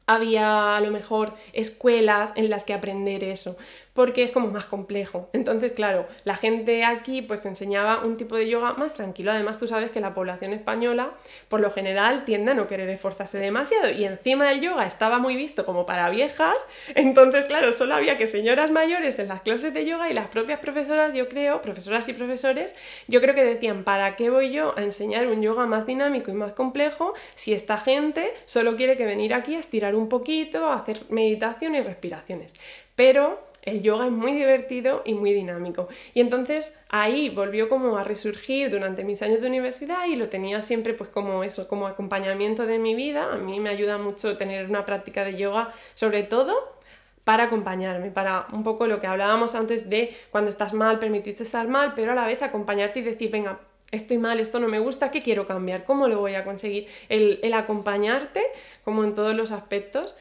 había 0.07 0.75
a 0.75 0.81
lo 0.81 0.91
mejor 0.91 1.33
escuelas 1.53 2.33
en 2.35 2.49
las 2.49 2.63
que 2.63 2.73
aprender 2.73 3.23
eso 3.23 3.57
porque 3.93 4.23
es 4.23 4.31
como 4.31 4.49
más 4.49 4.65
complejo. 4.65 5.29
Entonces, 5.33 5.71
claro, 5.73 6.07
la 6.23 6.35
gente 6.35 6.85
aquí 6.85 7.21
pues 7.21 7.45
enseñaba 7.45 8.03
un 8.03 8.17
tipo 8.17 8.35
de 8.35 8.47
yoga 8.47 8.73
más 8.73 8.93
tranquilo. 8.93 9.31
Además, 9.31 9.57
tú 9.57 9.67
sabes 9.67 9.91
que 9.91 9.99
la 9.99 10.13
población 10.13 10.53
española, 10.53 11.11
por 11.47 11.59
lo 11.59 11.71
general, 11.71 12.25
tiende 12.25 12.51
a 12.51 12.53
no 12.53 12.67
querer 12.67 12.89
esforzarse 12.89 13.39
demasiado. 13.39 13.89
Y 13.89 14.05
encima 14.05 14.51
el 14.51 14.61
yoga 14.61 14.85
estaba 14.85 15.19
muy 15.19 15.35
visto 15.35 15.65
como 15.65 15.85
para 15.85 16.09
viejas. 16.09 16.55
Entonces, 16.95 17.45
claro, 17.45 17.71
solo 17.71 17.95
había 17.95 18.17
que 18.17 18.27
señoras 18.27 18.71
mayores 18.71 19.19
en 19.19 19.27
las 19.27 19.41
clases 19.41 19.73
de 19.73 19.85
yoga 19.85 20.09
y 20.09 20.13
las 20.13 20.27
propias 20.27 20.59
profesoras, 20.59 21.13
yo 21.13 21.27
creo, 21.27 21.61
profesoras 21.61 22.07
y 22.07 22.13
profesores, 22.13 22.75
yo 23.07 23.21
creo 23.21 23.35
que 23.35 23.43
decían, 23.43 23.83
¿para 23.83 24.15
qué 24.15 24.29
voy 24.29 24.51
yo 24.51 24.77
a 24.77 24.83
enseñar 24.83 25.27
un 25.27 25.41
yoga 25.41 25.65
más 25.65 25.85
dinámico 25.85 26.31
y 26.31 26.33
más 26.33 26.53
complejo 26.53 27.13
si 27.35 27.53
esta 27.53 27.77
gente 27.77 28.33
solo 28.45 28.75
quiere 28.75 28.97
que 28.97 29.05
venir 29.05 29.33
aquí 29.33 29.55
a 29.55 29.59
estirar 29.59 29.95
un 29.95 30.09
poquito, 30.09 30.69
a 30.69 30.75
hacer 30.75 31.01
meditación 31.09 31.75
y 31.75 31.81
respiraciones? 31.81 32.53
Pero 32.95 33.48
el 33.63 33.81
yoga 33.81 34.05
es 34.05 34.11
muy 34.11 34.33
divertido 34.33 35.01
y 35.05 35.13
muy 35.13 35.33
dinámico. 35.33 35.87
Y 36.13 36.21
entonces 36.21 36.75
ahí 36.89 37.29
volvió 37.29 37.69
como 37.69 37.97
a 37.97 38.03
resurgir 38.03 38.69
durante 38.69 39.03
mis 39.03 39.21
años 39.21 39.41
de 39.41 39.47
universidad 39.47 40.05
y 40.07 40.15
lo 40.15 40.29
tenía 40.29 40.61
siempre 40.61 40.93
pues 40.93 41.09
como 41.09 41.43
eso, 41.43 41.67
como 41.67 41.87
acompañamiento 41.87 42.65
de 42.65 42.79
mi 42.79 42.95
vida. 42.95 43.33
A 43.33 43.37
mí 43.37 43.59
me 43.59 43.69
ayuda 43.69 43.97
mucho 43.97 44.37
tener 44.37 44.69
una 44.69 44.85
práctica 44.85 45.23
de 45.23 45.35
yoga, 45.35 45.73
sobre 45.95 46.23
todo 46.23 46.79
para 47.23 47.43
acompañarme, 47.43 48.09
para 48.09 48.47
un 48.53 48.63
poco 48.63 48.87
lo 48.87 48.99
que 48.99 49.07
hablábamos 49.07 49.53
antes 49.53 49.89
de 49.89 50.17
cuando 50.31 50.49
estás 50.49 50.73
mal, 50.73 50.97
permitirte 50.97 51.43
estar 51.43 51.67
mal, 51.67 51.93
pero 51.95 52.13
a 52.13 52.15
la 52.15 52.25
vez 52.25 52.41
acompañarte 52.41 53.01
y 53.01 53.03
decir, 53.03 53.29
venga, 53.29 53.59
estoy 53.91 54.17
mal, 54.17 54.39
esto 54.39 54.59
no 54.59 54.67
me 54.67 54.79
gusta, 54.79 55.11
¿qué 55.11 55.21
quiero 55.21 55.45
cambiar? 55.45 55.83
¿Cómo 55.83 56.07
lo 56.07 56.19
voy 56.19 56.35
a 56.35 56.43
conseguir? 56.43 56.87
El, 57.07 57.39
el 57.43 57.53
acompañarte, 57.53 58.41
como 58.83 59.03
en 59.03 59.13
todos 59.13 59.35
los 59.35 59.51
aspectos. 59.51 60.15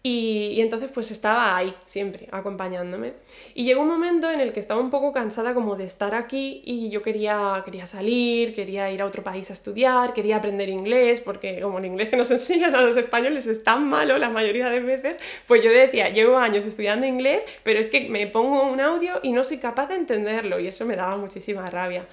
Y, 0.00 0.60
entonces 0.60 0.90
pues 0.94 1.10
estaba 1.10 1.56
ahí, 1.56 1.74
siempre, 1.84 2.28
acompañándome. 2.30 3.14
Y 3.54 3.64
llegó 3.64 3.82
un 3.82 3.88
momento 3.88 4.30
en 4.30 4.40
el 4.40 4.52
que 4.52 4.60
estaba 4.60 4.80
un 4.80 4.90
poco 4.90 5.12
cansada 5.12 5.54
como 5.54 5.74
de 5.74 5.84
estar 5.84 6.14
aquí 6.14 6.62
y 6.64 6.88
yo 6.90 7.02
quería, 7.02 7.62
quería 7.64 7.84
salir, 7.86 8.54
quería 8.54 8.90
ir 8.92 9.02
a 9.02 9.06
otro 9.06 9.24
país 9.24 9.50
a 9.50 9.54
estudiar, 9.54 10.14
quería 10.14 10.36
aprender 10.36 10.68
inglés, 10.68 11.20
porque 11.20 11.60
como 11.60 11.78
el 11.78 11.86
inglés 11.86 12.10
que 12.10 12.16
nos 12.16 12.30
enseñan 12.38 12.74
a 12.76 12.80
los 12.80 12.96
españoles 12.96 13.46
es 13.46 13.64
tan 13.64 13.88
malo 13.88 14.18
la 14.18 14.30
mayoría 14.30 14.70
de 14.70 14.80
veces, 14.80 15.16
pues 15.46 15.64
yo 15.64 15.70
decía, 15.70 16.10
llevo 16.10 16.38
años 16.38 16.64
estudiando 16.64 17.04
inglés, 17.06 17.44
pero 17.64 17.80
es 17.80 17.88
que 17.88 18.08
me 18.08 18.26
pongo 18.28 18.62
un 18.70 18.80
audio 18.80 19.18
y 19.22 19.32
no 19.32 19.42
soy 19.42 19.58
capaz 19.58 19.88
de 19.88 19.96
entenderlo 19.96 20.60
y 20.60 20.68
eso 20.68 20.84
me 20.84 20.96
daba 20.96 21.16
muchísima 21.16 21.68
rabia. 21.70 22.06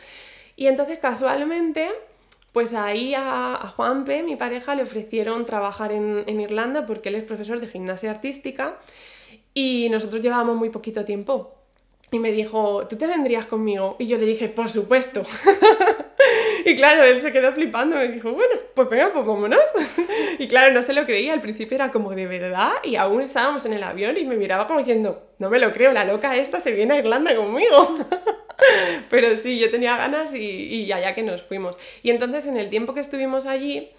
Y 0.55 0.67
entonces 0.67 0.99
casualmente 0.99 1.89
pues 2.55 2.73
ahí 2.73 3.13
a, 3.13 3.73
Juanpe, 3.75 4.23
mi 4.23 4.37
pareja, 4.37 4.75
le 4.75 4.83
ofrecieron 4.83 5.45
trabajar 5.45 5.91
en, 5.91 6.39
Irlanda 6.39 6.85
porque 6.85 7.09
él 7.09 7.15
es 7.15 7.25
profesor 7.25 7.59
de 7.59 7.67
gimnasia 7.67 8.09
artística 8.09 8.79
y 9.53 9.89
nosotros 9.91 10.21
llevábamos 10.21 10.55
muy 10.55 10.69
poquito 10.69 11.03
tiempo. 11.03 11.53
Y 12.13 12.19
me 12.19 12.31
dijo, 12.31 12.87
¿tú 12.87 12.95
te 12.95 13.07
vendrías 13.07 13.45
conmigo? 13.45 13.97
Y 13.99 14.07
yo 14.07 14.17
le 14.17 14.25
dije, 14.25 14.47
por 14.47 14.69
supuesto. 14.69 15.23
y 16.65 16.75
claro, 16.75 17.03
él 17.03 17.21
se 17.21 17.31
quedó 17.31 17.53
flipando, 17.53 17.95
me 17.95 18.07
dijo, 18.07 18.31
bueno, 18.31 18.55
pues 18.73 18.89
venga, 18.89 19.11
pues 19.13 19.25
vámonos. 19.25 19.59
y 20.39 20.47
claro, 20.47 20.73
no 20.73 20.81
se 20.81 20.93
lo 20.93 21.05
creía, 21.05 21.33
al 21.33 21.41
principio 21.41 21.75
era 21.75 21.91
como 21.91 22.15
de 22.15 22.25
verdad, 22.25 22.73
y 22.83 22.95
aún 22.95 23.21
estábamos 23.21 23.65
en 23.65 23.73
el 23.73 23.83
avión 23.83 24.17
y 24.17 24.25
me 24.25 24.35
miraba 24.35 24.65
como 24.65 24.79
diciendo, 24.79 25.21
no 25.37 25.51
me 25.51 25.59
lo 25.59 25.71
creo, 25.71 25.93
la 25.93 26.05
loca 26.05 26.35
esta 26.35 26.59
se 26.59 26.71
viene 26.71 26.95
a 26.95 26.97
Irlanda 26.97 27.35
conmigo. 27.35 27.93
Pero 29.09 29.35
sí, 29.35 29.59
yo 29.59 29.69
tenía 29.69 29.95
ganas 29.95 30.33
y, 30.33 30.39
y 30.39 30.85
ya, 30.87 31.13
que 31.13 31.21
nos 31.21 31.43
fuimos. 31.43 31.75
Y 32.01 32.09
entonces 32.09 32.47
en 32.47 32.57
el 32.57 32.69
tiempo 32.69 32.95
que 32.95 33.01
estuvimos 33.01 33.45
allí, 33.45 33.91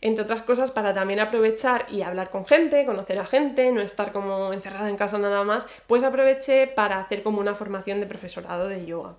entre 0.00 0.24
otras 0.24 0.42
cosas 0.42 0.70
para 0.70 0.94
también 0.94 1.20
aprovechar 1.20 1.86
y 1.90 2.02
hablar 2.02 2.30
con 2.30 2.46
gente, 2.46 2.86
conocer 2.86 3.18
a 3.18 3.26
gente, 3.26 3.70
no 3.70 3.80
estar 3.80 4.12
como 4.12 4.52
encerrada 4.52 4.88
en 4.88 4.96
casa 4.96 5.18
nada 5.18 5.44
más, 5.44 5.66
pues 5.86 6.02
aproveché 6.02 6.66
para 6.66 6.98
hacer 6.98 7.22
como 7.22 7.40
una 7.40 7.54
formación 7.54 8.00
de 8.00 8.06
profesorado 8.06 8.68
de 8.68 8.86
yoga. 8.86 9.14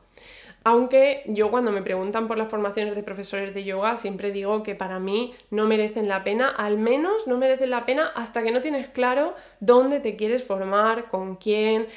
Aunque 0.63 1.23
yo 1.25 1.49
cuando 1.49 1.71
me 1.71 1.81
preguntan 1.81 2.27
por 2.27 2.37
las 2.37 2.49
formaciones 2.49 2.95
de 2.95 3.01
profesores 3.01 3.53
de 3.55 3.63
yoga 3.63 3.97
siempre 3.97 4.31
digo 4.31 4.61
que 4.61 4.75
para 4.75 4.99
mí 4.99 5.33
no 5.49 5.65
merecen 5.65 6.07
la 6.07 6.23
pena, 6.23 6.49
al 6.49 6.77
menos 6.77 7.25
no 7.25 7.37
merecen 7.37 7.71
la 7.71 7.85
pena 7.85 8.11
hasta 8.15 8.43
que 8.43 8.51
no 8.51 8.61
tienes 8.61 8.87
claro 8.87 9.33
dónde 9.59 9.99
te 9.99 10.15
quieres 10.15 10.43
formar, 10.43 11.05
con 11.09 11.35
quién, 11.35 11.87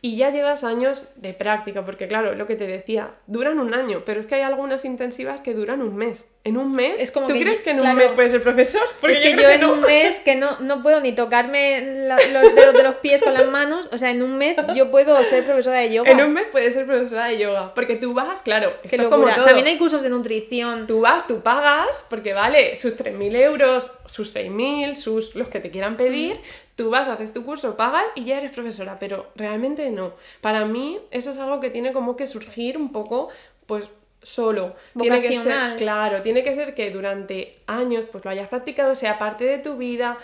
y 0.00 0.16
ya 0.16 0.30
llevas 0.30 0.64
años 0.64 1.06
de 1.16 1.34
práctica, 1.34 1.84
porque 1.84 2.08
claro, 2.08 2.34
lo 2.34 2.46
que 2.46 2.56
te 2.56 2.66
decía, 2.66 3.10
duran 3.26 3.58
un 3.58 3.74
año, 3.74 4.02
pero 4.06 4.20
es 4.20 4.26
que 4.26 4.36
hay 4.36 4.42
algunas 4.42 4.84
intensivas 4.84 5.40
que 5.40 5.52
duran 5.52 5.82
un 5.82 5.96
mes. 5.96 6.24
En 6.46 6.56
un 6.56 6.70
mes, 6.70 7.00
es 7.00 7.10
como 7.10 7.26
¿tú 7.26 7.32
crees 7.32 7.60
que 7.60 7.70
en 7.70 7.80
un 7.80 7.96
mes 7.96 8.12
puedes 8.12 8.30
ser 8.30 8.40
profesor? 8.40 8.82
Porque 9.00 9.14
es 9.14 9.20
que 9.20 9.32
yo, 9.32 9.48
en 9.50 9.64
un 9.64 9.80
mes 9.80 10.20
que 10.20 10.36
no, 10.36 10.60
no 10.60 10.80
puedo 10.80 11.00
ni 11.00 11.12
tocarme 11.12 12.06
los 12.06 12.54
dedos 12.54 12.72
de 12.72 12.84
los 12.84 12.94
pies 12.96 13.20
con 13.20 13.34
las 13.34 13.48
manos, 13.48 13.90
o 13.92 13.98
sea, 13.98 14.12
en 14.12 14.22
un 14.22 14.38
mes 14.38 14.54
yo 14.72 14.92
puedo 14.92 15.22
ser 15.24 15.44
profesora 15.44 15.78
de 15.78 15.92
yoga. 15.92 16.08
En 16.08 16.20
un 16.20 16.32
mes 16.32 16.46
puedes 16.52 16.72
ser 16.72 16.86
profesora 16.86 17.26
de 17.26 17.38
yoga, 17.38 17.74
porque 17.74 17.96
tú 17.96 18.14
vas, 18.14 18.42
claro, 18.42 18.70
esto 18.84 19.02
es 19.02 19.08
como 19.08 19.26
todo. 19.26 19.44
También 19.44 19.66
hay 19.66 19.76
cursos 19.76 20.04
de 20.04 20.08
nutrición. 20.08 20.86
Tú 20.86 21.00
vas, 21.00 21.26
tú 21.26 21.40
pagas, 21.40 22.04
porque 22.08 22.32
vale 22.32 22.76
sus 22.76 22.96
3.000 22.96 23.34
euros, 23.34 23.90
sus 24.06 24.32
6.000, 24.36 24.94
sus 24.94 25.34
los 25.34 25.48
que 25.48 25.58
te 25.58 25.70
quieran 25.70 25.96
pedir, 25.96 26.38
Tú 26.76 26.90
vas, 26.90 27.08
haces 27.08 27.32
tu 27.32 27.42
curso, 27.42 27.74
pagas 27.74 28.04
y 28.14 28.24
ya 28.24 28.36
eres 28.36 28.50
profesora, 28.50 28.98
pero 29.00 29.28
realmente 29.34 29.90
no. 29.90 30.12
Para 30.42 30.66
mí 30.66 31.00
eso 31.10 31.30
es 31.30 31.38
algo 31.38 31.58
que 31.58 31.70
tiene 31.70 31.94
como 31.94 32.16
que 32.16 32.26
surgir 32.26 32.76
un 32.76 32.92
poco, 32.92 33.30
pues 33.64 33.88
solo. 34.22 34.74
Tiene 34.98 35.20
que 35.20 35.40
ser, 35.40 35.76
claro, 35.76 36.22
tiene 36.22 36.42
que 36.42 36.54
ser 36.54 36.74
que 36.74 36.90
durante 36.90 37.56
años 37.66 38.04
pues 38.10 38.24
lo 38.24 38.30
hayas 38.30 38.48
practicado, 38.48 38.94
sea 38.94 39.18
parte 39.18 39.44
de 39.44 39.58
tu 39.58 39.76
vida 39.76 40.18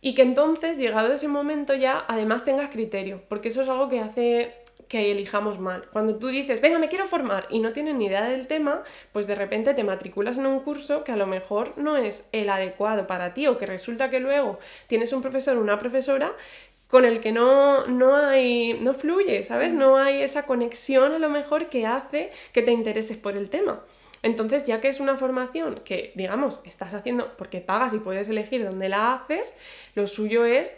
y 0.00 0.14
que 0.14 0.20
entonces, 0.20 0.76
llegado 0.76 1.14
ese 1.14 1.28
momento 1.28 1.72
ya, 1.72 2.04
además 2.08 2.44
tengas 2.44 2.68
criterio, 2.68 3.22
porque 3.28 3.48
eso 3.48 3.62
es 3.62 3.68
algo 3.70 3.88
que 3.88 4.00
hace 4.00 4.52
que 4.86 5.10
elijamos 5.10 5.58
mal. 5.58 5.88
Cuando 5.92 6.16
tú 6.16 6.28
dices, 6.28 6.60
venga, 6.60 6.78
me 6.78 6.90
quiero 6.90 7.06
formar 7.06 7.46
y 7.48 7.60
no 7.60 7.72
tienes 7.72 7.94
ni 7.94 8.04
idea 8.06 8.24
del 8.24 8.46
tema, 8.46 8.82
pues 9.12 9.26
de 9.26 9.34
repente 9.34 9.72
te 9.72 9.82
matriculas 9.82 10.36
en 10.36 10.44
un 10.44 10.60
curso 10.60 11.04
que 11.04 11.12
a 11.12 11.16
lo 11.16 11.26
mejor 11.26 11.78
no 11.78 11.96
es 11.96 12.26
el 12.32 12.50
adecuado 12.50 13.06
para 13.06 13.32
ti 13.32 13.46
o 13.46 13.56
que 13.56 13.64
resulta 13.64 14.10
que 14.10 14.20
luego 14.20 14.58
tienes 14.88 15.12
un 15.14 15.22
profesor 15.22 15.56
o 15.56 15.62
una 15.62 15.78
profesora 15.78 16.32
con 16.88 17.04
el 17.04 17.20
que 17.20 17.32
no, 17.32 17.86
no 17.86 18.16
hay, 18.16 18.74
no 18.74 18.94
fluye, 18.94 19.44
¿sabes? 19.46 19.72
No 19.72 19.96
hay 19.96 20.22
esa 20.22 20.46
conexión 20.46 21.12
a 21.12 21.18
lo 21.18 21.28
mejor 21.28 21.68
que 21.68 21.86
hace 21.86 22.30
que 22.52 22.62
te 22.62 22.72
intereses 22.72 23.16
por 23.16 23.36
el 23.36 23.50
tema. 23.50 23.82
Entonces, 24.22 24.64
ya 24.64 24.80
que 24.80 24.88
es 24.88 25.00
una 25.00 25.18
formación 25.18 25.82
que, 25.84 26.12
digamos, 26.14 26.62
estás 26.64 26.94
haciendo 26.94 27.36
porque 27.36 27.60
pagas 27.60 27.92
y 27.92 27.98
puedes 27.98 28.26
elegir 28.28 28.64
dónde 28.64 28.88
la 28.88 29.12
haces, 29.12 29.52
lo 29.94 30.06
suyo 30.06 30.46
es 30.46 30.72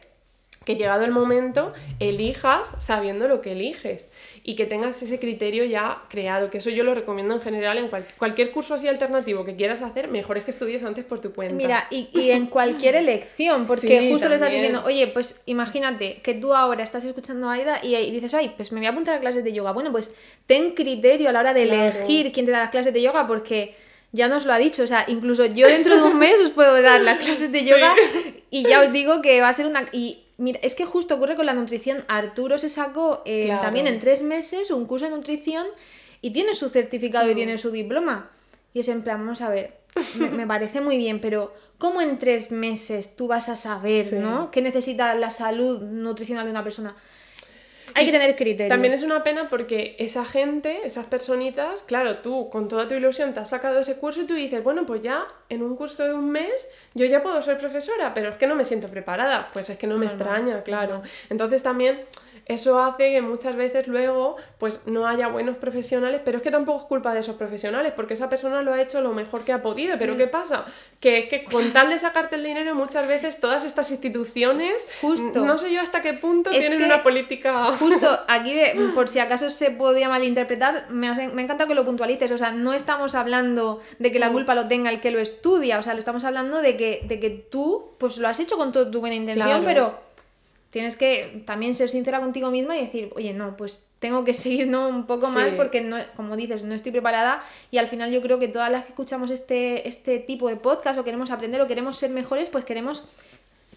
que 0.67 0.75
llegado 0.75 1.05
el 1.05 1.13
momento 1.13 1.73
elijas 2.01 2.67
sabiendo 2.79 3.29
lo 3.29 3.41
que 3.41 3.53
eliges 3.53 4.09
y 4.43 4.57
que 4.57 4.67
tengas 4.67 5.01
ese 5.01 5.21
criterio 5.21 5.65
ya 5.65 6.03
creado, 6.09 6.51
que 6.51 6.59
eso 6.59 6.71
yo 6.71 6.83
lo 6.83 6.93
recomiendo 6.93 7.35
en 7.35 7.41
general 7.41 7.79
en 7.79 7.89
cualquier 8.19 8.51
curso 8.51 8.75
así 8.75 8.89
alternativo 8.89 9.45
que 9.45 9.55
quieras 9.55 9.81
hacer, 9.81 10.09
mejor 10.09 10.39
es 10.39 10.45
que 10.45 10.51
estudies 10.51 10.83
antes 10.83 11.05
por 11.05 11.21
tu 11.21 11.33
cuenta. 11.33 11.55
Mira, 11.55 11.87
y, 11.91 12.31
en 12.31 12.47
cualquier 12.47 12.95
elección, 12.97 13.69
porque 13.69 14.11
justo 14.11 14.29
le 14.29 14.35
estás 14.35 14.51
diciendo, 14.51 14.83
oye, 14.85 15.07
pues 15.07 15.45
imagínate 15.47 16.21
que 16.21 16.35
tú 16.35 16.53
ahora 16.53 16.83
estás 16.83 17.05
escuchando 17.05 17.49
a 17.49 17.55
Aida 17.55 17.85
y, 17.85 18.11
dices, 18.11 18.35
ay, 18.35 18.53
pues 18.57 18.73
me 18.73 18.81
voy 18.81 18.87
a 18.87 18.91
apuntar 18.91 19.15
a 19.15 19.21
clases 19.21 19.45
de 19.45 19.53
yoga. 19.53 19.71
Bueno, 19.71 19.93
pues 19.93 20.17
ten 20.47 20.75
criterio 20.75 21.29
a 21.29 21.33
la 21.33 21.41
hora 21.41 21.55
de 21.55 21.63
elegir 21.63 22.33
quién 22.33 22.45
te 22.45 22.53
da 22.53 22.59
las 22.59 22.71
clases 22.71 22.93
de 22.93 23.03
yoga 23.03 23.27
porque 23.29 23.86
ya 24.17 24.29
nos 24.29 24.47
lo 24.47 24.53
ha 24.53 24.59
dicho, 24.59 24.83
o 24.83 24.87
sea, 24.87 25.05
incluso 25.07 25.45
yo 25.45 25.69
dentro 25.69 25.95
de 25.97 26.03
un 26.03 26.19
mes 26.19 26.41
os 26.41 26.51
puedo 26.51 26.81
dar 26.83 27.01
las 27.03 27.23
clases 27.25 27.53
de 27.53 27.65
yoga 27.65 27.95
y 28.51 28.65
ya 28.65 28.81
os 28.81 28.93
digo 28.93 29.23
que 29.23 29.41
va 29.41 29.51
a 29.51 29.53
ser 29.53 29.67
una... 29.67 29.85
Y 29.93 30.23
Mira, 30.39 30.61
es 30.63 30.75
que 30.75 30.85
justo 30.85 31.15
ocurre 31.15 31.35
con 31.35 31.47
la 31.47 31.55
nutrición. 31.55 32.05
Arturo 32.09 32.59
se 32.59 32.69
sacó 32.69 33.23
eh, 33.25 33.49
también 33.63 33.87
en 33.87 33.99
tres 33.99 34.23
meses 34.23 34.71
un 34.71 34.87
curso 34.87 35.07
de 35.07 35.13
nutrición 35.13 35.67
y 36.21 36.31
tiene 36.31 36.53
su 36.53 36.69
certificado 36.69 37.31
y 37.31 37.33
mm. 37.33 37.37
tiene 37.37 37.59
su 37.59 37.71
diploma. 37.71 38.31
Y 38.75 38.81
es 38.81 38.89
en 38.89 39.03
plan, 39.03 39.21
vamos 39.21 39.41
a 39.41 39.49
ver, 39.49 39.79
me, 40.19 40.47
parece 40.47 40.83
muy 40.83 40.99
bien, 40.99 41.21
pero 41.21 41.55
¿cómo 41.79 42.03
en 42.03 42.19
tres 42.19 42.51
meses 42.51 43.17
tú 43.17 43.29
vas 43.29 43.49
a 43.49 43.57
saber, 43.57 44.13
¿no? 44.13 44.51
¿Qué 44.51 44.61
necesita 44.61 45.15
la 45.15 45.31
salud 45.31 45.81
nutricional 45.81 46.45
de 46.45 46.51
una 46.51 46.63
persona? 46.63 46.95
Hay 47.95 48.07
que 48.07 48.13
tener 48.13 48.37
criterio. 48.37 48.69
También 48.69 48.93
es 48.93 49.03
una 49.03 49.23
pena 49.23 49.49
porque 49.49 49.97
esa 49.99 50.25
gente, 50.25 50.81
esas 50.85 51.07
personitas, 51.07 51.83
claro, 51.87 52.19
tú 52.19 52.51
con 52.51 52.69
toda 52.69 52.89
tu 52.89 52.95
ilusión 52.95 53.33
te 53.33 53.41
has 53.41 53.49
sacado 53.49 53.79
ese 53.79 53.97
curso 53.97 54.23
y 54.23 54.27
tú 54.27 54.35
dices, 54.35 54.63
bueno, 54.63 54.87
pues 54.87 55.03
ya 55.03 55.27
en 55.49 55.63
un 55.63 55.77
curso 55.77 56.05
de 56.05 56.13
un 56.13 56.31
mes 56.31 56.69
yo 56.95 57.07
ya 57.07 57.23
puedo 57.23 57.41
ser 57.43 57.59
profesora, 57.59 58.13
pero 58.15 58.31
es 58.31 58.37
que 58.37 58.47
no 58.47 58.55
me 58.55 58.65
siento 58.65 58.89
preparada. 58.89 59.49
Pues 59.53 59.71
es 59.71 59.79
que 59.79 59.87
no 59.87 59.99
me 59.99 60.07
extraña, 60.07 60.63
claro. 60.63 61.03
Entonces 61.31 61.63
también 61.63 62.01
eso 62.47 62.79
hace 62.79 63.11
que 63.13 63.23
muchas 63.23 63.57
veces 63.57 63.89
luego 63.89 64.37
pues 64.59 64.81
no 64.87 65.07
haya 65.09 65.27
buenos 65.29 65.57
profesionales, 65.57 66.21
pero 66.25 66.37
es 66.39 66.43
que 66.43 66.51
tampoco 66.51 66.79
es 66.83 66.85
culpa 66.87 67.13
de 67.13 67.21
esos 67.21 67.35
profesionales, 67.37 67.93
porque 67.95 68.15
esa 68.15 68.29
persona 68.29 68.63
lo 68.63 68.73
ha 68.73 68.81
hecho 68.81 69.01
lo 69.01 69.13
mejor 69.13 69.43
que 69.45 69.53
ha 69.53 69.63
podido, 69.63 69.97
pero 69.99 70.15
Mm. 70.15 70.17
¿qué 70.17 70.27
pasa? 70.29 70.65
Que 71.01 71.19
es 71.19 71.29
que 71.29 71.45
con 71.45 71.73
tal 71.73 71.91
de 71.91 71.99
sacarte 71.99 72.37
el 72.37 72.45
dinero 72.45 72.75
muchas 72.75 73.09
veces 73.09 73.41
todas 73.41 73.65
estas 73.65 73.91
instituciones, 73.91 74.75
Justo. 75.01 75.45
no 75.45 75.59
sé 75.59 75.73
yo 75.73 75.81
hasta 75.81 76.03
qué 76.03 76.13
punto 76.15 76.51
Es 76.51 76.59
tienen 76.61 76.83
una 76.85 77.03
política... 77.03 77.67
Justo 77.79 78.09
aquí, 78.29 78.55
de- 78.55 78.91
por 78.95 79.09
si 79.09 79.19
acaso 79.19 79.51
se 79.51 79.71
podía 79.73 80.09
malinterpretar, 80.09 80.87
me, 80.91 81.13
me 81.31 81.43
encanta 81.43 81.67
que 81.67 81.75
lo 81.75 81.85
puntualices. 81.85 82.31
O 82.31 82.39
sea, 82.39 82.53
no 82.53 82.73
estamos 82.73 83.15
hablando 83.15 83.81
de 83.99 84.13
que 84.13 84.19
la 84.19 84.31
Mm. 84.31 84.33
culpa 84.33 84.55
lo 84.55 84.69
tenga 84.69 84.91
el 84.91 85.01
que 85.01 85.11
lo 85.11 85.19
estudia. 85.19 85.79
O 85.79 85.83
sea, 85.83 85.95
lo 85.95 85.99
estamos 86.01 86.25
hablando 86.25 86.63
de 86.63 86.77
que, 86.77 87.01
de 87.05 87.19
que 87.21 87.31
tú, 87.31 87.91
pues 87.99 88.19
lo 88.19 88.29
has 88.29 88.39
hecho 88.41 88.57
con 88.57 88.73
toda 88.73 88.91
tu 88.91 89.01
buena 89.01 89.17
intención, 89.17 89.47
Claro. 89.49 89.65
pero 89.65 90.06
tienes 90.77 90.95
que 90.95 91.43
también 91.47 91.73
ser 91.73 91.89
sincera 91.89 92.21
contigo 92.21 92.51
misma 92.51 92.77
y 92.77 92.83
decir, 92.83 93.11
oye, 93.17 93.33
no, 93.33 93.57
pues 93.57 93.91
tengo 93.99 94.25
que 94.27 94.35
seguir 94.45 94.69
¿no? 94.69 94.89
un 94.89 95.07
poco 95.07 95.31
más 95.31 95.49
Sí. 95.49 95.55
porque, 95.57 95.81
no, 95.81 95.97
como 96.17 96.37
dices, 96.37 96.65
no 96.65 96.75
estoy 96.75 96.93
preparada. 96.93 97.43
Y 97.71 97.79
al 97.79 97.87
final 97.87 98.11
yo 98.11 98.21
creo 98.21 98.39
que 98.39 98.49
todas 98.49 98.71
las 98.71 98.85
que 98.85 98.91
escuchamos 98.91 99.31
este, 99.31 99.89
este 99.89 100.19
tipo 100.19 100.51
de 100.51 100.57
podcast 100.57 100.99
o 100.99 101.03
queremos 101.03 101.31
aprender 101.31 101.63
o 101.63 101.67
queremos 101.67 101.97
ser 101.97 102.11
mejores, 102.11 102.51
pues 102.51 102.67
queremos 102.67 103.09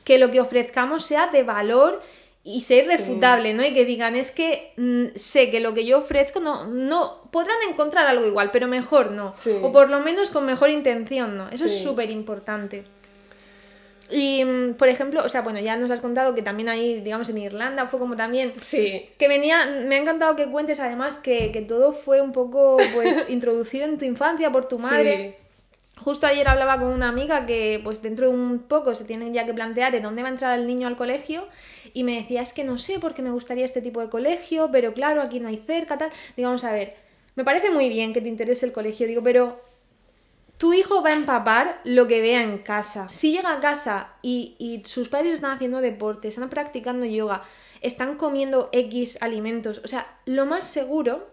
que 0.03 0.17
lo 0.17 0.29
que 0.29 0.41
ofrezcamos 0.41 1.05
sea 1.05 1.27
de 1.27 1.43
valor 1.43 2.01
y 2.43 2.63
ser 2.63 2.87
refutable, 2.87 3.53
¿no? 3.53 3.63
Y 3.65 3.73
que 3.73 3.85
digan, 3.85 4.17
es 4.17 4.31
que 4.31 4.73
mm, 4.75 5.15
sé 5.15 5.49
que 5.51 5.61
lo 5.61 5.73
que 5.73 5.85
yo 5.85 5.99
ofrezco 5.99 6.41
no, 6.41 6.65
no 6.67 7.29
podrán 7.31 7.55
encontrar 7.69 8.07
algo 8.07 8.25
igual, 8.25 8.51
pero 8.51 8.67
mejor 8.67 9.11
no. 9.11 9.33
Sí. 9.35 9.51
O 9.61 9.71
por 9.71 9.89
lo 9.89 10.01
menos 10.01 10.31
con 10.31 10.45
mejor 10.45 10.69
intención, 10.69 11.37
¿no? 11.37 11.47
Eso 11.49 11.63
es 11.63 11.81
súper 11.81 12.11
importante. 12.11 12.83
Y, 14.11 14.43
mm, 14.43 14.73
por 14.73 14.87
ejemplo, 14.87 15.23
o 15.23 15.29
sea, 15.29 15.41
bueno, 15.41 15.59
ya 15.59 15.77
nos 15.77 15.91
has 15.91 16.01
contado 16.01 16.33
que 16.33 16.41
también 16.41 16.69
ahí, 16.69 17.01
digamos, 17.01 17.29
en 17.29 17.37
Irlanda 17.37 17.87
fue 17.87 17.99
como 17.99 18.15
también 18.15 18.53
Sí, 18.61 19.09
que 19.17 19.27
venía, 19.27 19.65
me 19.65 19.95
ha 19.95 19.99
encantado 19.99 20.35
que 20.35 20.47
cuentes 20.47 20.79
además 20.79 21.15
que, 21.15 21.51
que 21.51 21.61
todo 21.61 21.93
fue 21.93 22.21
un 22.21 22.31
poco, 22.31 22.77
pues, 22.93 23.29
introducido 23.29 23.85
en 23.85 23.97
tu 23.97 24.05
infancia 24.05 24.51
por 24.51 24.67
tu 24.67 24.79
madre. 24.79 25.37
Justo 25.97 26.27
ayer 26.27 26.47
hablaba 26.47 26.79
con 26.79 26.87
una 26.87 27.09
amiga 27.09 27.45
que 27.45 27.81
pues 27.83 28.01
dentro 28.01 28.29
de 28.29 28.33
un 28.33 28.59
poco 28.59 28.95
se 28.95 29.03
tienen 29.03 29.33
ya 29.33 29.45
que 29.45 29.53
plantear 29.53 29.91
de 29.91 29.99
dónde 29.99 30.21
va 30.21 30.29
a 30.29 30.31
entrar 30.31 30.57
el 30.57 30.65
niño 30.65 30.87
al 30.87 30.95
colegio 30.95 31.45
y 31.93 32.03
me 32.03 32.15
decía, 32.15 32.41
es 32.41 32.53
que 32.53 32.63
no 32.63 32.77
sé 32.77 32.99
porque 32.99 33.21
me 33.21 33.31
gustaría 33.31 33.65
este 33.65 33.81
tipo 33.81 33.99
de 33.99 34.09
colegio, 34.09 34.69
pero 34.71 34.93
claro, 34.93 35.21
aquí 35.21 35.41
no 35.41 35.49
hay 35.49 35.57
cerca, 35.57 35.97
tal. 35.97 36.09
Digo, 36.37 36.47
vamos 36.47 36.63
a 36.63 36.71
ver, 36.71 36.95
me 37.35 37.43
parece 37.43 37.69
muy 37.69 37.89
bien 37.89 38.13
que 38.13 38.21
te 38.21 38.29
interese 38.29 38.65
el 38.65 38.71
colegio, 38.71 39.07
digo, 39.07 39.21
pero 39.21 39.59
tu 40.59 40.73
hijo 40.73 41.01
va 41.01 41.09
a 41.09 41.13
empapar 41.13 41.79
lo 41.85 42.05
que 42.05 42.21
vea 42.21 42.43
en 42.43 42.59
casa. 42.59 43.07
Si 43.11 43.31
llega 43.31 43.53
a 43.53 43.61
casa 43.61 44.09
y, 44.21 44.55
y 44.59 44.83
sus 44.85 45.07
padres 45.07 45.33
están 45.33 45.55
haciendo 45.55 45.81
deporte, 45.81 46.27
están 46.27 46.49
practicando 46.49 47.05
yoga, 47.05 47.43
están 47.81 48.15
comiendo 48.17 48.69
X 48.73 49.17
alimentos, 49.21 49.81
o 49.83 49.87
sea, 49.87 50.19
lo 50.25 50.45
más 50.45 50.67
seguro 50.67 51.29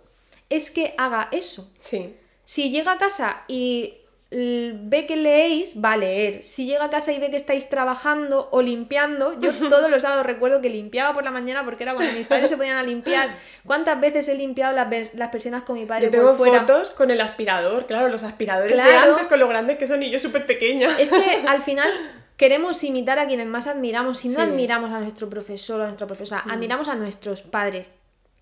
es 0.48 0.70
que 0.70 0.94
haga 0.96 1.28
eso. 1.32 1.70
sí. 1.80 2.14
Si 2.44 2.70
llega 2.70 2.92
a 2.92 2.98
casa 2.98 3.42
y 3.48 3.94
ve 4.38 5.06
que 5.06 5.16
leéis, 5.16 5.82
va 5.82 5.92
a 5.92 5.96
leer. 5.96 6.44
Si 6.44 6.66
llega 6.66 6.84
a 6.84 6.90
casa 6.90 7.12
y 7.12 7.18
ve 7.18 7.30
que 7.30 7.36
estáis 7.36 7.68
trabajando 7.68 8.48
o 8.50 8.60
limpiando, 8.62 9.38
yo 9.40 9.50
todos 9.70 9.90
los 9.90 10.02
sábados 10.02 10.26
recuerdo 10.26 10.60
que 10.60 10.68
limpiaba 10.68 11.14
por 11.14 11.24
la 11.24 11.30
mañana 11.30 11.64
porque 11.64 11.84
era 11.84 11.94
cuando 11.94 12.12
mis 12.12 12.26
padres 12.26 12.50
se 12.50 12.56
ponían 12.56 12.76
a 12.76 12.82
limpiar. 12.82 13.36
¿Cuántas 13.64 14.00
veces 14.00 14.28
he 14.28 14.34
limpiado 14.34 14.72
las, 14.74 15.14
las 15.14 15.30
persianas 15.30 15.62
con 15.62 15.76
mi 15.78 15.86
padre 15.86 16.04
Yo 16.06 16.10
tengo 16.10 16.28
por 16.28 16.36
fuera? 16.36 16.60
fotos 16.60 16.90
con 16.90 17.10
el 17.10 17.20
aspirador, 17.20 17.86
claro, 17.86 18.08
los 18.08 18.22
aspiradores 18.24 18.76
de 18.76 18.82
Claro. 18.82 19.12
antes 19.12 19.26
con 19.26 19.38
lo 19.38 19.48
grandes 19.48 19.78
que 19.78 19.86
son 19.86 20.02
y 20.02 20.10
yo 20.10 20.18
súper 20.20 20.46
pequeña. 20.46 20.90
Es 20.98 21.10
que 21.10 21.44
al 21.46 21.62
final 21.62 21.88
queremos 22.36 22.82
imitar 22.84 23.18
a 23.18 23.26
quienes 23.26 23.46
más 23.46 23.66
admiramos. 23.66 24.18
Si 24.18 24.28
no 24.28 24.34
Sí. 24.34 24.40
Mm. 24.46 24.48
admiramos 24.50 24.90
a 24.92 25.00
nuestro 25.00 25.30
profesor 25.30 25.80
o 25.80 25.84
a 25.84 25.86
nuestra 25.86 26.06
profesora, 26.06 26.42
admiramos 26.48 26.88
a 26.88 26.94
nuestros 26.94 27.42
padres. 27.42 27.92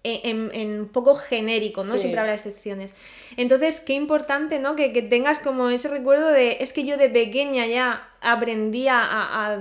En, 0.07 0.51
en- 0.55 0.81
un 0.81 0.89
poco 0.89 1.15
genérico, 1.15 1.83
¿no? 1.83 1.95
Sí. 1.95 2.01
Siempre 2.01 2.21
habrá 2.21 2.35
excepciones. 2.35 2.93
Entonces, 3.39 3.81
qué 3.81 3.95
importante, 3.95 4.59
¿no? 4.59 4.77
Que, 4.77 4.93
que 4.93 5.01
tengas 5.01 5.39
como 5.39 5.71
ese 5.71 5.89
recuerdo 5.89 6.29
de, 6.29 6.59
es 6.61 6.75
que 6.75 6.85
yo 6.85 6.99
de 6.99 7.09
pequeña 7.09 7.67
ya 7.67 8.07
aprendí 8.21 8.87
a, 8.87 9.01
a- 9.03 9.59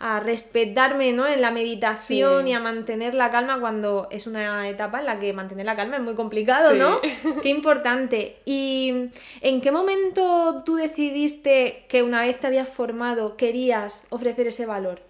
a 0.00 0.20
respetarme, 0.20 1.12
¿no? 1.12 1.24
En 1.28 1.40
la 1.40 1.52
meditación 1.52 2.44
Sí. 2.46 2.50
y 2.50 2.52
a 2.54 2.58
mantener 2.58 3.14
la 3.14 3.30
calma 3.30 3.60
cuando 3.60 4.08
es 4.10 4.26
una 4.26 4.68
etapa 4.68 4.98
en 4.98 5.06
la 5.06 5.20
que 5.20 5.32
mantener 5.32 5.66
la 5.66 5.76
calma 5.76 5.96
es 5.98 6.02
muy 6.02 6.16
complicado, 6.16 6.72
Sí. 6.72 6.78
¿no? 6.78 7.00
Qué 7.42 7.48
importante. 7.50 8.38
¿Y 8.44 8.92
en 9.40 9.60
qué 9.60 9.70
momento 9.70 10.64
tú 10.66 10.74
decidiste 10.74 11.84
que 11.88 12.02
una 12.02 12.22
vez 12.22 12.40
te 12.40 12.48
habías 12.48 12.68
formado 12.68 13.36
querías 13.36 14.08
ofrecer 14.10 14.48
ese 14.48 14.66
valor? 14.66 15.00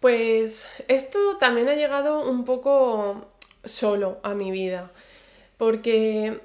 Pues 0.00 0.66
esto 0.88 1.36
también 1.38 1.68
ha 1.68 1.74
llegado 1.74 2.28
un 2.28 2.44
poco 2.44 3.26
solo 3.64 4.18
a 4.22 4.34
mi 4.34 4.50
vida, 4.50 4.90
porque 5.56 6.40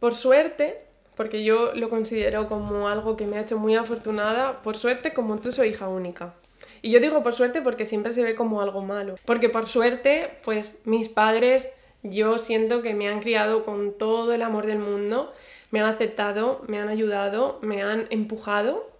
por 0.00 0.14
suerte, 0.14 0.82
porque 1.16 1.44
yo 1.44 1.74
lo 1.74 1.90
considero 1.90 2.48
como 2.48 2.88
algo 2.88 3.16
que 3.16 3.26
me 3.26 3.38
ha 3.38 3.42
hecho 3.42 3.58
muy 3.58 3.76
afortunada, 3.76 4.62
por 4.62 4.76
suerte 4.76 5.12
como 5.12 5.38
tú 5.38 5.52
soy 5.52 5.70
hija 5.70 5.88
única. 5.88 6.34
Y 6.82 6.90
yo 6.90 7.00
digo 7.00 7.22
por 7.22 7.34
suerte 7.34 7.62
porque 7.62 7.86
siempre 7.86 8.12
se 8.12 8.22
ve 8.22 8.34
como 8.34 8.60
algo 8.60 8.82
malo, 8.82 9.16
porque 9.24 9.48
por 9.48 9.68
suerte, 9.68 10.30
pues 10.44 10.74
mis 10.84 11.08
padres, 11.08 11.68
yo 12.02 12.38
siento 12.38 12.82
que 12.82 12.94
me 12.94 13.08
han 13.08 13.20
criado 13.20 13.64
con 13.64 13.96
todo 13.96 14.32
el 14.34 14.42
amor 14.42 14.66
del 14.66 14.78
mundo, 14.78 15.32
me 15.70 15.80
han 15.80 15.86
aceptado, 15.86 16.62
me 16.68 16.78
han 16.78 16.88
ayudado, 16.88 17.58
me 17.62 17.82
han 17.82 18.06
empujado 18.10 18.94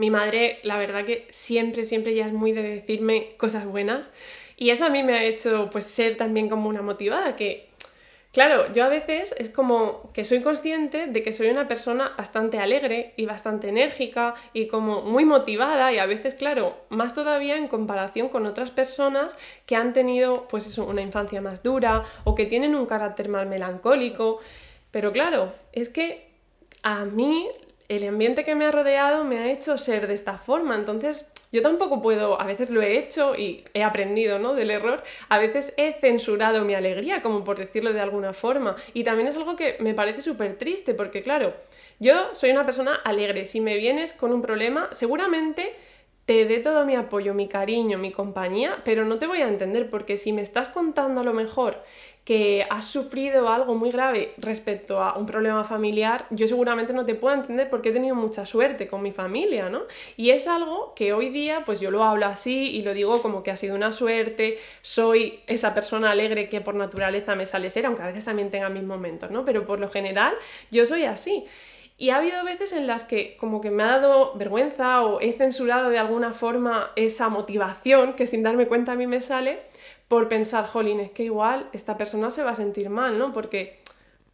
mi 0.00 0.10
madre, 0.10 0.60
la 0.62 0.78
verdad 0.78 1.04
que 1.04 1.28
siempre, 1.30 1.84
siempre 1.84 2.14
ya 2.14 2.26
es 2.26 2.32
muy 2.32 2.52
de 2.52 2.62
decirme 2.62 3.28
cosas 3.36 3.66
buenas. 3.66 4.08
Y 4.60 4.68
eso 4.68 4.84
a 4.84 4.90
mí 4.90 5.02
me 5.02 5.14
ha 5.14 5.24
hecho 5.24 5.70
pues 5.72 5.86
ser 5.86 6.18
también 6.18 6.50
como 6.50 6.68
una 6.68 6.82
motivada, 6.82 7.34
que 7.34 7.70
claro, 8.30 8.70
yo 8.74 8.84
a 8.84 8.88
veces 8.88 9.34
es 9.38 9.48
como 9.48 10.12
que 10.12 10.26
soy 10.26 10.42
consciente 10.42 11.06
de 11.06 11.22
que 11.22 11.32
soy 11.32 11.48
una 11.48 11.66
persona 11.66 12.12
bastante 12.18 12.58
alegre 12.58 13.14
y 13.16 13.24
bastante 13.24 13.70
enérgica 13.70 14.34
y 14.52 14.66
como 14.66 15.00
muy 15.00 15.24
motivada 15.24 15.90
y 15.94 15.98
a 15.98 16.04
veces, 16.04 16.34
claro, 16.34 16.76
más 16.90 17.14
todavía 17.14 17.56
en 17.56 17.68
comparación 17.68 18.28
con 18.28 18.44
otras 18.44 18.70
personas 18.70 19.34
que 19.64 19.76
han 19.76 19.94
tenido 19.94 20.46
pues 20.48 20.66
eso, 20.66 20.84
una 20.84 21.00
infancia 21.00 21.40
más 21.40 21.62
dura 21.62 22.04
o 22.24 22.34
que 22.34 22.44
tienen 22.44 22.74
un 22.74 22.84
carácter 22.84 23.30
más 23.30 23.46
melancólico. 23.46 24.40
Pero 24.90 25.10
claro, 25.10 25.54
es 25.72 25.88
que 25.88 26.28
a 26.82 27.06
mí 27.06 27.48
el 27.90 28.06
ambiente 28.06 28.44
que 28.44 28.54
me 28.54 28.66
ha 28.66 28.70
rodeado 28.70 29.24
me 29.24 29.40
ha 29.40 29.50
hecho 29.50 29.76
ser 29.76 30.06
de 30.06 30.14
esta 30.14 30.38
forma, 30.38 30.76
entonces 30.76 31.26
yo 31.50 31.60
tampoco 31.60 32.00
puedo, 32.00 32.40
a 32.40 32.46
veces 32.46 32.70
lo 32.70 32.80
he 32.80 32.96
hecho 32.96 33.34
y 33.34 33.64
he 33.74 33.82
aprendido 33.82 34.38
¿no? 34.38 34.54
del 34.54 34.70
error, 34.70 35.02
a 35.28 35.38
veces 35.40 35.74
he 35.76 35.94
censurado 35.94 36.64
mi 36.64 36.74
alegría, 36.74 37.20
como 37.20 37.42
por 37.42 37.58
decirlo 37.58 37.92
de 37.92 37.98
alguna 37.98 38.32
forma, 38.32 38.76
y 38.94 39.02
también 39.02 39.26
es 39.26 39.36
algo 39.36 39.56
que 39.56 39.76
me 39.80 39.92
parece 39.92 40.22
súper 40.22 40.56
triste, 40.56 40.94
porque 40.94 41.22
claro, 41.22 41.52
yo 41.98 42.32
soy 42.32 42.52
una 42.52 42.64
persona 42.64 42.94
alegre, 42.94 43.46
si 43.46 43.60
me 43.60 43.76
vienes 43.76 44.12
con 44.12 44.32
un 44.32 44.40
problema, 44.40 44.88
seguramente 44.92 45.74
te 46.26 46.44
dé 46.44 46.60
todo 46.60 46.86
mi 46.86 46.94
apoyo, 46.94 47.34
mi 47.34 47.48
cariño, 47.48 47.98
mi 47.98 48.12
compañía, 48.12 48.82
pero 48.84 49.04
no 49.04 49.18
te 49.18 49.26
voy 49.26 49.40
a 49.40 49.48
entender, 49.48 49.90
porque 49.90 50.16
si 50.16 50.32
me 50.32 50.42
estás 50.42 50.68
contando 50.68 51.22
a 51.22 51.24
lo 51.24 51.32
mejor 51.32 51.82
que 52.24 52.66
has 52.68 52.84
sufrido 52.84 53.48
algo 53.48 53.74
muy 53.74 53.90
grave 53.90 54.34
respecto 54.36 55.02
a 55.02 55.16
un 55.16 55.26
problema 55.26 55.64
familiar, 55.64 56.26
yo 56.30 56.46
seguramente 56.46 56.92
no 56.92 57.04
te 57.04 57.14
puedo 57.14 57.34
entender 57.34 57.70
porque 57.70 57.88
he 57.88 57.92
tenido 57.92 58.14
mucha 58.14 58.46
suerte 58.46 58.88
con 58.88 59.02
mi 59.02 59.10
familia, 59.10 59.68
¿no? 59.70 59.82
Y 60.16 60.30
es 60.30 60.46
algo 60.46 60.92
que 60.94 61.12
hoy 61.12 61.30
día, 61.30 61.62
pues 61.64 61.80
yo 61.80 61.90
lo 61.90 62.04
hablo 62.04 62.26
así 62.26 62.70
y 62.70 62.82
lo 62.82 62.94
digo 62.94 63.20
como 63.22 63.42
que 63.42 63.50
ha 63.50 63.56
sido 63.56 63.74
una 63.74 63.92
suerte, 63.92 64.58
soy 64.82 65.40
esa 65.46 65.74
persona 65.74 66.10
alegre 66.10 66.48
que 66.48 66.60
por 66.60 66.74
naturaleza 66.74 67.34
me 67.34 67.46
sale 67.46 67.70
ser, 67.70 67.86
aunque 67.86 68.02
a 68.02 68.06
veces 68.06 68.24
también 68.24 68.50
tenga 68.50 68.68
mis 68.68 68.84
momentos, 68.84 69.30
¿no? 69.30 69.44
Pero 69.44 69.66
por 69.66 69.80
lo 69.80 69.88
general 69.88 70.34
yo 70.70 70.86
soy 70.86 71.04
así. 71.04 71.46
Y 71.96 72.08
ha 72.10 72.16
habido 72.16 72.42
veces 72.44 72.72
en 72.72 72.86
las 72.86 73.02
que 73.04 73.36
como 73.36 73.60
que 73.60 73.70
me 73.70 73.82
ha 73.82 73.98
dado 73.98 74.32
vergüenza 74.34 75.02
o 75.02 75.20
he 75.20 75.34
censurado 75.34 75.90
de 75.90 75.98
alguna 75.98 76.32
forma 76.32 76.92
esa 76.96 77.28
motivación 77.28 78.14
que 78.14 78.26
sin 78.26 78.42
darme 78.42 78.68
cuenta 78.68 78.92
a 78.92 78.96
mí 78.96 79.06
me 79.06 79.20
sale 79.20 79.58
por 80.10 80.28
pensar, 80.28 80.66
jolín, 80.66 80.98
es 80.98 81.12
que 81.12 81.22
igual 81.22 81.68
esta 81.72 81.96
persona 81.96 82.32
se 82.32 82.42
va 82.42 82.50
a 82.50 82.56
sentir 82.56 82.90
mal, 82.90 83.16
¿no? 83.16 83.32
Porque 83.32 83.78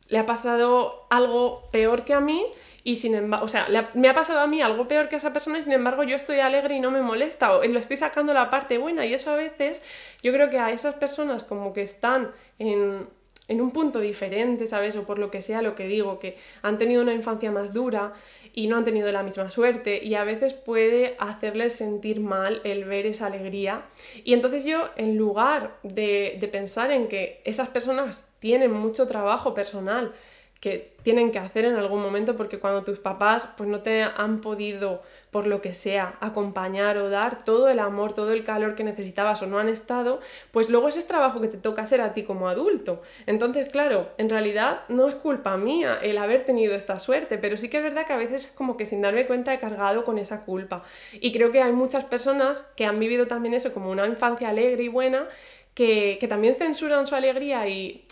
le 0.08 0.16
ha 0.16 0.24
pasado 0.24 1.04
algo 1.10 1.68
peor 1.70 2.06
que 2.06 2.14
a 2.14 2.20
mí 2.20 2.46
y 2.82 2.96
sin 2.96 3.14
embargo, 3.14 3.44
o 3.44 3.48
sea, 3.48 3.68
me 3.92 4.08
ha 4.08 4.14
pasado 4.14 4.40
a 4.40 4.46
mí 4.46 4.62
algo 4.62 4.88
peor 4.88 5.10
que 5.10 5.16
a 5.16 5.18
esa 5.18 5.34
persona 5.34 5.58
y 5.58 5.64
sin 5.64 5.74
embargo 5.74 6.02
yo 6.02 6.16
estoy 6.16 6.40
alegre 6.40 6.76
y 6.76 6.80
no 6.80 6.90
me 6.90 7.02
molesta 7.02 7.54
o 7.54 7.62
lo 7.62 7.78
estoy 7.78 7.98
sacando 7.98 8.32
la 8.32 8.48
parte 8.48 8.78
buena 8.78 9.04
y 9.04 9.12
eso 9.12 9.30
a 9.30 9.36
veces 9.36 9.82
yo 10.22 10.32
creo 10.32 10.48
que 10.48 10.58
a 10.58 10.70
esas 10.70 10.94
personas 10.94 11.42
como 11.42 11.74
que 11.74 11.82
están 11.82 12.30
en, 12.58 13.06
en 13.48 13.60
un 13.60 13.70
punto 13.70 14.00
diferente, 14.00 14.66
¿sabes? 14.66 14.96
O 14.96 15.04
por 15.04 15.18
lo 15.18 15.30
que 15.30 15.42
sea 15.42 15.62
lo 15.62 15.74
que 15.74 15.86
digo, 15.86 16.18
que 16.18 16.36
han 16.62 16.78
tenido 16.78 17.02
una 17.02 17.14
infancia 17.14 17.50
más 17.52 17.72
dura 17.72 18.12
y 18.52 18.66
no 18.66 18.76
han 18.76 18.84
tenido 18.84 19.10
la 19.12 19.22
misma 19.22 19.50
suerte 19.50 20.02
y 20.02 20.14
a 20.14 20.24
veces 20.24 20.54
puede 20.54 21.14
hacerles 21.18 21.74
sentir 21.74 22.20
mal 22.20 22.60
el 22.64 22.84
ver 22.84 23.06
esa 23.06 23.26
alegría. 23.26 23.82
Y 24.24 24.32
entonces 24.32 24.64
yo, 24.64 24.90
en 24.96 25.16
lugar 25.16 25.76
de, 25.82 26.36
de 26.40 26.48
pensar 26.48 26.90
en 26.90 27.08
que 27.08 27.40
esas 27.44 27.68
personas 27.68 28.24
tienen 28.40 28.72
mucho 28.72 29.06
trabajo 29.06 29.54
personal 29.54 30.12
que 30.60 30.94
tienen 31.02 31.30
que 31.32 31.38
hacer 31.38 31.66
en 31.66 31.76
algún 31.76 32.00
momento 32.00 32.36
porque 32.36 32.58
cuando 32.58 32.82
tus 32.82 32.98
papás 32.98 33.48
pues 33.56 33.68
no 33.68 33.80
te 33.80 34.02
han 34.02 34.40
podido 34.40 35.02
por 35.36 35.46
lo 35.46 35.60
que 35.60 35.74
sea 35.74 36.14
acompañar 36.20 36.96
o 36.96 37.10
dar 37.10 37.44
todo 37.44 37.68
el 37.68 37.78
amor, 37.78 38.14
todo 38.14 38.32
el 38.32 38.42
calor 38.42 38.74
que 38.74 38.84
necesitabas 38.84 39.42
o 39.42 39.46
no 39.46 39.58
han 39.58 39.68
estado, 39.68 40.20
pues 40.50 40.70
luego 40.70 40.88
ese 40.88 40.98
es 40.98 41.06
trabajo 41.06 41.42
que 41.42 41.48
te 41.48 41.58
toca 41.58 41.82
hacer 41.82 42.00
a 42.00 42.14
ti 42.14 42.22
como 42.22 42.48
adulto. 42.48 43.02
Entonces, 43.26 43.68
claro, 43.68 44.08
en 44.16 44.30
realidad 44.30 44.80
no 44.88 45.06
es 45.06 45.14
culpa 45.14 45.58
mía 45.58 45.98
el 46.00 46.16
haber 46.16 46.46
tenido 46.46 46.74
esta 46.74 46.98
suerte, 46.98 47.36
pero 47.36 47.58
sí 47.58 47.68
que 47.68 47.76
es 47.76 47.82
verdad 47.82 48.06
que 48.06 48.14
a 48.14 48.16
veces 48.16 48.46
es 48.46 48.52
como 48.52 48.78
que 48.78 48.86
sin 48.86 49.02
darme 49.02 49.26
cuenta 49.26 49.52
he 49.52 49.58
cargado 49.58 50.06
con 50.06 50.16
esa 50.16 50.42
culpa. 50.46 50.84
Y 51.12 51.32
creo 51.32 51.52
que 51.52 51.60
hay 51.60 51.72
muchas 51.72 52.06
personas 52.06 52.64
que 52.74 52.86
han 52.86 52.98
vivido 52.98 53.26
también 53.26 53.52
eso 53.52 53.74
como 53.74 53.90
una 53.90 54.06
infancia 54.06 54.48
alegre 54.48 54.84
y 54.84 54.88
buena, 54.88 55.28
que, 55.74 56.16
que 56.18 56.28
también 56.28 56.54
censuran 56.54 57.06
su 57.06 57.14
alegría 57.14 57.68
y 57.68 58.05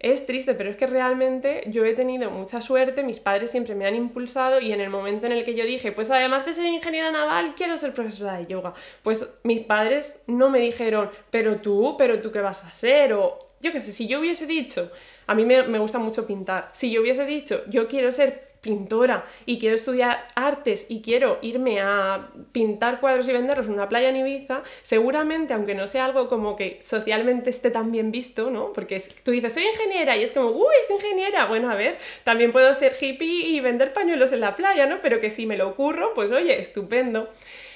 es 0.00 0.24
triste, 0.24 0.54
pero 0.54 0.70
es 0.70 0.76
que 0.78 0.86
realmente 0.86 1.62
yo 1.66 1.84
he 1.84 1.92
tenido 1.92 2.30
mucha 2.30 2.62
suerte, 2.62 3.02
mis 3.02 3.20
padres 3.20 3.50
siempre 3.50 3.74
me 3.74 3.86
han 3.86 3.94
impulsado 3.94 4.58
y 4.58 4.72
en 4.72 4.80
el 4.80 4.88
momento 4.88 5.26
en 5.26 5.32
el 5.32 5.44
que 5.44 5.54
yo 5.54 5.64
dije, 5.66 5.92
pues 5.92 6.10
además 6.10 6.46
de 6.46 6.54
ser 6.54 6.64
ingeniera 6.64 7.12
naval, 7.12 7.54
quiero 7.54 7.76
ser 7.76 7.92
profesora 7.92 8.38
de 8.38 8.46
yoga, 8.46 8.72
pues 9.02 9.28
mis 9.42 9.60
padres 9.60 10.16
no 10.26 10.48
me 10.48 10.58
dijeron, 10.58 11.10
pero 11.30 11.56
tú, 11.56 11.96
pero 11.98 12.18
tú 12.20 12.32
qué 12.32 12.40
vas 12.40 12.64
a 12.64 12.72
ser, 12.72 13.12
o 13.12 13.38
yo 13.60 13.72
qué 13.72 13.80
sé, 13.80 13.92
si 13.92 14.08
yo 14.08 14.20
hubiese 14.20 14.46
dicho, 14.46 14.90
a 15.26 15.34
mí 15.34 15.44
me, 15.44 15.64
me 15.64 15.78
gusta 15.78 15.98
mucho 15.98 16.26
pintar, 16.26 16.70
si 16.72 16.90
yo 16.90 17.02
hubiese 17.02 17.26
dicho, 17.26 17.62
yo 17.68 17.86
quiero 17.86 18.10
ser 18.10 18.49
pintora 18.60 19.24
y 19.46 19.58
quiero 19.58 19.76
estudiar 19.76 20.26
artes 20.34 20.86
y 20.88 21.00
quiero 21.02 21.38
irme 21.42 21.80
a 21.80 22.28
pintar 22.52 23.00
cuadros 23.00 23.28
y 23.28 23.32
venderlos 23.32 23.66
en 23.66 23.72
una 23.72 23.88
playa 23.88 24.10
en 24.10 24.16
Ibiza, 24.16 24.62
seguramente, 24.82 25.54
aunque 25.54 25.74
no 25.74 25.86
sea 25.86 26.04
algo 26.04 26.28
como 26.28 26.56
que 26.56 26.80
socialmente 26.82 27.50
esté 27.50 27.70
tan 27.70 27.90
bien 27.90 28.10
visto, 28.10 28.50
¿no? 28.50 28.72
Porque 28.72 29.02
tú 29.24 29.30
dices, 29.30 29.54
soy 29.54 29.64
ingeniera 29.66 30.16
y 30.16 30.22
es 30.22 30.32
como, 30.32 30.50
uy, 30.50 30.74
es 30.82 30.90
ingeniera. 30.90 31.46
Bueno, 31.46 31.70
a 31.70 31.74
ver, 31.74 31.98
también 32.24 32.52
puedo 32.52 32.72
ser 32.74 32.96
hippie 33.00 33.48
y 33.48 33.60
vender 33.60 33.92
pañuelos 33.92 34.32
en 34.32 34.40
la 34.40 34.56
playa, 34.56 34.86
¿no? 34.86 35.00
Pero 35.00 35.20
que 35.20 35.30
si 35.30 35.46
me 35.46 35.56
lo 35.56 35.68
ocurro, 35.68 36.12
pues 36.14 36.30
oye, 36.30 36.60
estupendo. 36.60 37.30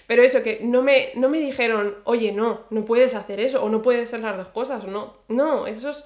Pero 0.07 0.22
eso, 0.22 0.43
que 0.43 0.61
no 0.62 0.82
me, 0.82 1.12
no 1.14 1.28
me 1.28 1.39
dijeron, 1.41 1.97
oye, 2.05 2.32
no, 2.32 2.64
no 2.70 2.85
puedes 2.85 3.14
hacer 3.14 3.41
eso, 3.41 3.62
o 3.62 3.70
no 3.70 3.80
puedes 3.80 4.09
hacer 4.09 4.20
las 4.20 4.37
dos 4.37 4.49
cosas, 4.49 4.85
o 4.85 4.89
no. 4.89 5.16
No, 5.28 5.66
esos. 5.66 6.05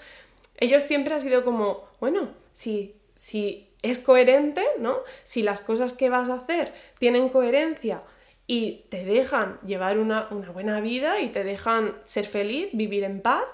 Ellos 0.56 0.82
siempre 0.84 1.14
han 1.14 1.20
sido 1.20 1.44
como, 1.44 1.88
bueno, 2.00 2.28
si, 2.52 2.94
si 3.14 3.67
es 3.82 3.98
coherente, 3.98 4.64
¿no? 4.78 4.98
Si 5.24 5.42
las 5.42 5.60
cosas 5.60 5.92
que 5.92 6.10
vas 6.10 6.28
a 6.28 6.34
hacer 6.34 6.72
tienen 6.98 7.28
coherencia 7.28 8.02
y 8.50 8.84
te 8.88 9.04
dejan 9.04 9.60
llevar 9.60 9.98
una, 9.98 10.28
buena 10.52 10.80
vida 10.80 11.20
y 11.20 11.28
te 11.28 11.44
dejan 11.44 11.94
ser 12.04 12.26
feliz, 12.26 12.70
vivir 12.72 13.04
en 13.04 13.20
paz, 13.20 13.44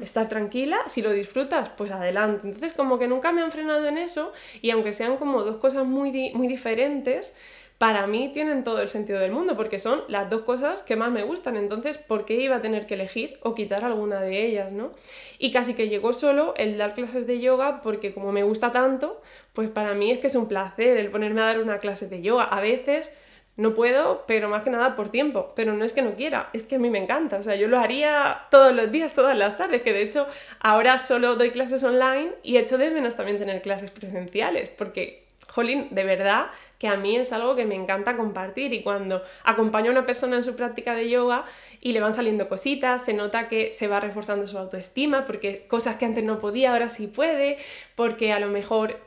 estar 0.00 0.28
tranquila, 0.28 0.78
si 0.86 1.02
lo 1.02 1.10
disfrutas, 1.10 1.70
pues 1.70 1.90
adelante. 1.90 2.42
Entonces 2.44 2.72
como 2.72 2.98
que 2.98 3.08
nunca 3.08 3.32
me 3.32 3.42
han 3.42 3.50
frenado 3.50 3.86
en 3.86 3.98
eso 3.98 4.32
y 4.62 4.70
aunque 4.70 4.92
sean 4.92 5.16
como 5.16 5.42
dos 5.42 5.56
cosas 5.56 5.84
muy, 5.84 6.30
muy 6.34 6.46
diferentes, 6.46 7.32
para 7.78 8.06
mí 8.06 8.30
tienen 8.32 8.62
todo 8.62 8.80
el 8.80 8.88
sentido 8.88 9.18
del 9.18 9.32
mundo, 9.32 9.56
porque 9.56 9.80
son 9.80 10.02
las 10.06 10.30
dos 10.30 10.42
cosas 10.42 10.82
que 10.82 10.94
más 10.94 11.10
me 11.10 11.24
gustan. 11.24 11.56
Entonces, 11.56 11.98
¿por 11.98 12.24
qué 12.24 12.34
iba 12.34 12.56
a 12.56 12.62
tener 12.62 12.86
que 12.86 12.94
elegir 12.94 13.38
o 13.42 13.54
quitar 13.54 13.84
alguna 13.84 14.20
de 14.20 14.46
ellas, 14.46 14.70
no? 14.70 14.92
Y 15.38 15.50
casi 15.50 15.74
que 15.74 15.88
llegó 15.88 16.12
solo 16.12 16.54
el 16.56 16.78
dar 16.78 16.94
clases 16.94 17.26
de 17.26 17.40
yoga, 17.40 17.82
porque 17.82 18.14
como 18.14 18.30
me 18.30 18.44
gusta 18.44 18.70
tanto, 18.70 19.20
pues 19.54 19.70
para 19.70 19.94
mí 19.94 20.10
es 20.10 20.18
que 20.18 20.26
es 20.26 20.34
un 20.34 20.48
placer 20.48 20.98
el 20.98 21.10
ponerme 21.10 21.40
a 21.40 21.44
dar 21.44 21.60
una 21.60 21.78
clase 21.78 22.08
de 22.08 22.20
yoga. 22.20 22.44
A 22.44 22.60
veces 22.60 23.10
no 23.56 23.72
puedo, 23.72 24.24
pero 24.26 24.48
más 24.48 24.62
que 24.62 24.70
nada 24.70 24.96
por 24.96 25.10
tiempo. 25.10 25.52
Pero 25.54 25.74
no 25.74 25.84
es 25.84 25.92
que 25.92 26.02
no 26.02 26.14
quiera, 26.14 26.50
es 26.52 26.64
que 26.64 26.74
a 26.74 26.78
mí 26.78 26.90
me 26.90 26.98
encanta. 26.98 27.36
O 27.36 27.42
sea, 27.42 27.54
yo 27.54 27.68
lo 27.68 27.78
haría 27.78 28.46
todos 28.50 28.74
los 28.74 28.90
días, 28.90 29.14
todas 29.14 29.38
las 29.38 29.56
tardes, 29.56 29.82
que 29.82 29.92
de 29.92 30.02
hecho 30.02 30.26
ahora 30.60 30.98
solo 30.98 31.36
doy 31.36 31.50
clases 31.50 31.82
online 31.84 32.32
y 32.42 32.56
echo 32.56 32.78
de 32.78 32.90
menos 32.90 33.14
también 33.14 33.38
tener 33.38 33.62
clases 33.62 33.90
presenciales, 33.92 34.70
porque, 34.70 35.24
jolín, 35.48 35.88
de 35.92 36.04
verdad 36.04 36.46
que 36.80 36.88
a 36.88 36.96
mí 36.96 37.16
es 37.16 37.32
algo 37.32 37.54
que 37.54 37.64
me 37.64 37.76
encanta 37.76 38.16
compartir 38.16 38.72
y 38.72 38.82
cuando 38.82 39.22
acompaño 39.44 39.90
a 39.90 39.92
una 39.92 40.06
persona 40.06 40.36
en 40.36 40.44
su 40.44 40.56
práctica 40.56 40.94
de 40.96 41.08
yoga 41.08 41.44
y 41.80 41.92
le 41.92 42.00
van 42.00 42.12
saliendo 42.12 42.48
cositas, 42.48 43.04
se 43.04 43.12
nota 43.12 43.48
que 43.48 43.72
se 43.72 43.86
va 43.86 44.00
reforzando 44.00 44.48
su 44.48 44.58
autoestima 44.58 45.24
porque 45.24 45.66
cosas 45.68 45.96
que 45.96 46.04
antes 46.04 46.24
no 46.24 46.40
podía 46.40 46.72
ahora 46.72 46.88
sí 46.88 47.06
puede, 47.06 47.58
porque 47.94 48.32
a 48.32 48.40
lo 48.40 48.48
mejor 48.48 48.98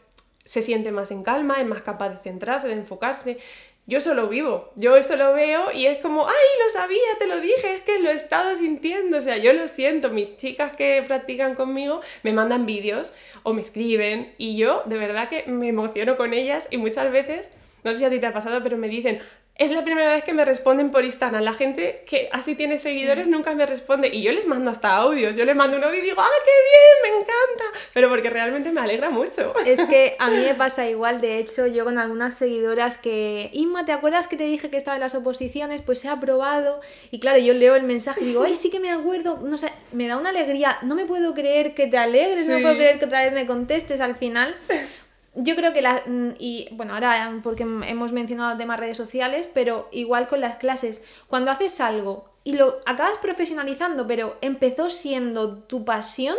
se 0.48 0.62
siente 0.62 0.92
más 0.92 1.12
en 1.12 1.24
calma, 1.24 1.60
es 1.60 1.68
más 1.68 1.82
capaz 1.82 2.10
de 2.10 2.18
centrarse, 2.24 2.68
de 2.68 2.74
enfocarse. 2.74 3.38
Yo 3.86 4.02
solo 4.02 4.28
vivo, 4.28 4.72
yo 4.76 4.98
eso 4.98 5.16
lo 5.16 5.34
veo 5.34 5.72
y 5.72 5.86
es 5.86 6.00
como, 6.00 6.28
ay, 6.28 6.34
lo 6.64 6.72
sabía, 6.72 7.18
te 7.20 7.28
lo 7.28 7.40
dije, 7.40 7.76
es 7.76 7.82
que 7.84 8.00
lo 8.00 8.10
he 8.10 8.16
estado 8.16 8.58
sintiendo, 8.58 9.18
o 9.18 9.22
sea, 9.22 9.38
yo 9.38 9.54
lo 9.54 9.68
siento, 9.68 10.10
mis 10.10 10.36
chicas 10.36 10.76
que 10.76 11.04
practican 11.08 11.56
conmigo 11.56 12.02
me 12.24 12.34
mandan 12.34 12.66
vídeos 12.66 13.14
o 13.44 13.54
me 13.54 13.62
escriben 13.62 14.34
y 14.38 14.58
yo 14.58 14.84
de 14.86 14.98
verdad 14.98 15.30
que 15.30 15.44
me 15.48 15.70
emociono 15.70 16.18
con 16.18 16.34
ellas 16.34 16.68
y 16.70 16.78
muchas 16.78 17.12
veces, 17.14 17.50
no 17.84 17.92
sé 17.92 18.00
si 18.00 18.06
a 18.06 18.10
ti 18.10 18.20
te 18.20 18.26
ha 18.26 18.34
pasado, 18.34 18.62
pero 18.62 18.78
me 18.78 18.90
dicen, 18.90 19.22
es 19.58 19.72
la 19.72 19.84
primera 19.84 20.14
vez 20.14 20.24
que 20.24 20.34
me 20.34 20.46
responden 20.46 20.92
por 20.92 21.04
Instagram. 21.04 21.42
La 21.42 21.54
gente 21.54 22.04
que 22.06 22.30
así 22.32 22.56
tiene 22.56 22.78
seguidores 22.78 23.28
nunca 23.28 23.56
me 23.56 23.66
responde. 23.66 24.10
Y 24.10 24.22
yo 24.22 24.32
les 24.32 24.46
mando 24.46 24.70
hasta 24.70 24.96
audios. 24.96 25.36
Yo 25.36 25.46
les 25.46 25.56
mando 25.56 25.78
un 25.78 25.84
audio 25.84 26.00
y 26.00 26.04
digo, 26.04 26.22
¡ah, 26.22 26.30
qué 26.46 26.52
bien! 26.52 27.14
¡Me 27.14 27.20
encanta! 27.20 27.80
Pero 27.94 28.10
porque 28.10 28.30
realmente 28.30 28.72
me 28.72 28.82
alegra 28.82 29.10
mucho. 29.10 29.56
Es 29.66 29.82
que 29.82 30.16
a 30.20 30.30
mí 30.30 30.38
me 30.38 30.54
pasa 30.56 30.88
igual. 30.88 31.22
De 31.22 31.40
hecho, 31.40 31.66
yo 31.66 31.86
con 31.86 31.98
algunas 31.98 32.36
seguidoras 32.36 32.98
que, 32.98 33.50
Inma, 33.54 33.86
¿te 33.86 33.94
acuerdas 33.94 34.28
que 34.28 34.38
te 34.38 34.44
dije 34.44 34.70
que 34.70 34.78
estaba 34.78 34.98
en 34.98 35.02
las 35.02 35.16
oposiciones? 35.16 35.82
Pues 35.82 36.06
he 36.06 36.10
aprobado. 36.10 36.80
Y 37.10 37.20
claro, 37.20 37.40
yo 37.40 37.54
leo 37.54 37.76
el 37.76 37.84
mensaje 37.84 38.22
y 38.22 38.26
digo, 38.26 38.44
¡ay, 38.44 38.56
sí 38.56 38.70
que 38.70 38.80
me 38.80 38.92
acuerdo! 38.92 39.40
No 39.42 39.58
sé, 39.58 39.72
me 39.92 40.08
da 40.08 40.18
una 40.18 40.30
alegría. 40.30 40.78
No 40.84 40.94
me 40.94 41.06
puedo 41.06 41.34
creer 41.34 41.74
que 41.74 41.88
te 41.88 41.98
alegres, 41.98 42.48
no 42.48 42.60
puedo 42.60 42.76
creer 42.76 43.00
que 43.00 43.06
otra 43.06 43.24
vez 43.24 43.34
me 43.34 43.48
contestes 43.48 44.02
al 44.02 44.16
final 44.16 44.56
yo 45.38 45.56
creo 45.56 45.72
que 45.72 45.82
la, 45.82 46.02
mm, 46.06 46.30
y 46.40 46.68
bueno, 46.72 46.94
ahora 46.94 47.40
porque 47.44 47.64
hemos 47.64 48.12
mencionado 48.12 48.52
el 48.52 48.58
tema 48.58 48.76
redes 48.76 48.98
sociales, 48.98 49.50
pero 49.54 49.88
igual 49.92 50.28
con 50.28 50.42
las 50.42 50.58
clases, 50.58 51.02
cuando 51.28 51.52
haces 51.52 51.80
algo 51.80 52.30
y 52.44 52.54
lo 52.54 52.78
acabas 52.86 53.18
profesionalizando, 53.20 54.08
pero 54.08 54.38
empezó 54.42 54.90
siendo 54.90 55.60
tu 55.60 55.86
pasión, 55.86 56.36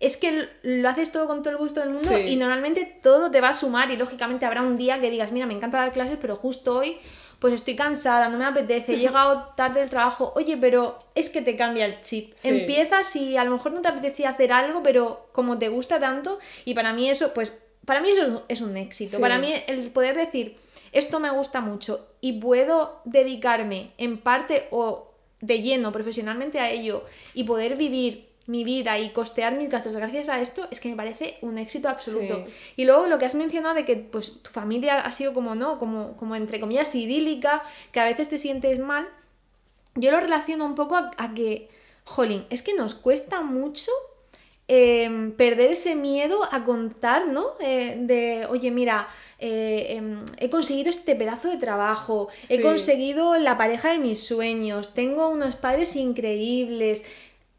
es 0.00 0.16
que 0.16 0.48
lo 0.62 0.88
haces 0.88 1.12
todo 1.12 1.28
con 1.28 1.42
todo 1.42 1.52
el 1.52 1.58
gusto 1.58 1.80
del 1.80 1.90
mundo 1.90 2.18
y 2.18 2.34
normalmente 2.34 2.98
todo 3.02 3.30
te 3.30 3.40
va 3.40 3.50
a 3.50 3.54
sumar 3.54 3.90
y 3.92 3.96
lógicamente 3.96 4.44
habrá 4.44 4.62
un 4.62 4.76
día 4.76 5.00
que 5.00 5.10
digas, 5.10 5.30
mira, 5.30 5.46
me 5.46 5.54
encanta 5.54 5.78
dar 5.78 5.92
clases, 5.92 6.18
pero 6.20 6.34
justo 6.34 6.76
hoy 6.76 6.98
pues 7.38 7.54
estoy 7.54 7.74
cansada, 7.74 8.28
no 8.28 8.38
me 8.38 8.44
apetece, 8.44 8.94
he 8.94 8.98
llegado 8.98 9.52
tarde 9.56 9.80
del 9.80 9.90
trabajo, 9.90 10.32
oye, 10.34 10.56
pero 10.56 10.98
es 11.14 11.28
que 11.28 11.42
te 11.42 11.56
cambia 11.56 11.86
el 11.86 12.00
chip. 12.00 12.34
Empiezas 12.42 13.14
y 13.16 13.36
a 13.36 13.44
lo 13.44 13.50
mejor 13.52 13.72
no 13.72 13.80
te 13.80 13.88
apetecía 13.88 14.30
hacer 14.30 14.52
algo, 14.52 14.82
pero 14.82 15.28
como 15.32 15.58
te 15.58 15.68
gusta 15.68 16.00
tanto, 16.00 16.38
y 16.64 16.74
para 16.74 16.92
mí 16.92 17.10
eso, 17.10 17.34
pues 17.34 17.60
para 17.84 18.00
mí 18.00 18.10
eso 18.10 18.44
es 18.48 18.60
un 18.60 18.76
éxito. 18.76 19.20
Para 19.20 19.38
mí 19.38 19.52
el 19.66 19.90
poder 19.90 20.16
decir, 20.16 20.56
esto 20.92 21.20
me 21.20 21.30
gusta 21.30 21.60
mucho 21.60 22.06
y 22.20 22.34
puedo 22.34 23.00
dedicarme 23.04 23.92
en 23.98 24.18
parte 24.18 24.68
o 24.70 25.12
de 25.40 25.60
lleno 25.60 25.90
profesionalmente 25.90 26.60
a 26.60 26.70
ello 26.70 27.04
y 27.34 27.44
poder 27.44 27.76
vivir 27.76 28.28
mi 28.46 28.64
vida 28.64 28.98
y 28.98 29.10
costear 29.10 29.54
mis 29.56 29.68
gastos 29.68 29.96
gracias 29.96 30.28
a 30.28 30.40
esto 30.40 30.66
es 30.70 30.80
que 30.80 30.88
me 30.88 30.96
parece 30.96 31.38
un 31.42 31.58
éxito 31.58 31.88
absoluto. 31.88 32.44
Y 32.76 32.84
luego 32.84 33.06
lo 33.06 33.18
que 33.18 33.26
has 33.26 33.34
mencionado 33.34 33.74
de 33.74 33.84
que 33.84 33.96
pues 33.96 34.42
tu 34.42 34.50
familia 34.50 35.00
ha 35.00 35.12
sido 35.12 35.32
como 35.34 35.54
no, 35.54 35.78
como, 35.78 36.16
como 36.16 36.36
entre 36.36 36.60
comillas 36.60 36.94
idílica, 36.94 37.62
que 37.92 38.00
a 38.00 38.04
veces 38.04 38.28
te 38.28 38.38
sientes 38.38 38.78
mal, 38.78 39.08
yo 39.94 40.10
lo 40.10 40.20
relaciono 40.20 40.64
un 40.64 40.74
poco 40.74 40.96
a, 40.96 41.10
a 41.16 41.34
que, 41.34 41.68
jolín, 42.04 42.46
es 42.50 42.62
que 42.62 42.74
nos 42.74 42.94
cuesta 42.94 43.42
mucho 43.42 43.92
Em, 44.74 45.32
perder 45.32 45.72
ese 45.72 45.94
miedo 45.94 46.48
a 46.50 46.64
contar, 46.64 47.28
¿no? 47.28 47.48
Eh, 47.60 47.94
de, 47.98 48.46
oye, 48.46 48.70
mira, 48.70 49.06
eh, 49.38 49.96
em, 49.98 50.24
he 50.38 50.48
conseguido 50.48 50.88
este 50.88 51.14
pedazo 51.14 51.50
de 51.50 51.58
trabajo, 51.58 52.28
he 52.48 52.62
conseguido 52.62 53.36
la 53.36 53.58
pareja 53.58 53.90
de 53.90 53.98
mis 53.98 54.26
sueños, 54.26 54.94
tengo 54.94 55.28
unos 55.28 55.56
padres 55.56 55.94
increíbles. 55.94 57.04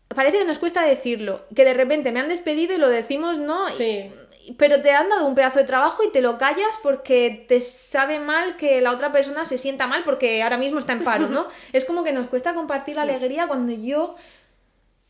Parece 0.07 0.39
que 0.39 0.45
nos 0.45 0.57
cuesta 0.57 0.81
decirlo, 0.81 1.41
que 1.55 1.63
de 1.63 1.75
repente 1.75 2.11
me 2.11 2.19
han 2.19 2.29
despedido 2.29 2.73
y 2.73 2.79
lo 2.79 2.89
decimos, 2.89 3.37
¿no? 3.37 3.67
Sí. 3.67 4.11
Pero 4.57 4.81
te 4.81 4.89
han 4.89 5.07
dado 5.07 5.27
un 5.27 5.35
pedazo 5.35 5.59
de 5.59 5.65
trabajo 5.65 6.03
y 6.03 6.11
te 6.11 6.23
lo 6.23 6.39
callas 6.39 6.79
porque 6.81 7.45
te 7.47 7.59
sabe 7.59 8.19
mal 8.19 8.57
que 8.57 8.81
la 8.81 8.91
otra 8.91 9.11
persona 9.11 9.45
se 9.45 9.59
sienta 9.59 9.85
mal 9.85 10.01
porque 10.03 10.41
ahora 10.41 10.57
mismo 10.57 10.79
está 10.79 10.93
en 10.93 11.03
paro, 11.03 11.29
¿no? 11.29 11.45
es 11.73 11.85
como 11.85 12.03
que 12.03 12.11
nos 12.11 12.25
cuesta 12.25 12.55
compartir 12.55 12.95
la 12.95 13.03
alegría 13.03 13.45
cuando 13.45 13.71
yo 13.71 14.15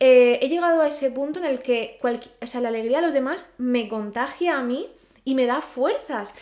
eh, 0.05 0.39
he 0.41 0.49
llegado 0.49 0.81
a 0.81 0.87
ese 0.89 1.11
punto 1.11 1.39
en 1.39 1.45
el 1.45 1.59
que 1.59 1.97
la 2.01 2.67
alegría 2.67 2.97
de 2.97 3.03
los 3.03 3.13
demás 3.13 3.53
me 3.57 3.87
contagia 3.87 4.57
a 4.57 4.61
mí 4.61 4.89
y 5.23 5.33
me 5.33 5.45
da 5.45 5.61
fuerzas. 5.61 6.33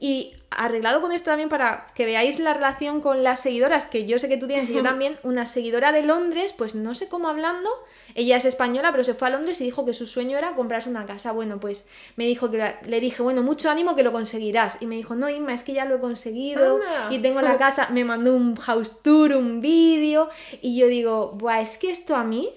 Y 0.00 0.32
arreglado 0.48 1.02
con 1.02 1.12
esto 1.12 1.28
también 1.28 1.50
para 1.50 1.88
que 1.94 2.06
veáis 2.06 2.38
la 2.38 2.54
relación 2.54 3.02
con 3.02 3.22
las 3.22 3.40
seguidoras, 3.40 3.84
que 3.84 4.06
yo 4.06 4.18
sé 4.18 4.30
que 4.30 4.38
tú 4.38 4.46
tienes 4.46 4.70
y 4.70 4.72
yo 4.72 4.82
también, 4.90 5.18
una 5.22 5.44
seguidora 5.44 5.92
de 5.92 6.02
Londres, 6.02 6.54
pues 6.56 6.74
no 6.74 6.94
sé 6.94 7.08
cómo 7.08 7.28
hablando, 7.28 7.68
ella 8.14 8.38
es 8.38 8.46
española, 8.46 8.90
pero 8.90 9.04
se 9.04 9.12
fue 9.12 9.28
a 9.28 9.32
Londres 9.32 9.60
y 9.60 9.64
dijo 9.64 9.84
que 9.84 9.92
su 9.92 10.06
sueño 10.06 10.38
era 10.38 10.54
comprarse 10.54 10.88
una 10.88 11.04
casa. 11.04 11.32
Bueno, 11.32 11.60
pues 11.60 11.86
me 12.16 12.24
dijo 12.24 12.50
que 12.50 12.76
le 12.86 13.00
dije, 13.00 13.22
bueno, 13.22 13.42
mucho 13.42 13.68
ánimo 13.68 13.96
que 13.96 14.02
lo 14.02 14.12
conseguirás. 14.12 14.78
Y 14.80 14.86
me 14.86 14.96
dijo, 14.96 15.14
no, 15.14 15.28
Inma, 15.28 15.52
es 15.52 15.62
que 15.62 15.74
ya 15.74 15.84
lo 15.84 15.96
he 15.96 16.00
conseguido 16.00 16.80
y 17.10 17.18
tengo 17.18 17.42
la 17.42 17.58
casa. 17.58 17.90
Me 17.90 18.02
mandó 18.02 18.34
un 18.34 18.56
house 18.56 19.02
tour, 19.02 19.34
un 19.34 19.60
vídeo, 19.60 20.30
y 20.62 20.78
yo 20.78 20.86
digo, 20.86 21.32
Buah, 21.32 21.60
es 21.60 21.76
que 21.76 21.90
esto 21.90 22.16
a 22.16 22.24
mí 22.24 22.48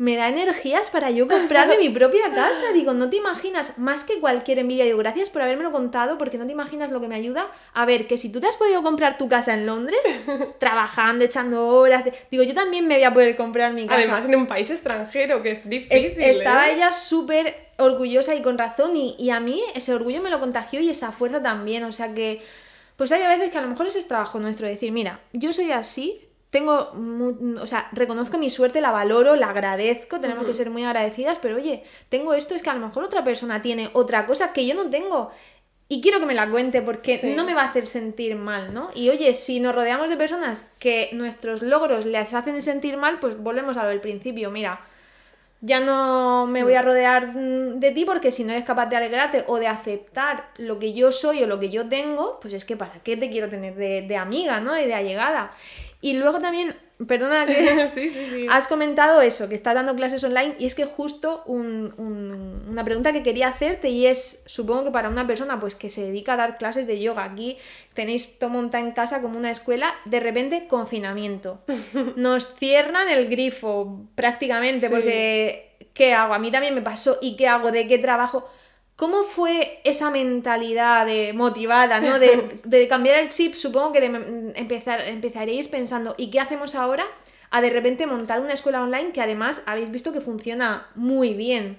me 0.00 0.16
da 0.16 0.30
energías 0.30 0.88
para 0.88 1.10
yo 1.10 1.28
comprarme 1.28 1.76
mi 1.78 1.90
propia 1.90 2.32
casa. 2.34 2.72
Digo, 2.72 2.94
no 2.94 3.10
te 3.10 3.16
imaginas, 3.16 3.76
más 3.76 4.02
que 4.02 4.18
cualquier 4.18 4.58
envidia, 4.58 4.86
digo, 4.86 4.96
gracias 4.96 5.28
por 5.28 5.42
habérmelo 5.42 5.72
contado, 5.72 6.16
porque 6.16 6.38
no 6.38 6.46
te 6.46 6.52
imaginas 6.52 6.90
lo 6.90 7.02
que 7.02 7.08
me 7.08 7.16
ayuda. 7.16 7.48
A 7.74 7.84
ver, 7.84 8.06
que 8.06 8.16
si 8.16 8.32
tú 8.32 8.40
te 8.40 8.46
has 8.46 8.56
podido 8.56 8.82
comprar 8.82 9.18
tu 9.18 9.28
casa 9.28 9.52
en 9.52 9.66
Londres, 9.66 10.00
trabajando, 10.58 11.22
echando 11.22 11.66
horas, 11.68 12.02
digo, 12.30 12.42
yo 12.44 12.54
también 12.54 12.86
me 12.86 12.94
voy 12.94 13.04
a 13.04 13.12
poder 13.12 13.36
comprar 13.36 13.74
mi 13.74 13.86
casa. 13.86 13.98
Además, 13.98 14.24
en 14.26 14.36
un 14.36 14.46
país 14.46 14.70
extranjero, 14.70 15.42
que 15.42 15.50
es 15.50 15.68
difícil. 15.68 16.14
estaba 16.18 16.70
¿eh? 16.70 16.76
ella 16.76 16.92
súper 16.92 17.54
orgullosa 17.76 18.34
y 18.34 18.40
con 18.40 18.56
razón, 18.56 18.96
y, 18.96 19.16
y 19.18 19.28
a 19.28 19.38
mí 19.38 19.62
ese 19.74 19.92
orgullo 19.92 20.22
me 20.22 20.30
lo 20.30 20.40
contagió 20.40 20.80
y 20.80 20.88
esa 20.88 21.12
fuerza 21.12 21.42
también. 21.42 21.84
O 21.84 21.92
sea 21.92 22.14
que, 22.14 22.40
pues 22.96 23.12
hay 23.12 23.20
a 23.20 23.28
veces 23.28 23.50
que 23.50 23.58
a 23.58 23.60
lo 23.60 23.68
mejor 23.68 23.86
ese 23.86 23.98
es 23.98 24.08
trabajo 24.08 24.40
nuestro, 24.40 24.66
decir, 24.66 24.92
mira, 24.92 25.20
yo 25.34 25.52
soy 25.52 25.72
así, 25.72 26.29
tengo, 26.50 26.92
o 27.60 27.66
sea, 27.66 27.88
reconozco 27.92 28.36
mi 28.36 28.50
suerte, 28.50 28.80
la 28.80 28.90
valoro, 28.90 29.36
la 29.36 29.50
agradezco, 29.50 30.20
tenemos 30.20 30.44
que 30.44 30.54
ser 30.54 30.70
muy 30.70 30.84
agradecidas, 30.84 31.38
pero 31.40 31.56
oye, 31.56 31.84
tengo 32.08 32.34
esto, 32.34 32.54
es 32.54 32.62
que 32.62 32.70
a 32.70 32.74
lo 32.74 32.86
mejor 32.86 33.04
otra 33.04 33.24
persona 33.24 33.62
tiene 33.62 33.90
otra 33.92 34.26
cosa 34.26 34.52
que 34.52 34.66
yo 34.66 34.74
no 34.74 34.90
tengo 34.90 35.30
y 35.88 36.00
quiero 36.00 36.20
que 36.20 36.26
me 36.26 36.34
la 36.34 36.48
cuente 36.48 36.82
porque 36.82 37.34
no 37.34 37.44
me 37.44 37.54
va 37.54 37.62
a 37.62 37.68
hacer 37.68 37.86
sentir 37.86 38.36
mal, 38.36 38.72
¿no? 38.72 38.90
Y 38.94 39.08
oye, 39.08 39.34
si 39.34 39.58
nos 39.58 39.74
rodeamos 39.74 40.08
de 40.08 40.16
personas 40.16 40.68
que 40.78 41.10
nuestros 41.12 41.62
logros 41.62 42.04
les 42.04 42.32
hacen 42.32 42.62
sentir 42.62 42.96
mal, 42.96 43.18
pues 43.18 43.36
volvemos 43.36 43.76
a 43.76 43.82
lo 43.82 43.88
del 43.88 44.00
principio, 44.00 44.50
mira, 44.50 44.80
ya 45.60 45.80
no 45.80 46.46
me 46.46 46.64
voy 46.64 46.74
a 46.74 46.82
rodear 46.82 47.34
mm, 47.34 47.80
de 47.80 47.90
ti 47.90 48.04
porque 48.04 48.32
si 48.32 48.44
no 48.44 48.52
eres 48.52 48.64
capaz 48.64 48.86
de 48.86 48.96
alegrarte 48.96 49.44
o 49.46 49.58
de 49.58 49.68
aceptar 49.68 50.50
lo 50.56 50.78
que 50.78 50.92
yo 50.92 51.12
soy 51.12 51.42
o 51.42 51.46
lo 51.46 51.60
que 51.60 51.68
yo 51.68 51.88
tengo, 51.88 52.38
pues 52.40 52.54
es 52.54 52.64
que 52.64 52.76
para 52.76 53.00
qué 53.02 53.16
te 53.16 53.30
quiero 53.30 53.48
tener 53.48 53.74
de, 53.74 54.02
de 54.02 54.16
amiga, 54.16 54.60
¿no? 54.60 54.78
Y 54.78 54.86
de 54.86 54.94
allegada. 54.94 55.52
Y 56.00 56.14
luego 56.14 56.40
también, 56.40 56.76
perdona 57.06 57.46
que 57.46 57.88
sí, 57.94 58.08
sí, 58.08 58.26
sí. 58.30 58.46
has 58.50 58.66
comentado 58.66 59.20
eso, 59.20 59.48
que 59.48 59.54
estás 59.54 59.74
dando 59.74 59.94
clases 59.94 60.22
online 60.24 60.54
y 60.58 60.66
es 60.66 60.74
que 60.74 60.84
justo 60.84 61.42
una 61.46 62.84
pregunta 62.84 63.12
que 63.12 63.22
quería 63.22 63.48
hacerte 63.48 63.88
y 63.88 64.06
es, 64.06 64.42
supongo 64.46 64.84
que 64.84 64.90
para 64.90 65.08
una 65.08 65.26
persona 65.26 65.58
pues 65.58 65.74
que 65.74 65.90
se 65.90 66.02
dedica 66.04 66.34
a 66.34 66.36
dar 66.36 66.58
clases 66.58 66.86
de 66.86 67.00
yoga, 67.00 67.24
aquí 67.24 67.58
tenéis 67.94 68.38
todo 68.38 68.50
montado 68.50 68.84
en 68.84 68.92
casa 68.92 69.22
como 69.22 69.38
una 69.38 69.50
escuela, 69.50 69.94
de 70.04 70.20
repente 70.20 70.66
confinamiento. 70.68 71.60
Nos 72.16 72.54
cierran 72.54 73.08
el 73.08 73.28
grifo 73.28 74.06
prácticamente 74.14 74.90
porque 74.90 75.70
¿qué 75.94 76.14
hago? 76.14 76.34
A 76.34 76.38
mí 76.38 76.50
también 76.50 76.74
me 76.74 76.82
pasó 76.82 77.18
y 77.20 77.36
¿qué 77.36 77.48
hago? 77.48 77.70
¿De 77.70 77.86
qué 77.86 77.98
trabajo? 77.98 78.48
¿Cómo 79.00 79.22
fue 79.22 79.80
esa 79.84 80.10
mentalidad 80.10 81.06
de 81.06 81.32
motivada, 81.32 82.02
¿no? 82.02 82.18
de, 82.18 82.86
cambiar 82.90 83.16
el 83.16 83.30
chip? 83.30 83.54
Supongo 83.54 83.92
que 83.92 84.00
de 84.02 84.52
empezar, 84.56 85.00
empezaréis 85.00 85.68
pensando, 85.68 86.14
¿y 86.18 86.28
qué 86.30 86.38
hacemos 86.38 86.74
ahora? 86.74 87.06
A 87.50 87.62
de 87.62 87.70
repente 87.70 88.06
montar 88.06 88.40
una 88.40 88.52
escuela 88.52 88.82
online 88.82 89.12
que 89.12 89.22
además 89.22 89.62
habéis 89.64 89.90
visto 89.90 90.12
que 90.12 90.20
funciona 90.20 90.88
muy 90.96 91.32
bien. 91.32 91.78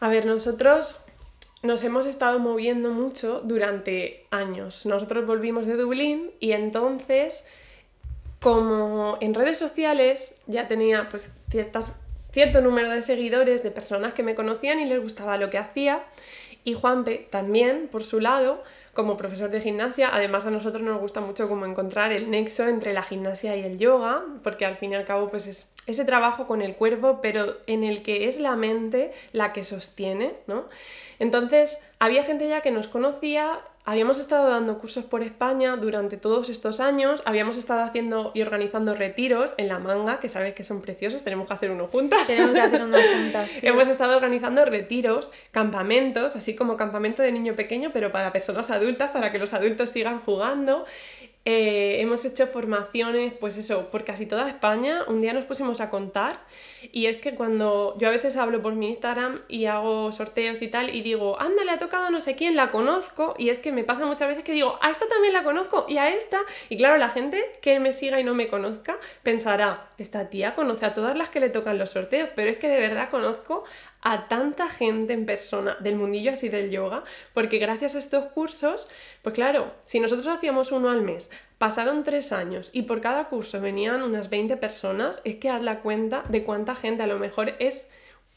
A 0.00 0.08
ver, 0.08 0.24
nosotros 0.24 0.98
nos 1.62 1.84
hemos 1.84 2.06
estado 2.06 2.38
moviendo 2.38 2.92
mucho 2.92 3.42
durante 3.44 4.24
años. 4.30 4.86
Nosotros 4.86 5.26
volvimos 5.26 5.66
de 5.66 5.76
Dublín 5.76 6.30
y 6.40 6.52
entonces, 6.52 7.44
como 8.40 9.18
en 9.20 9.34
redes 9.34 9.58
sociales 9.58 10.34
ya 10.46 10.66
tenía 10.66 11.10
pues 11.10 11.30
ciertas 11.50 11.88
cierto 12.32 12.60
número 12.60 12.90
de 12.90 13.02
seguidores, 13.02 13.62
de 13.62 13.70
personas 13.70 14.14
que 14.14 14.22
me 14.22 14.34
conocían 14.34 14.80
y 14.80 14.86
les 14.86 15.02
gustaba 15.02 15.36
lo 15.36 15.50
que 15.50 15.58
hacía. 15.58 16.04
Y 16.64 16.74
Juanpe 16.74 17.26
también, 17.30 17.88
por 17.90 18.04
su 18.04 18.20
lado, 18.20 18.62
como 18.92 19.16
profesor 19.16 19.48
de 19.50 19.60
gimnasia, 19.60 20.10
además 20.12 20.44
a 20.44 20.50
nosotros 20.50 20.82
nos 20.82 21.00
gusta 21.00 21.20
mucho 21.20 21.48
como 21.48 21.66
encontrar 21.66 22.12
el 22.12 22.30
nexo 22.30 22.66
entre 22.66 22.92
la 22.92 23.02
gimnasia 23.02 23.54
y 23.56 23.62
el 23.62 23.78
yoga, 23.78 24.24
porque 24.42 24.66
al 24.66 24.76
fin 24.76 24.92
y 24.92 24.96
al 24.96 25.04
cabo 25.04 25.30
pues 25.30 25.46
es 25.46 25.68
ese 25.86 26.04
trabajo 26.04 26.46
con 26.46 26.60
el 26.60 26.74
cuerpo, 26.74 27.20
pero 27.22 27.56
en 27.66 27.84
el 27.84 28.02
que 28.02 28.28
es 28.28 28.38
la 28.38 28.56
mente 28.56 29.12
la 29.32 29.52
que 29.52 29.64
sostiene, 29.64 30.34
¿no? 30.46 30.68
Entonces, 31.18 31.78
había 31.98 32.24
gente 32.24 32.46
ya 32.46 32.60
que 32.60 32.70
nos 32.70 32.88
conocía 32.88 33.60
Habíamos 33.88 34.18
estado 34.18 34.50
dando 34.50 34.76
cursos 34.76 35.06
por 35.06 35.22
España 35.22 35.74
durante 35.76 36.18
todos 36.18 36.50
estos 36.50 36.78
años, 36.78 37.22
habíamos 37.24 37.56
estado 37.56 37.80
haciendo 37.80 38.32
y 38.34 38.42
organizando 38.42 38.94
retiros 38.94 39.54
en 39.56 39.68
la 39.68 39.78
manga, 39.78 40.20
que 40.20 40.28
sabes 40.28 40.52
que 40.52 40.62
son 40.62 40.82
preciosos, 40.82 41.24
tenemos 41.24 41.48
que 41.48 41.54
hacer 41.54 41.70
uno 41.70 41.86
juntas. 41.86 42.26
Tenemos 42.26 42.50
que 42.50 42.60
hacer 42.60 42.82
uno 42.82 42.98
juntas. 43.14 43.64
Hemos 43.64 43.88
estado 43.88 44.14
organizando 44.14 44.66
retiros, 44.66 45.30
campamentos, 45.52 46.36
así 46.36 46.54
como 46.54 46.76
campamento 46.76 47.22
de 47.22 47.32
niño 47.32 47.56
pequeño, 47.56 47.88
pero 47.90 48.12
para 48.12 48.30
personas 48.30 48.70
adultas, 48.70 49.10
para 49.10 49.32
que 49.32 49.38
los 49.38 49.54
adultos 49.54 49.88
sigan 49.88 50.20
jugando. 50.20 50.84
Eh, 51.44 52.02
hemos 52.02 52.24
hecho 52.26 52.46
formaciones, 52.46 53.32
pues 53.32 53.56
eso, 53.56 53.90
por 53.90 54.04
casi 54.04 54.26
toda 54.26 54.48
España. 54.48 55.04
Un 55.08 55.22
día 55.22 55.32
nos 55.32 55.46
pusimos 55.46 55.80
a 55.80 55.88
contar 55.88 56.40
y 56.92 57.06
es 57.06 57.16
que 57.18 57.34
cuando 57.34 57.96
yo 57.98 58.08
a 58.08 58.10
veces 58.10 58.36
hablo 58.36 58.60
por 58.60 58.74
mi 58.74 58.88
Instagram 58.88 59.40
y 59.48 59.64
hago 59.64 60.12
sorteos 60.12 60.60
y 60.60 60.68
tal 60.68 60.94
y 60.94 61.00
digo, 61.02 61.40
anda, 61.40 61.64
le 61.64 61.70
ha 61.70 61.78
tocado 61.78 62.10
no 62.10 62.20
sé 62.20 62.36
quién, 62.36 62.54
la 62.54 62.70
conozco 62.70 63.34
y 63.38 63.48
es 63.48 63.58
que 63.58 63.72
me 63.72 63.82
pasa 63.82 64.04
muchas 64.04 64.28
veces 64.28 64.44
que 64.44 64.52
digo, 64.52 64.78
a 64.82 64.90
esta 64.90 65.06
también 65.08 65.32
la 65.32 65.42
conozco 65.42 65.86
y 65.88 65.96
a 65.96 66.10
esta. 66.10 66.40
Y 66.68 66.76
claro, 66.76 66.98
la 66.98 67.08
gente 67.08 67.42
que 67.62 67.80
me 67.80 67.92
siga 67.94 68.20
y 68.20 68.24
no 68.24 68.34
me 68.34 68.48
conozca 68.48 68.98
pensará, 69.22 69.88
esta 69.96 70.28
tía 70.28 70.54
conoce 70.54 70.84
a 70.84 70.92
todas 70.92 71.16
las 71.16 71.30
que 71.30 71.40
le 71.40 71.48
tocan 71.48 71.78
los 71.78 71.90
sorteos, 71.90 72.28
pero 72.36 72.50
es 72.50 72.58
que 72.58 72.68
de 72.68 72.78
verdad 72.78 73.08
conozco 73.10 73.64
a 74.02 74.28
tanta 74.28 74.68
gente 74.68 75.12
en 75.12 75.26
persona 75.26 75.76
del 75.80 75.96
mundillo 75.96 76.32
así 76.32 76.48
del 76.48 76.70
yoga, 76.70 77.04
porque 77.34 77.58
gracias 77.58 77.94
a 77.94 77.98
estos 77.98 78.26
cursos, 78.26 78.86
pues 79.22 79.34
claro, 79.34 79.72
si 79.84 80.00
nosotros 80.00 80.28
hacíamos 80.28 80.72
uno 80.72 80.90
al 80.90 81.02
mes, 81.02 81.30
pasaron 81.58 82.04
tres 82.04 82.32
años 82.32 82.70
y 82.72 82.82
por 82.82 83.00
cada 83.00 83.28
curso 83.28 83.60
venían 83.60 84.02
unas 84.02 84.30
20 84.30 84.56
personas, 84.56 85.20
es 85.24 85.36
que 85.36 85.50
haz 85.50 85.62
la 85.62 85.80
cuenta 85.80 86.22
de 86.28 86.44
cuánta 86.44 86.74
gente, 86.74 87.02
a 87.02 87.08
lo 87.08 87.18
mejor 87.18 87.54
es 87.58 87.86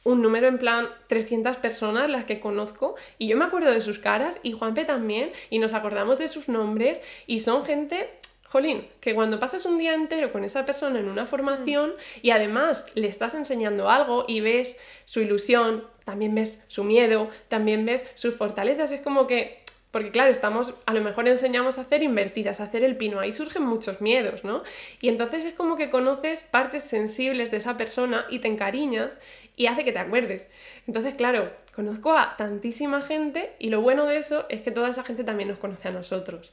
un 0.03 0.21
número 0.21 0.47
en 0.47 0.57
plan 0.57 0.89
300 1.07 1.57
personas 1.57 2.09
las 2.09 2.25
que 2.25 2.39
conozco 2.39 2.95
y 3.19 3.27
yo 3.27 3.37
me 3.37 3.45
acuerdo 3.45 3.71
de 3.71 3.81
sus 3.81 3.99
caras 3.99 4.39
y 4.41 4.51
Juanpe 4.51 4.83
también 4.83 5.31
y 5.49 5.59
nos 5.59 5.73
acordamos 5.73 6.17
de 6.17 6.27
sus 6.27 6.49
nombres 6.49 6.99
y 7.27 7.41
son 7.41 7.65
gente 7.65 8.09
Jolín, 8.51 8.89
que 8.99 9.15
cuando 9.15 9.39
pasas 9.39 9.65
un 9.65 9.77
día 9.77 9.93
entero 9.93 10.33
con 10.33 10.43
esa 10.43 10.65
persona 10.65 10.99
en 10.99 11.07
una 11.07 11.25
formación 11.25 11.93
y 12.21 12.31
además 12.31 12.85
le 12.95 13.07
estás 13.07 13.33
enseñando 13.33 13.89
algo 13.89 14.25
y 14.27 14.41
ves 14.41 14.75
su 15.05 15.21
ilusión, 15.21 15.87
también 16.03 16.35
ves 16.35 16.59
su 16.67 16.83
miedo, 16.83 17.29
también 17.47 17.85
ves 17.85 18.03
sus 18.15 18.35
fortalezas, 18.35 18.91
es 18.91 18.99
como 18.99 19.25
que, 19.25 19.63
porque 19.91 20.11
claro, 20.11 20.33
estamos, 20.33 20.73
a 20.85 20.93
lo 20.93 20.99
mejor 20.99 21.29
enseñamos 21.29 21.77
a 21.77 21.83
hacer 21.83 22.03
invertidas, 22.03 22.59
a 22.59 22.65
hacer 22.65 22.83
el 22.83 22.97
pino, 22.97 23.21
ahí 23.21 23.31
surgen 23.31 23.63
muchos 23.63 24.01
miedos, 24.01 24.43
¿no? 24.43 24.63
Y 24.99 25.07
entonces 25.07 25.45
es 25.45 25.53
como 25.53 25.77
que 25.77 25.89
conoces 25.89 26.41
partes 26.41 26.83
sensibles 26.83 27.51
de 27.51 27.57
esa 27.57 27.77
persona 27.77 28.25
y 28.29 28.39
te 28.39 28.49
encariñas 28.49 29.11
y 29.55 29.67
hace 29.67 29.85
que 29.85 29.93
te 29.93 29.99
acuerdes. 29.99 30.45
Entonces, 30.87 31.15
claro, 31.15 31.53
conozco 31.73 32.17
a 32.17 32.35
tantísima 32.35 33.01
gente 33.01 33.53
y 33.59 33.69
lo 33.69 33.79
bueno 33.79 34.07
de 34.07 34.17
eso 34.17 34.45
es 34.49 34.61
que 34.61 34.71
toda 34.71 34.89
esa 34.89 35.05
gente 35.05 35.23
también 35.23 35.47
nos 35.47 35.57
conoce 35.57 35.87
a 35.87 35.91
nosotros. 35.91 36.51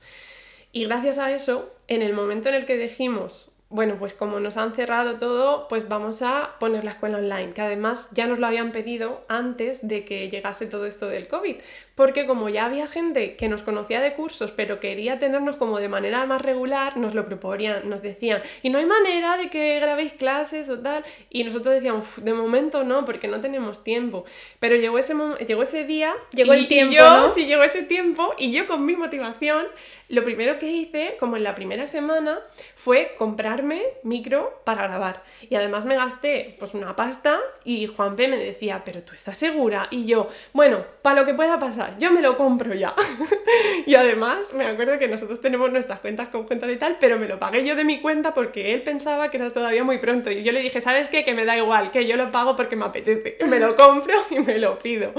Y 0.78 0.84
gracias 0.84 1.18
a 1.18 1.32
eso, 1.32 1.74
en 1.88 2.02
el 2.02 2.12
momento 2.12 2.48
en 2.48 2.54
el 2.54 2.64
que 2.64 2.76
dijimos, 2.76 3.50
bueno, 3.68 3.96
pues 3.98 4.12
como 4.12 4.38
nos 4.38 4.56
han 4.56 4.76
cerrado 4.76 5.18
todo, 5.18 5.66
pues 5.66 5.88
vamos 5.88 6.22
a 6.22 6.54
poner 6.60 6.84
la 6.84 6.92
escuela 6.92 7.18
online, 7.18 7.52
que 7.52 7.62
además 7.62 8.06
ya 8.12 8.28
nos 8.28 8.38
lo 8.38 8.46
habían 8.46 8.70
pedido 8.70 9.24
antes 9.26 9.88
de 9.88 10.04
que 10.04 10.30
llegase 10.30 10.66
todo 10.66 10.86
esto 10.86 11.08
del 11.08 11.26
COVID, 11.26 11.56
porque 11.98 12.26
como 12.26 12.48
ya 12.48 12.66
había 12.66 12.86
gente 12.86 13.34
que 13.34 13.48
nos 13.48 13.62
conocía 13.62 14.00
de 14.00 14.14
cursos, 14.14 14.52
pero 14.52 14.78
quería 14.78 15.18
tenernos 15.18 15.56
como 15.56 15.80
de 15.80 15.88
manera 15.88 16.24
más 16.26 16.40
regular, 16.40 16.96
nos 16.96 17.12
lo 17.12 17.26
proponían, 17.26 17.88
nos 17.90 18.02
decían, 18.02 18.40
y 18.62 18.70
no 18.70 18.78
hay 18.78 18.86
manera 18.86 19.36
de 19.36 19.50
que 19.50 19.80
grabéis 19.80 20.12
clases 20.12 20.68
o 20.68 20.78
tal, 20.78 21.04
y 21.28 21.42
nosotros 21.42 21.74
decíamos, 21.74 22.24
de 22.24 22.32
momento 22.34 22.84
no, 22.84 23.04
porque 23.04 23.26
no 23.26 23.40
tenemos 23.40 23.82
tiempo, 23.82 24.24
pero 24.60 24.76
llegó 24.76 25.00
ese, 25.00 25.16
llegó 25.44 25.64
ese 25.64 25.86
día, 25.86 26.14
llegó 26.30 26.52
el 26.52 26.68
tiempo, 26.68 26.94
yo, 26.94 27.30
sí, 27.30 27.46
llegó 27.46 27.64
ese 27.64 27.82
tiempo, 27.82 28.32
y 28.38 28.52
yo 28.52 28.68
con 28.68 28.86
mi 28.86 28.94
motivación 28.94 29.66
lo 30.08 30.24
primero 30.24 30.58
que 30.58 30.70
hice, 30.70 31.16
como 31.20 31.36
en 31.36 31.44
la 31.44 31.54
primera 31.54 31.86
semana, 31.86 32.38
fue 32.74 33.14
comprarme 33.18 33.82
micro 34.02 34.62
para 34.64 34.86
grabar. 34.86 35.22
Y 35.50 35.54
además 35.54 35.84
me 35.84 35.96
gasté 35.96 36.56
pues 36.58 36.72
una 36.72 36.96
pasta 36.96 37.38
y 37.62 37.86
Juanpe 37.86 38.26
me 38.26 38.38
decía, 38.38 38.82
pero 38.84 39.02
tú 39.02 39.12
estás 39.12 39.36
segura. 39.36 39.86
Y 39.90 40.06
yo, 40.06 40.30
bueno, 40.54 40.82
para 41.02 41.20
lo 41.20 41.26
que 41.26 41.34
pueda 41.34 41.58
pasar, 41.60 41.87
yo 41.98 42.10
me 42.10 42.20
lo 42.20 42.36
compro 42.36 42.74
ya. 42.74 42.94
y 43.86 43.94
además 43.94 44.38
me 44.54 44.66
acuerdo 44.66 44.98
que 44.98 45.08
nosotros 45.08 45.40
tenemos 45.40 45.70
nuestras 45.70 46.00
cuentas 46.00 46.28
conjuntas 46.28 46.70
y 46.70 46.76
tal, 46.76 46.96
pero 47.00 47.18
me 47.18 47.28
lo 47.28 47.38
pagué 47.38 47.64
yo 47.64 47.76
de 47.76 47.84
mi 47.84 48.00
cuenta 48.00 48.34
porque 48.34 48.74
él 48.74 48.82
pensaba 48.82 49.30
que 49.30 49.36
era 49.36 49.50
todavía 49.50 49.84
muy 49.84 49.98
pronto. 49.98 50.30
Y 50.30 50.42
yo 50.42 50.52
le 50.52 50.60
dije, 50.60 50.80
¿sabes 50.80 51.08
qué? 51.08 51.24
Que 51.24 51.34
me 51.34 51.44
da 51.44 51.56
igual, 51.56 51.90
que 51.90 52.06
yo 52.06 52.16
lo 52.16 52.30
pago 52.32 52.56
porque 52.56 52.76
me 52.76 52.84
apetece. 52.84 53.38
Me 53.48 53.58
lo 53.60 53.76
compro 53.76 54.14
y 54.30 54.40
me 54.40 54.58
lo 54.58 54.78
pido. 54.78 55.12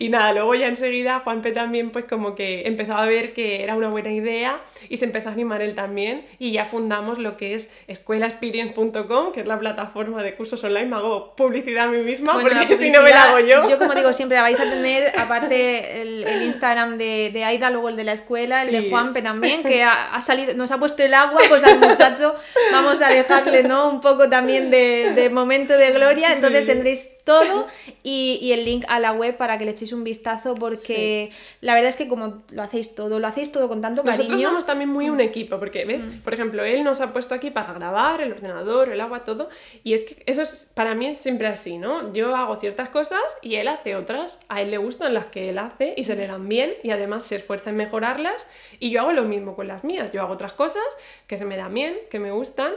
Y 0.00 0.08
nada, 0.08 0.32
luego 0.32 0.54
ya 0.56 0.66
enseguida 0.66 1.20
Juanpe 1.20 1.52
también 1.52 1.90
pues 1.90 2.04
como 2.04 2.34
que 2.34 2.66
empezó 2.66 2.94
a 2.94 3.06
ver 3.06 3.32
que 3.32 3.62
era 3.62 3.76
una 3.76 3.88
buena 3.88 4.10
idea 4.10 4.60
y 4.88 4.96
se 4.96 5.04
empezó 5.04 5.28
a 5.28 5.32
animar 5.32 5.62
él 5.62 5.74
también 5.74 6.26
y 6.38 6.50
ya 6.50 6.64
fundamos 6.64 7.18
lo 7.18 7.36
que 7.36 7.54
es 7.54 7.70
escuelaexperience.com, 7.86 9.32
que 9.32 9.40
es 9.40 9.46
la 9.46 9.58
plataforma 9.58 10.22
de 10.22 10.34
cursos 10.34 10.62
online. 10.64 10.86
Me 10.86 10.96
hago 10.96 11.36
publicidad 11.36 11.84
a 11.84 11.90
mí 11.90 11.98
misma 11.98 12.32
porque 12.40 12.78
si 12.78 12.90
no 12.90 13.02
me 13.02 13.10
la 13.10 13.22
hago 13.24 13.38
yo. 13.38 13.68
Yo 13.68 13.78
como 13.78 13.94
digo 13.94 14.12
siempre, 14.12 14.40
vais 14.40 14.58
a 14.58 14.64
tener 14.64 15.12
aparte 15.18 16.02
el, 16.02 16.15
Instagram 16.22 16.98
de, 16.98 17.30
de, 17.32 17.44
Aida, 17.44 17.70
luego 17.70 17.88
el 17.88 17.96
de 17.96 18.04
la 18.04 18.12
escuela, 18.12 18.62
el 18.62 18.70
de 18.70 18.90
Juanpe 18.90 19.22
también, 19.22 19.62
que 19.62 19.82
ha, 19.84 20.20
salido, 20.20 20.54
nos 20.54 20.70
ha 20.70 20.78
puesto 20.78 21.02
el 21.02 21.14
agua, 21.14 21.40
pues 21.48 21.64
al 21.64 21.78
muchacho 21.78 22.36
vamos 23.00 23.14
a 23.14 23.14
dejarle, 23.14 23.62
¿no? 23.62 23.90
Un 23.90 24.00
poco 24.00 24.28
también 24.28 24.70
de, 24.70 25.30
momento 25.32 25.76
de 25.76 25.90
gloria. 25.90 26.32
Entonces 26.32 26.66
tendréis 26.66 27.16
todo 27.24 27.66
y, 28.02 28.52
el 28.52 28.64
link 28.64 28.84
a 28.88 29.00
la 29.00 29.12
web 29.12 29.36
para 29.36 29.58
que 29.58 29.64
le 29.64 29.72
echéis 29.72 29.92
un 29.92 30.04
vistazo, 30.04 30.54
porque 30.54 31.30
la 31.60 31.74
verdad 31.74 31.88
es 31.88 31.96
que 31.96 32.08
como 32.08 32.42
lo 32.50 32.62
hacéis 32.62 32.94
todo, 32.94 33.18
lo 33.18 33.26
hacéis 33.26 33.52
todo 33.52 33.68
con 33.68 33.80
tanto 33.80 34.02
cariño. 34.04 34.24
Nosotros 34.24 34.42
somos 34.42 34.66
también 34.66 34.90
muy 34.90 35.10
un 35.10 35.20
equipo, 35.20 35.58
porque, 35.58 35.84
¿ves? 35.84 36.04
Mm. 36.04 36.20
Por 36.20 36.34
ejemplo, 36.34 36.64
él 36.64 36.84
nos 36.84 37.00
ha 37.00 37.12
puesto 37.12 37.34
aquí 37.34 37.50
para 37.50 37.72
grabar, 37.72 38.20
el 38.20 38.32
ordenador, 38.32 38.90
el 38.90 39.00
agua, 39.00 39.24
todo. 39.24 39.48
Y 39.82 39.94
es 39.94 40.00
que 40.02 40.22
eso 40.26 40.42
es, 40.42 40.70
para 40.72 40.94
mí 40.94 41.06
es 41.06 41.18
siempre 41.18 41.48
así, 41.48 41.78
¿no? 41.78 42.12
Yo 42.12 42.34
hago 42.34 42.56
ciertas 42.56 42.88
cosas 42.90 43.20
y 43.42 43.56
él 43.56 43.68
hace 43.68 43.96
otras. 43.96 44.38
A 44.48 44.62
él 44.62 44.70
le 44.70 44.78
gustan 44.78 45.12
las 45.12 45.26
que 45.26 45.50
él 45.50 45.58
hace 45.58 45.94
y 45.96 46.04
se 46.04 46.14
le 46.14 46.26
dan 46.26 46.48
bien 46.48 46.74
y 46.82 46.90
además 46.90 47.24
se 47.24 47.36
esfuerza 47.36 47.70
en 47.70 47.76
mejorarlas. 47.76 48.46
Y 48.78 48.90
yo 48.90 49.00
hago 49.00 49.12
lo 49.12 49.24
mismo 49.24 49.56
con 49.56 49.66
las 49.66 49.82
mías. 49.84 50.10
Yo 50.12 50.22
hago 50.22 50.34
otras 50.34 50.52
cosas 50.52 50.84
que 51.26 51.38
se 51.38 51.44
me 51.44 51.56
dan 51.56 51.74
bien, 51.74 51.96
que 52.10 52.20
me 52.20 52.30
gustan 52.30 52.72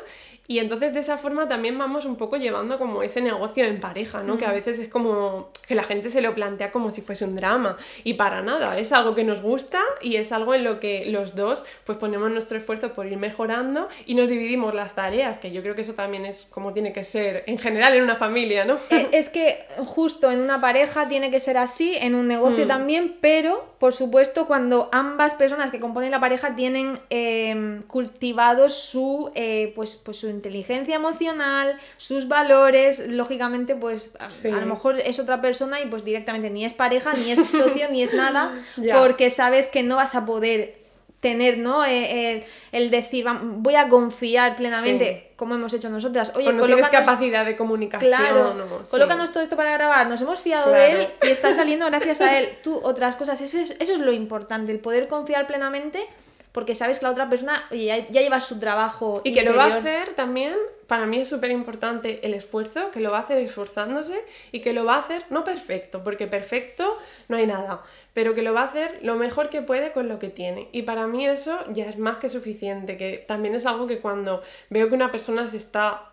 y 0.49 0.57
entonces 0.57 0.95
de 0.95 0.99
esa 0.99 1.19
forma 1.19 1.47
también 1.47 1.77
vamos 1.77 2.05
un 2.05 2.15
poco 2.15 2.35
llevando 2.35 2.79
como 2.79 3.03
ese 3.03 3.21
negocio 3.21 3.65
en 3.65 3.79
pareja, 3.79 4.23
¿no? 4.23 4.35
Que 4.39 4.47
a 4.47 4.51
veces 4.51 4.79
es 4.79 4.87
como 4.87 5.51
que 5.67 5.75
la 5.75 5.83
gente 5.83 6.09
se 6.09 6.21
lo 6.21 6.33
plantea 6.33 6.71
como 6.71 6.89
si 6.89 7.03
fuese 7.03 7.23
un 7.23 7.35
drama 7.35 7.77
y 8.03 8.15
para 8.15 8.41
nada, 8.41 8.79
es 8.79 8.91
algo 8.91 9.13
que 9.13 9.23
nos 9.23 9.43
gusta 9.43 9.79
y 10.01 10.15
es 10.15 10.31
algo 10.31 10.55
en 10.55 10.63
lo 10.63 10.79
que 10.79 11.05
los 11.05 11.35
dos 11.35 11.63
pues 11.85 11.99
ponemos 11.99 12.31
nuestro 12.31 12.57
esfuerzo 12.57 12.93
por 12.93 13.05
ir 13.05 13.19
mejorando 13.19 13.89
y 14.07 14.15
nos 14.15 14.27
dividimos 14.27 14.73
las 14.73 14.95
tareas, 14.95 15.37
que 15.37 15.51
yo 15.51 15.61
creo 15.61 15.75
que 15.75 15.81
eso 15.81 15.93
también 15.93 16.25
es 16.25 16.47
como 16.49 16.73
tiene 16.73 16.93
que 16.93 17.03
ser 17.03 17.43
en 17.45 17.59
general 17.59 17.93
en 17.93 18.01
una 18.01 18.15
familia, 18.15 18.65
¿no? 18.65 18.79
Eh, 18.89 19.07
es 19.11 19.29
que 19.29 19.67
justo 19.77 20.31
en 20.31 20.39
una 20.39 20.59
pareja 20.59 21.07
tiene 21.07 21.29
que 21.29 21.39
ser 21.39 21.59
así, 21.59 21.95
en 21.95 22.15
un 22.15 22.27
negocio 22.27 22.65
mm. 22.65 22.67
también, 22.67 23.17
pero 23.21 23.69
por 23.77 23.93
supuesto 23.93 24.47
cuando 24.47 24.89
ambas 24.91 25.35
personas 25.35 25.69
que 25.69 25.79
componen 25.79 26.09
la 26.09 26.19
pareja 26.19 26.55
tienen 26.55 26.99
eh, 27.11 27.81
cultivado 27.85 28.71
su, 28.71 29.29
eh, 29.35 29.73
pues, 29.75 29.95
pues 29.95 30.17
su 30.17 30.38
inteligencia 30.39 30.95
emocional, 30.95 31.77
sus 31.97 32.27
valores, 32.27 33.07
lógicamente, 33.07 33.75
pues 33.75 34.17
a, 34.19 34.29
lo 34.47 34.65
mejor 34.65 34.99
es 34.99 35.19
otra 35.19 35.41
persona 35.41 35.81
y 35.81 35.85
pues 35.85 36.05
directamente 36.05 36.49
ni 36.49 36.65
es 36.65 36.73
pareja, 36.73 37.13
ni 37.13 37.31
es 37.31 37.39
socio, 37.49 37.89
ni 37.91 38.03
es 38.03 38.13
nada, 38.13 38.53
porque 38.93 39.29
sabes 39.29 39.67
que 39.67 39.83
no 39.83 39.97
vas 39.97 40.15
a 40.15 40.25
poder 40.25 40.79
tener, 41.19 41.57
¿no? 41.57 41.85
Eh, 41.85 42.45
el, 42.71 42.89
decir, 42.89 43.25
voy 43.41 43.75
a 43.75 43.89
confiar 43.89 44.55
plenamente, 44.55 45.31
como 45.35 45.55
hemos 45.55 45.73
hecho 45.73 45.89
nosotras. 45.89 46.33
Oye, 46.35 46.53
no 46.53 46.65
tienes 46.65 46.87
capacidad 46.87 47.45
de 47.45 47.57
comunicación. 47.57 48.09
Claro, 48.09 48.83
colócanos 48.89 49.31
todo 49.31 49.43
esto 49.43 49.57
para 49.57 49.73
grabar, 49.73 50.07
nos 50.07 50.21
hemos 50.21 50.39
fiado 50.39 50.71
de 50.71 50.91
él 50.91 51.07
y 51.23 51.27
está 51.27 51.51
saliendo 51.51 51.85
gracias 51.87 52.21
a 52.21 52.37
él. 52.39 52.49
Tú, 52.63 52.79
otras 52.81 53.15
cosas, 53.15 53.41
eso 53.41 53.59
es, 53.59 53.71
eso 53.79 53.93
es 53.93 53.99
lo 53.99 54.13
importante, 54.13 54.71
el 54.71 54.79
poder 54.79 55.07
confiar 55.07 55.45
plenamente 55.45 56.07
porque 56.51 56.75
sabes 56.75 56.99
que 56.99 57.05
la 57.05 57.11
otra 57.11 57.29
persona 57.29 57.63
ya, 57.71 58.07
lleva 58.07 58.41
su 58.41 58.59
trabajo. 58.59 59.21
Y 59.23 59.33
que 59.33 59.43
lo 59.43 59.55
va 59.55 59.65
a 59.65 59.77
hacer 59.77 60.15
también, 60.15 60.55
para 60.87 61.05
mí 61.05 61.19
es 61.19 61.27
súper 61.27 61.51
importante 61.51 62.25
el 62.25 62.33
esfuerzo, 62.33 62.91
que 62.91 62.99
lo 62.99 63.11
va 63.11 63.19
a 63.19 63.21
hacer 63.21 63.37
esforzándose 63.37 64.19
y 64.51 64.61
que 64.61 64.73
lo 64.73 64.85
va 64.85 64.95
a 64.95 64.99
hacer, 64.99 65.25
no 65.29 65.43
perfecto, 65.43 66.03
porque 66.03 66.27
perfecto 66.27 66.97
no 67.27 67.37
hay 67.37 67.45
nada, 67.45 67.83
pero 68.13 68.33
que 68.33 68.41
lo 68.41 68.53
va 68.53 68.61
a 68.61 68.65
hacer 68.65 68.99
lo 69.01 69.15
mejor 69.15 69.49
que 69.49 69.61
puede 69.61 69.91
con 69.91 70.07
lo 70.07 70.17
que 70.17 70.29
tiene. 70.29 70.69
Y 70.71 70.83
para 70.83 71.07
mí 71.07 71.27
eso 71.27 71.59
ya 71.71 71.85
es 71.85 71.97
más 71.97 72.17
que 72.17 72.29
suficiente, 72.29 72.97
que 72.97 73.23
también 73.27 73.53
es 73.53 73.65
algo 73.65 73.85
que 73.85 73.99
cuando 73.99 74.41
veo 74.69 74.89
que 74.89 74.95
una 74.95 75.11
persona 75.11 75.47
se 75.47 75.57
está 75.57 76.09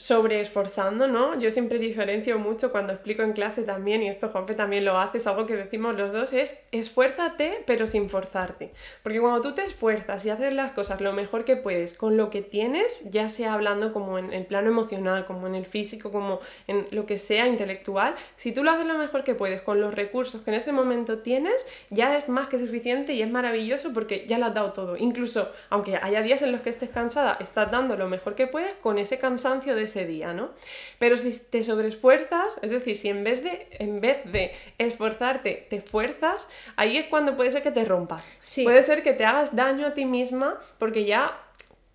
sobre 0.00 0.40
esforzando, 0.40 1.08
¿no? 1.08 1.38
Yo 1.38 1.52
siempre 1.52 1.78
diferencio 1.78 2.38
mucho 2.38 2.72
cuando 2.72 2.94
explico 2.94 3.22
en 3.22 3.34
clase 3.34 3.64
también, 3.64 4.02
y 4.02 4.08
esto 4.08 4.30
Juanpe 4.30 4.54
también 4.54 4.86
lo 4.86 4.98
hace, 4.98 5.18
es 5.18 5.26
algo 5.26 5.44
que 5.44 5.56
decimos 5.56 5.94
los 5.94 6.10
dos, 6.10 6.32
es 6.32 6.56
esfuérzate 6.72 7.62
pero 7.66 7.86
sin 7.86 8.08
forzarte. 8.08 8.72
Porque 9.02 9.20
cuando 9.20 9.42
tú 9.42 9.54
te 9.54 9.62
esfuerzas 9.62 10.24
y 10.24 10.30
haces 10.30 10.54
las 10.54 10.72
cosas 10.72 11.02
lo 11.02 11.12
mejor 11.12 11.44
que 11.44 11.56
puedes 11.56 11.92
con 11.92 12.16
lo 12.16 12.30
que 12.30 12.40
tienes, 12.40 13.02
ya 13.10 13.28
sea 13.28 13.52
hablando 13.52 13.92
como 13.92 14.18
en 14.18 14.32
el 14.32 14.46
plano 14.46 14.70
emocional, 14.70 15.26
como 15.26 15.46
en 15.46 15.54
el 15.54 15.66
físico, 15.66 16.10
como 16.10 16.40
en 16.66 16.86
lo 16.92 17.04
que 17.04 17.18
sea 17.18 17.46
intelectual, 17.46 18.14
si 18.36 18.52
tú 18.52 18.64
lo 18.64 18.70
haces 18.70 18.86
lo 18.86 18.96
mejor 18.96 19.22
que 19.22 19.34
puedes 19.34 19.60
con 19.60 19.82
los 19.82 19.92
recursos 19.92 20.40
que 20.40 20.50
en 20.50 20.56
ese 20.56 20.72
momento 20.72 21.18
tienes, 21.18 21.66
ya 21.90 22.16
es 22.16 22.26
más 22.26 22.48
que 22.48 22.58
suficiente 22.58 23.12
y 23.12 23.20
es 23.20 23.30
maravilloso 23.30 23.92
porque 23.92 24.24
ya 24.26 24.38
lo 24.38 24.46
has 24.46 24.54
dado 24.54 24.72
todo. 24.72 24.96
Incluso, 24.96 25.52
aunque 25.68 25.96
haya 25.96 26.22
días 26.22 26.40
en 26.40 26.52
los 26.52 26.62
que 26.62 26.70
estés 26.70 26.88
cansada, 26.88 27.36
estás 27.38 27.70
dando 27.70 27.98
lo 27.98 28.08
mejor 28.08 28.34
que 28.34 28.46
puedes 28.46 28.72
con 28.76 28.96
ese 28.96 29.18
cansancio 29.18 29.74
de 29.76 29.89
ese 29.90 30.06
día, 30.06 30.32
¿no? 30.32 30.50
Pero 30.98 31.16
si 31.16 31.38
te 31.38 31.62
sobreesfuerzas, 31.64 32.58
es 32.62 32.70
decir, 32.70 32.96
si 32.96 33.08
en 33.08 33.24
vez 33.24 33.42
de, 33.42 33.66
en 33.72 34.00
vez 34.00 34.18
de 34.24 34.52
esforzarte 34.78 35.66
te 35.68 35.80
fuerzas, 35.80 36.46
ahí 36.76 36.96
es 36.96 37.06
cuando 37.06 37.36
puede 37.36 37.50
ser 37.50 37.62
que 37.62 37.70
te 37.70 37.84
rompas. 37.84 38.26
Puede 38.62 38.82
ser 38.82 39.02
que 39.02 39.12
te 39.12 39.24
hagas 39.24 39.54
daño 39.54 39.86
a 39.86 39.94
ti 39.94 40.04
misma 40.04 40.58
porque 40.78 41.04
ya 41.04 41.38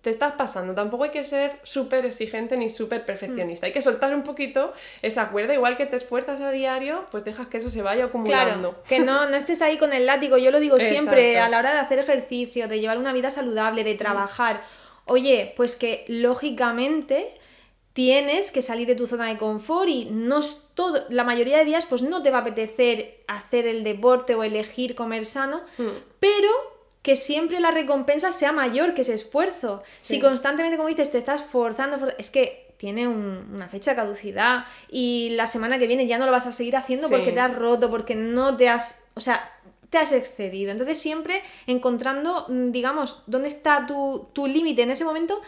te 0.06 0.10
estás 0.10 0.34
pasando. 0.34 0.72
Tampoco 0.72 1.02
hay 1.02 1.10
que 1.10 1.24
ser 1.24 1.58
súper 1.64 2.06
exigente 2.06 2.56
ni 2.56 2.70
súper 2.70 3.04
perfeccionista. 3.04 3.66
Hay 3.66 3.72
que 3.72 3.82
soltar 3.82 4.14
un 4.14 4.22
poquito 4.22 4.72
esa 5.02 5.30
cuerda. 5.30 5.52
Igual 5.52 5.76
que 5.76 5.84
te 5.84 5.96
esfuerzas 5.96 6.40
a 6.40 6.52
diario, 6.52 7.06
pues 7.10 7.24
dejas 7.24 7.48
que 7.48 7.56
eso 7.56 7.72
se 7.72 7.82
vaya 7.82 8.04
acumulando. 8.04 8.70
Claro, 8.70 8.82
que 8.88 9.00
no, 9.00 9.28
no 9.28 9.36
estés 9.36 9.62
ahí 9.62 9.78
con 9.78 9.92
el 9.92 10.06
látigo. 10.06 10.38
Yo 10.38 10.52
lo 10.52 10.60
digo 10.60 10.78
siempre, 10.78 11.40
a 11.40 11.48
la 11.48 11.58
hora 11.58 11.72
de 11.72 11.80
hacer 11.80 11.98
ejercicio, 11.98 12.68
de 12.68 12.78
llevar 12.78 12.98
una 12.98 13.12
vida 13.12 13.32
saludable, 13.32 13.82
de 13.82 13.96
trabajar. 13.96 14.62
Oye, 15.06 15.52
pues 15.56 15.74
que 15.74 16.04
lógicamente 16.06 17.36
tienes 17.96 18.50
que 18.50 18.60
salir 18.60 18.86
de 18.86 18.94
tu 18.94 19.06
zona 19.06 19.28
de 19.28 19.38
confort 19.38 19.88
y 19.88 20.04
no 20.10 20.40
es 20.40 20.68
todo, 20.74 21.04
la 21.08 21.24
mayoría 21.24 21.56
de 21.56 21.64
días 21.64 21.86
pues 21.86 22.02
no 22.02 22.22
te 22.22 22.30
va 22.30 22.38
a 22.38 22.40
apetecer 22.42 23.24
hacer 23.26 23.66
el 23.66 23.82
deporte 23.84 24.34
o 24.34 24.44
elegir 24.44 24.94
comer 24.94 25.24
sano, 25.24 25.62
hmm. 25.78 25.88
pero 26.20 26.50
que 27.00 27.16
siempre 27.16 27.58
la 27.58 27.70
recompensa 27.70 28.32
sea 28.32 28.52
mayor 28.52 28.92
que 28.92 29.00
ese 29.00 29.14
esfuerzo. 29.14 29.82
Si 30.02 30.20
constantemente, 30.20 30.76
como 30.76 30.90
dices, 30.90 31.10
te 31.10 31.16
estás 31.16 31.40
forzando, 31.40 32.08
es 32.18 32.28
que 32.28 32.74
tiene 32.76 33.08
una 33.08 33.68
fecha 33.68 33.92
de 33.92 33.96
caducidad 33.96 34.66
y 34.90 35.30
la 35.30 35.46
semana 35.46 35.78
que 35.78 35.86
viene 35.86 36.06
ya 36.06 36.18
no 36.18 36.26
lo 36.26 36.32
vas 36.32 36.46
a 36.46 36.52
seguir 36.52 36.76
haciendo 36.76 37.08
porque 37.08 37.32
te 37.32 37.40
has 37.40 37.56
roto, 37.56 37.88
porque 37.88 38.14
no 38.14 38.58
te 38.58 38.68
has, 38.68 39.08
o 39.14 39.20
sea, 39.20 39.50
te 39.88 39.96
has 39.96 40.12
excedido. 40.12 40.70
Entonces 40.70 41.00
siempre 41.00 41.42
encontrando, 41.66 42.44
mm, 42.48 42.72
digamos, 42.72 43.22
dónde 43.26 43.48
está 43.48 43.86
tu, 43.86 44.28
tu 44.34 44.46
límite 44.46 44.82
en 44.82 44.90
ese 44.90 45.04
momento 45.04 45.40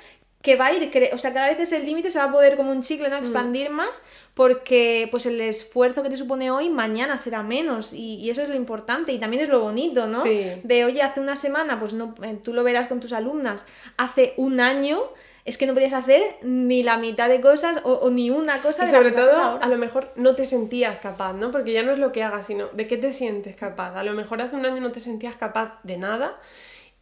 que 0.42 0.54
va 0.54 0.66
a 0.66 0.72
ir, 0.72 0.90
o 1.12 1.18
sea, 1.18 1.32
cada 1.32 1.48
vez 1.48 1.58
ese 1.58 1.80
límite 1.80 2.10
se 2.10 2.18
va 2.18 2.26
a 2.26 2.32
poder 2.32 2.56
como 2.56 2.70
un 2.70 2.82
chicle, 2.82 3.08
¿no? 3.08 3.16
Mm. 3.16 3.20
Expandir 3.20 3.70
más 3.70 4.04
porque 4.34 5.08
pues 5.10 5.26
el 5.26 5.40
esfuerzo 5.40 6.02
que 6.04 6.10
te 6.10 6.16
supone 6.16 6.50
hoy 6.50 6.68
mañana 6.68 7.18
será 7.18 7.42
menos 7.42 7.92
y, 7.92 8.30
eso 8.30 8.42
es 8.42 8.48
lo 8.48 8.54
importante 8.54 9.12
y 9.12 9.18
también 9.18 9.42
es 9.42 9.48
lo 9.48 9.60
bonito, 9.60 10.06
¿no? 10.06 10.22
De 10.22 10.84
oye, 10.84 11.02
hace 11.02 11.20
una 11.20 11.34
semana, 11.34 11.80
pues 11.80 11.92
no, 11.92 12.14
eh, 12.22 12.38
tú 12.42 12.52
lo 12.52 12.62
verás 12.62 12.86
con 12.86 13.00
tus 13.00 13.12
alumnas, 13.12 13.66
hace 13.96 14.34
un 14.36 14.60
año 14.60 15.00
es 15.44 15.56
que 15.56 15.66
no 15.66 15.72
podías 15.72 15.94
hacer 15.94 16.22
ni 16.42 16.82
la 16.82 16.98
mitad 16.98 17.28
de 17.30 17.40
cosas 17.40 17.80
o, 17.82 18.10
ni 18.10 18.28
una 18.28 18.60
cosa. 18.60 18.84
Y 18.84 18.88
sobre 18.88 19.12
todo, 19.12 19.58
a 19.60 19.66
lo 19.66 19.78
mejor 19.78 20.12
no 20.14 20.34
te 20.34 20.44
sentías 20.44 20.98
capaz, 20.98 21.32
¿no? 21.32 21.50
Porque 21.50 21.72
ya 21.72 21.82
no 21.82 21.90
es 21.90 21.98
lo 21.98 22.12
que 22.12 22.22
hagas, 22.22 22.46
sino 22.46 22.68
de 22.68 22.86
qué 22.86 22.98
te 22.98 23.14
sientes 23.14 23.56
capaz. 23.56 23.96
A 23.96 24.04
lo 24.04 24.12
mejor 24.12 24.42
hace 24.42 24.56
un 24.56 24.66
año 24.66 24.82
no 24.82 24.92
te 24.92 25.00
sentías 25.00 25.36
capaz 25.36 25.80
de 25.84 25.96
nada 25.96 26.38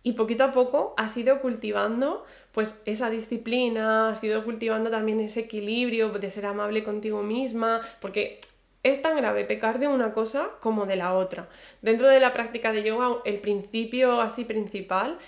y 0.07 0.13
poquito 0.13 0.45
a 0.45 0.53
poco 0.53 0.95
has 0.97 1.17
ido 1.17 1.41
cultivando 1.41 2.25
pues 2.57 2.75
esa 2.87 3.11
disciplina, 3.11 4.09
has 4.09 4.25
ido 4.25 4.43
cultivando 4.43 4.91
también 4.91 5.21
ese 5.21 5.41
equilibrio 5.41 6.09
de 6.09 6.31
ser 6.31 6.47
amable 6.47 6.85
contigo 6.85 7.23
misma, 7.23 7.83
porque 8.01 8.41
es 8.83 9.03
tan 9.03 9.15
grave 9.15 9.45
pecar 9.45 9.79
de 9.79 9.89
una 9.89 10.15
cosa 10.15 10.49
como 10.61 10.87
de 10.87 10.97
la 10.97 11.13
otra. 11.13 11.51
Dentro 11.83 12.09
de 12.09 12.19
la 12.19 12.33
práctica 12.33 12.73
de 12.73 12.83
yoga, 12.83 13.19
el 13.27 13.41
principio 13.41 14.23
así 14.23 14.47
principal, 14.47 15.19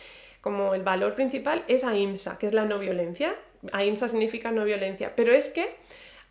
como 0.40 0.74
el 0.74 0.82
valor 0.82 1.14
principal, 1.16 1.64
es 1.68 1.84
ahimsa, 1.84 2.38
que 2.38 2.46
es 2.46 2.54
la 2.54 2.64
no 2.64 2.78
violencia. 2.78 3.34
Ahimsa 3.72 4.08
significa 4.08 4.50
no 4.50 4.64
violencia, 4.64 5.12
pero 5.14 5.34
es 5.34 5.50
que 5.50 5.76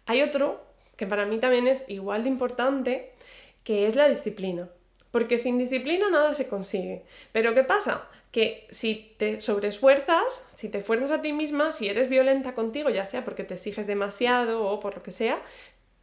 hay 0.07 0.23
otro 0.23 0.65
que 0.95 1.05
para 1.05 1.27
mí 1.27 1.37
también 1.37 1.67
es 1.67 1.85
igual 1.87 2.23
de 2.23 2.29
importante, 2.29 3.11
que 3.63 3.85
es 3.85 3.95
la 3.95 4.09
disciplina. 4.09 4.67
Porque 5.11 5.37
sin 5.37 5.59
disciplina 5.59 6.09
nada 6.09 6.33
se 6.33 6.47
consigue. 6.47 7.03
Pero 7.33 7.53
¿qué 7.53 7.63
pasa? 7.63 8.07
Que 8.37 8.67
si 8.69 9.15
te 9.17 9.41
sobreesfuerzas, 9.41 10.45
si 10.53 10.69
te 10.69 10.81
fuerzas 10.81 11.09
a 11.09 11.23
ti 11.23 11.33
misma, 11.33 11.71
si 11.71 11.87
eres 11.87 12.07
violenta 12.07 12.53
contigo, 12.53 12.91
ya 12.91 13.03
sea 13.03 13.23
porque 13.23 13.43
te 13.43 13.55
exiges 13.55 13.87
demasiado 13.87 14.63
o 14.63 14.79
por 14.79 14.93
lo 14.93 15.01
que 15.01 15.11
sea, 15.11 15.41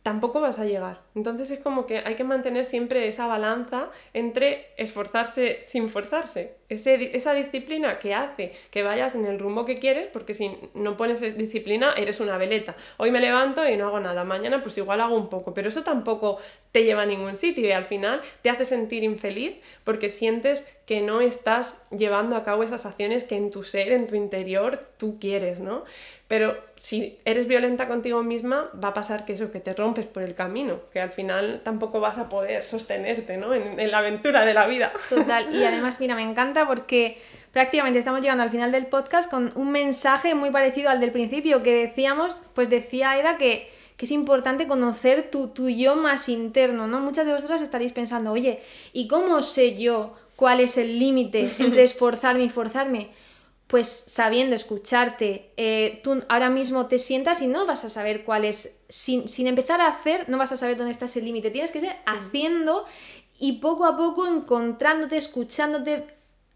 tampoco 0.03 0.41
vas 0.41 0.59
a 0.59 0.67
llegar. 0.67 1.01
Entonces 1.15 1.51
es 1.51 1.61
como 1.61 1.87
que 1.87 1.99
hay 1.99 2.17
que 2.17 2.25
mantener 2.25 2.67
siempre 2.67 3.09
esa 3.09 3.27
balanza 3.27 3.89
entre 4.13 4.67
esforzarse 4.77 5.61
sin 5.63 5.89
forzarse. 5.89 6.57
esa 6.69 7.35
disciplina 7.35 7.99
que 7.99 8.15
hace 8.15 8.53
que 8.71 8.83
vayas 8.83 9.15
en 9.15 9.25
el 9.25 9.39
rumbo 9.39 9.65
que 9.65 9.79
quieres, 9.79 10.09
porque 10.13 10.35
si 10.35 10.51
no 10.75 10.97
pones 10.97 11.21
disciplina 11.39 11.95
eres 11.97 12.21
una 12.21 12.37
veleta. 12.37 12.77
Hoy 12.99 13.13
me 13.13 13.21
levanto 13.21 13.67
y 13.67 13.77
no 13.77 13.87
hago 13.87 14.01
nada, 14.01 14.25
mañana 14.25 14.61
pues 14.61 14.77
igual 14.77 15.01
hago 15.01 15.17
un 15.17 15.31
poco, 15.31 15.55
pero 15.55 15.69
eso 15.69 15.85
tampoco 15.85 16.39
te 16.73 16.85
lleva 16.85 17.03
a 17.03 17.07
ningún 17.07 17.37
sitio 17.37 17.65
y 17.67 17.71
al 17.71 17.85
final 17.85 18.21
te 18.43 18.51
hace 18.51 18.67
sentir 18.67 19.05
infeliz 19.05 19.57
porque 19.85 20.11
sientes 20.11 20.65
que 20.87 21.01
no 21.01 21.21
estás 21.21 21.77
llevando 21.91 22.37
a 22.37 22.45
cabo 22.45 22.63
esas 22.63 22.85
acciones 22.85 23.25
que 23.25 23.37
en 23.37 23.51
tu 23.51 23.63
ser, 23.63 23.93
en 23.93 24.07
tu 24.07 24.17
interior, 24.17 24.81
tú 24.99 25.19
quieres, 25.19 25.59
¿no? 25.59 25.85
Pero 26.29 26.59
si 26.77 27.19
eres 27.25 27.47
violenta 27.47 27.89
contigo 27.89 28.23
misma, 28.23 28.71
va 28.83 28.89
a 28.89 28.95
pasar 28.95 29.25
que 29.25 29.35
eso, 29.35 29.51
que 29.51 29.61
te 29.61 29.75
rompes 29.75 30.07
por 30.07 30.23
el 30.23 30.35
camino, 30.35 30.81
que 30.93 31.01
al 31.01 31.11
final 31.11 31.63
tampoco 31.65 32.01
vas 32.01 32.19
a 32.19 32.29
poder 32.29 32.65
sostenerte, 32.65 33.37
¿no? 33.37 33.55
En, 33.55 33.91
la 33.91 33.99
aventura 33.99 34.45
de 34.45 34.55
la 34.55 34.67
vida. 34.67 34.93
Total, 35.09 35.55
y 35.55 35.65
además, 35.65 36.01
mira, 36.01 36.15
me 36.15 36.23
encanta 36.23 36.67
porque 36.67 37.19
prácticamente 37.53 37.99
estamos 37.99 38.21
llegando 38.21 38.43
al 38.43 38.51
final 38.51 38.73
del 38.73 38.87
podcast 38.87 39.31
con 39.31 39.53
un 39.55 39.71
mensaje 39.71 40.35
muy 40.35 40.51
parecido 40.51 40.91
al 40.91 41.01
del 41.01 41.13
principio, 41.13 41.63
que 41.63 41.75
decíamos, 41.75 42.43
pues 42.55 42.69
decía 42.69 43.19
Eda 43.19 43.39
que 43.39 43.73
que 43.97 44.07
es 44.07 44.11
importante 44.11 44.67
conocer 44.67 45.31
tu, 45.31 45.49
tu 45.49 45.69
yo 45.69 45.95
más 45.95 46.29
interno, 46.29 46.89
¿no? 46.89 46.99
Muchas 46.99 47.27
de 47.27 47.33
vosotras 47.33 47.63
estaréis 47.63 47.93
pensando, 47.93 48.33
oye, 48.33 48.61
¿y 48.93 49.07
cómo 49.07 49.41
sé 49.43 49.77
yo 49.79 50.15
cuál 50.37 50.61
es 50.61 50.77
el 50.77 50.99
límite 50.99 51.51
entre 51.59 51.83
esforzarme 51.83 52.45
y 52.45 52.51
forzarme? 52.51 53.11
Pues 53.67 53.89
sabiendo 53.89 54.55
escucharte, 54.55 55.51
eh, 55.57 56.01
tú 56.05 56.23
ahora 56.29 56.51
mismo 56.51 56.87
te 56.87 56.99
sientas 56.99 57.41
y 57.41 57.47
no 57.47 57.67
vas 57.67 57.85
a 57.85 57.89
saber 57.89 58.25
cuál 58.25 58.45
es, 58.45 58.79
sin, 58.89 59.29
sin 59.29 59.47
empezar 59.47 59.81
a 59.81 59.89
hacer, 59.89 60.29
no 60.29 60.37
vas 60.37 60.53
a 60.53 60.57
saber 60.57 60.77
dónde 60.77 60.93
está 60.93 61.07
ese 61.07 61.23
límite, 61.23 61.51
tienes 61.51 61.71
que 61.71 61.81
ser 61.81 61.97
haciendo 62.05 62.85
y 63.39 63.53
poco 63.53 63.87
a 63.87 63.97
poco 63.97 64.27
encontrándote, 64.27 65.17
escuchándote, 65.17 66.05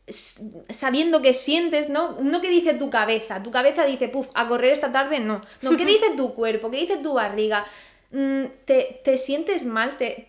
sabiendo 0.07 1.21
que 1.23 1.35
sientes, 1.35 1.89
¿no? 1.89 2.13
No 2.21 2.41
que 2.41 2.51
dice 2.51 2.75
tu 2.75 2.91
cabeza, 2.91 3.43
tu 3.43 3.51
cabeza 3.51 3.85
dice, 3.85 4.09
puf, 4.09 4.29
a 4.35 4.49
correr 4.49 4.73
esta 4.73 4.93
tarde, 4.93 5.21
no. 5.21 5.41
No, 5.63 5.77
¿qué 5.77 5.85
dice 5.87 6.11
tu 6.17 6.35
cuerpo? 6.35 6.71
¿Qué 6.71 6.79
dice 6.79 6.99
tu 6.99 7.15
barriga? 7.15 7.67
Mm, 8.11 8.45
te, 8.65 9.19
sientes 9.19 9.67
mal, 9.67 9.99
te, 9.99 10.27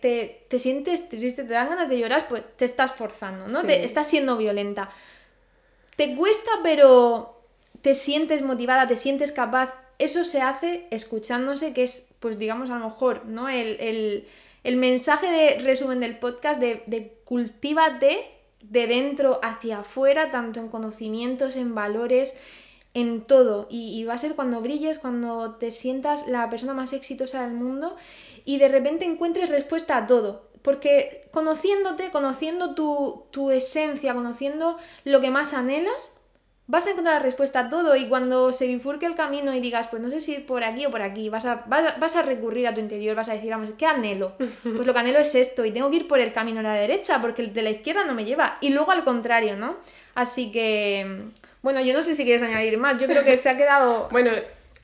te, 0.48 0.58
sientes 0.58 1.08
triste, 1.08 1.44
te 1.44 1.52
dan 1.52 1.70
ganas 1.70 1.88
de 1.88 1.98
llorar, 1.98 2.28
pues 2.28 2.42
te 2.56 2.66
estás 2.66 2.92
forzando, 2.92 3.48
¿no? 3.48 3.64
Te, 3.64 3.84
estás 3.84 4.08
siendo 4.08 4.36
violenta. 4.36 4.90
Te 5.96 6.14
cuesta, 6.14 6.50
pero 6.62 7.40
te 7.80 7.94
sientes 7.94 8.42
motivada, 8.42 8.86
te 8.86 8.96
sientes 8.96 9.32
capaz. 9.32 9.74
Eso 9.98 10.24
se 10.24 10.42
hace 10.42 10.86
escuchándose, 10.90 11.72
que 11.72 11.82
es, 11.82 12.08
pues 12.20 12.38
digamos, 12.38 12.70
a 12.70 12.78
lo 12.78 12.86
mejor, 12.86 13.24
¿no? 13.26 13.48
El, 13.48 14.26
mensaje 14.64 15.30
de 15.30 15.58
resumen 15.60 16.00
del 16.00 16.18
podcast 16.18 16.60
de, 16.60 16.82
de 16.86 17.14
cultívate 17.24 18.30
de 18.62 18.86
dentro 18.86 19.40
hacia 19.42 19.80
afuera, 19.80 20.30
tanto 20.30 20.60
en 20.60 20.68
conocimientos, 20.68 21.56
en 21.56 21.74
valores, 21.74 22.38
en 22.94 23.22
todo. 23.22 23.66
Y, 23.70 24.04
va 24.04 24.14
a 24.14 24.18
ser 24.18 24.34
cuando 24.34 24.60
brilles, 24.60 24.98
cuando 24.98 25.56
te 25.56 25.70
sientas 25.70 26.26
la 26.26 26.48
persona 26.50 26.74
más 26.74 26.92
exitosa 26.92 27.42
del 27.42 27.54
mundo 27.54 27.96
y 28.44 28.58
de 28.58 28.68
repente 28.68 29.04
encuentres 29.04 29.48
respuesta 29.48 29.96
a 29.96 30.06
todo. 30.06 30.48
Porque 30.62 31.28
conociéndote, 31.30 32.10
conociendo 32.10 32.74
tu, 32.74 33.24
tu 33.30 33.50
esencia, 33.50 34.14
conociendo 34.14 34.76
lo 35.04 35.20
que 35.20 35.30
más 35.30 35.54
anhelas, 35.54 36.20
vas 36.70 36.86
a 36.86 36.90
encontrar 36.90 37.16
la 37.16 37.22
respuesta 37.22 37.60
a 37.60 37.68
todo 37.68 37.96
y 37.96 38.08
cuando 38.08 38.52
se 38.52 38.68
bifurque 38.68 39.04
el 39.04 39.16
camino 39.16 39.52
y 39.52 39.60
digas, 39.60 39.88
pues 39.88 40.00
no 40.00 40.08
sé 40.08 40.20
si 40.20 40.34
ir 40.34 40.46
por 40.46 40.62
aquí 40.62 40.86
o 40.86 40.90
por 40.90 41.02
aquí, 41.02 41.28
vas 41.28 41.44
a, 41.44 41.64
vas, 41.66 42.14
a 42.14 42.22
recurrir 42.22 42.68
a 42.68 42.74
tu 42.74 42.80
interior, 42.80 43.16
vas 43.16 43.28
a 43.28 43.34
decir, 43.34 43.50
vamos, 43.50 43.72
¿qué 43.76 43.86
anhelo? 43.86 44.34
Pues 44.62 44.86
lo 44.86 44.92
que 44.92 44.98
anhelo 45.00 45.18
es 45.18 45.34
esto 45.34 45.64
y 45.64 45.72
tengo 45.72 45.90
que 45.90 45.96
ir 45.96 46.08
por 46.08 46.20
el 46.20 46.32
camino 46.32 46.60
a 46.60 46.62
la 46.62 46.74
derecha 46.74 47.20
porque 47.20 47.42
el 47.42 47.52
de 47.52 47.62
la 47.62 47.70
izquierda 47.70 48.04
no 48.04 48.14
me 48.14 48.24
lleva 48.24 48.58
y 48.60 48.70
luego 48.70 48.92
al 48.92 49.02
contrario, 49.02 49.56
¿no? 49.56 49.78
Así 50.14 50.52
que, 50.52 51.24
bueno, 51.62 51.80
yo 51.80 51.92
no 51.92 52.02
sé 52.02 52.14
si 52.14 52.24
quieres 52.24 52.42
añadir 52.42 52.78
más, 52.78 53.00
yo 53.00 53.06
creo 53.06 53.24
que 53.24 53.36
se 53.38 53.48
ha 53.48 53.56
quedado... 53.56 54.08
bueno, 54.12 54.30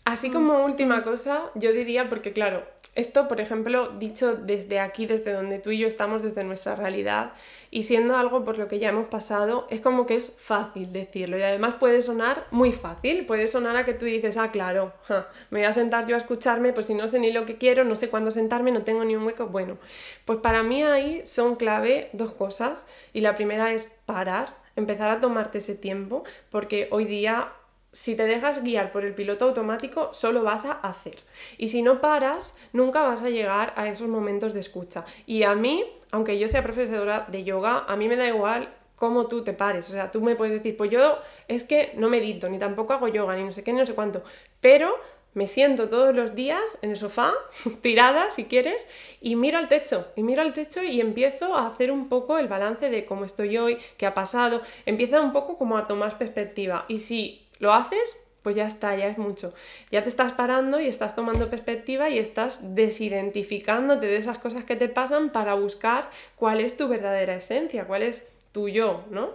así 0.04 0.30
como 0.30 0.64
última 0.64 1.02
cosa, 1.02 1.50
yo 1.54 1.72
diría, 1.72 2.08
porque 2.08 2.32
claro, 2.32 2.64
esto, 2.96 3.28
por 3.28 3.42
ejemplo, 3.42 3.90
dicho 3.90 4.36
desde 4.36 4.80
aquí, 4.80 5.04
desde 5.04 5.34
donde 5.34 5.58
tú 5.58 5.70
y 5.70 5.78
yo 5.78 5.86
estamos, 5.86 6.22
desde 6.22 6.44
nuestra 6.44 6.74
realidad, 6.74 7.32
y 7.70 7.82
siendo 7.82 8.16
algo 8.16 8.42
por 8.42 8.56
lo 8.56 8.68
que 8.68 8.78
ya 8.78 8.88
hemos 8.88 9.08
pasado, 9.08 9.66
es 9.68 9.82
como 9.82 10.06
que 10.06 10.16
es 10.16 10.32
fácil 10.38 10.94
decirlo. 10.94 11.36
Y 11.36 11.42
además 11.42 11.74
puede 11.78 12.00
sonar 12.00 12.46
muy 12.50 12.72
fácil, 12.72 13.26
puede 13.26 13.48
sonar 13.48 13.76
a 13.76 13.84
que 13.84 13.92
tú 13.92 14.06
dices, 14.06 14.38
ah, 14.38 14.50
claro, 14.50 14.94
me 15.50 15.58
voy 15.58 15.66
a 15.66 15.74
sentar 15.74 16.06
yo 16.06 16.14
a 16.14 16.18
escucharme, 16.18 16.72
pues 16.72 16.86
si 16.86 16.94
no 16.94 17.06
sé 17.06 17.18
ni 17.18 17.32
lo 17.32 17.44
que 17.44 17.58
quiero, 17.58 17.84
no 17.84 17.96
sé 17.96 18.08
cuándo 18.08 18.30
sentarme, 18.30 18.72
no 18.72 18.82
tengo 18.82 19.04
ni 19.04 19.14
un 19.14 19.24
hueco. 19.24 19.48
Bueno, 19.48 19.76
pues 20.24 20.38
para 20.38 20.62
mí 20.62 20.82
ahí 20.82 21.20
son 21.26 21.56
clave 21.56 22.08
dos 22.14 22.32
cosas. 22.32 22.82
Y 23.12 23.20
la 23.20 23.36
primera 23.36 23.74
es 23.74 23.90
parar, 24.06 24.54
empezar 24.76 25.10
a 25.10 25.20
tomarte 25.20 25.58
ese 25.58 25.74
tiempo, 25.74 26.24
porque 26.50 26.88
hoy 26.90 27.06
día 27.06 27.52
si 27.96 28.14
te 28.14 28.26
dejas 28.26 28.62
guiar 28.62 28.92
por 28.92 29.06
el 29.06 29.14
piloto 29.14 29.46
automático, 29.46 30.12
solo 30.12 30.42
vas 30.42 30.66
a 30.66 30.72
hacer. 30.72 31.16
Y 31.56 31.70
si 31.70 31.80
no 31.80 32.02
paras, 32.02 32.54
nunca 32.74 33.00
vas 33.02 33.22
a 33.22 33.30
llegar 33.30 33.72
a 33.74 33.88
esos 33.88 34.06
momentos 34.06 34.52
de 34.52 34.60
escucha. 34.60 35.06
Y 35.24 35.44
a 35.44 35.54
mí, 35.54 35.82
aunque 36.10 36.38
yo 36.38 36.46
sea 36.46 36.62
profesora 36.62 37.26
de 37.32 37.42
yoga, 37.42 37.86
a 37.88 37.96
mí 37.96 38.06
me 38.06 38.16
da 38.16 38.28
igual 38.28 38.68
cómo 38.96 39.28
tú 39.28 39.42
te 39.44 39.54
pares. 39.54 39.88
O 39.88 39.92
sea, 39.92 40.10
tú 40.10 40.20
me 40.20 40.36
puedes 40.36 40.52
decir, 40.52 40.76
pues 40.76 40.90
yo 40.90 41.18
es 41.48 41.64
que 41.64 41.92
no 41.96 42.10
medito, 42.10 42.50
ni 42.50 42.58
tampoco 42.58 42.92
hago 42.92 43.08
yoga, 43.08 43.34
ni 43.34 43.44
no 43.44 43.52
sé 43.54 43.64
qué, 43.64 43.72
ni 43.72 43.78
no 43.78 43.86
sé 43.86 43.94
cuánto. 43.94 44.22
Pero 44.60 44.94
me 45.36 45.48
siento 45.48 45.90
todos 45.90 46.14
los 46.14 46.34
días 46.34 46.78
en 46.80 46.92
el 46.92 46.96
sofá, 46.96 47.34
tirada 47.82 48.30
si 48.30 48.46
quieres, 48.46 48.86
y 49.20 49.36
miro 49.36 49.58
al 49.58 49.68
techo, 49.68 50.08
y 50.16 50.22
miro 50.22 50.40
al 50.40 50.54
techo 50.54 50.82
y 50.82 51.02
empiezo 51.02 51.54
a 51.54 51.66
hacer 51.66 51.90
un 51.90 52.08
poco 52.08 52.38
el 52.38 52.48
balance 52.48 52.88
de 52.88 53.04
cómo 53.04 53.26
estoy 53.26 53.58
hoy, 53.58 53.76
qué 53.98 54.06
ha 54.06 54.14
pasado, 54.14 54.62
empieza 54.86 55.20
un 55.20 55.34
poco 55.34 55.58
como 55.58 55.76
a 55.76 55.86
tomar 55.86 56.16
perspectiva. 56.16 56.86
Y 56.88 57.00
si 57.00 57.46
lo 57.58 57.74
haces, 57.74 58.16
pues 58.40 58.56
ya 58.56 58.66
está, 58.66 58.96
ya 58.96 59.08
es 59.08 59.18
mucho. 59.18 59.52
Ya 59.90 60.02
te 60.02 60.08
estás 60.08 60.32
parando 60.32 60.80
y 60.80 60.86
estás 60.88 61.14
tomando 61.14 61.50
perspectiva 61.50 62.08
y 62.08 62.18
estás 62.18 62.58
desidentificándote 62.74 64.06
de 64.06 64.16
esas 64.16 64.38
cosas 64.38 64.64
que 64.64 64.76
te 64.76 64.88
pasan 64.88 65.32
para 65.32 65.52
buscar 65.52 66.08
cuál 66.36 66.60
es 66.60 66.78
tu 66.78 66.88
verdadera 66.88 67.36
esencia, 67.36 67.84
cuál 67.84 68.02
es 68.04 68.26
tu 68.52 68.70
yo, 68.70 69.04
¿no? 69.10 69.32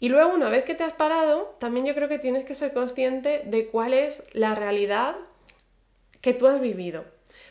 Y 0.00 0.08
luego, 0.08 0.32
una 0.32 0.48
vez 0.48 0.64
que 0.64 0.74
te 0.74 0.84
has 0.84 0.92
parado, 0.92 1.56
también 1.58 1.86
yo 1.86 1.94
creo 1.94 2.08
que 2.08 2.18
tienes 2.18 2.44
que 2.44 2.54
ser 2.54 2.72
consciente 2.72 3.42
de 3.44 3.66
cuál 3.66 3.94
es 3.94 4.22
la 4.32 4.54
realidad 4.54 5.16
que 6.20 6.34
tú 6.34 6.46
has 6.46 6.60
vivido. 6.60 7.04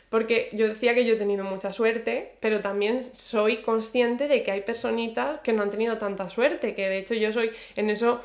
Porque 0.08 0.48
yo 0.52 0.66
decía 0.66 0.94
que 0.94 1.04
yo 1.04 1.14
he 1.14 1.18
tenido 1.18 1.44
mucha 1.44 1.70
suerte, 1.72 2.36
pero 2.40 2.60
también 2.60 3.14
soy 3.14 3.58
consciente 3.58 4.28
de 4.28 4.42
que 4.42 4.50
hay 4.50 4.62
personitas 4.62 5.40
que 5.40 5.52
no 5.52 5.62
han 5.62 5.70
tenido 5.70 5.98
tanta 5.98 6.30
suerte, 6.30 6.74
que 6.74 6.88
de 6.88 6.98
hecho 6.98 7.14
yo 7.14 7.32
soy 7.32 7.50
en 7.76 7.90
eso 7.90 8.22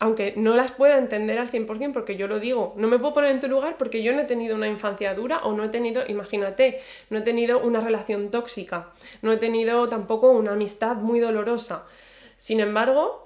aunque 0.00 0.34
no 0.36 0.56
las 0.56 0.72
pueda 0.72 0.98
entender 0.98 1.38
al 1.38 1.50
100% 1.50 1.92
porque 1.92 2.16
yo 2.16 2.26
lo 2.26 2.40
digo, 2.40 2.74
no 2.76 2.88
me 2.88 2.98
puedo 2.98 3.14
poner 3.14 3.30
en 3.30 3.40
tu 3.40 3.48
lugar 3.48 3.76
porque 3.78 4.02
yo 4.02 4.12
no 4.12 4.22
he 4.22 4.24
tenido 4.24 4.56
una 4.56 4.66
infancia 4.66 5.14
dura 5.14 5.38
o 5.44 5.52
no 5.52 5.64
he 5.64 5.68
tenido, 5.68 6.02
imagínate, 6.06 6.80
no 7.10 7.18
he 7.18 7.22
tenido 7.22 7.60
una 7.60 7.80
relación 7.80 8.30
tóxica, 8.30 8.88
no 9.22 9.32
he 9.32 9.36
tenido 9.36 9.88
tampoco 9.88 10.30
una 10.30 10.52
amistad 10.52 10.96
muy 10.96 11.20
dolorosa. 11.20 11.84
Sin 12.38 12.60
embargo, 12.60 13.22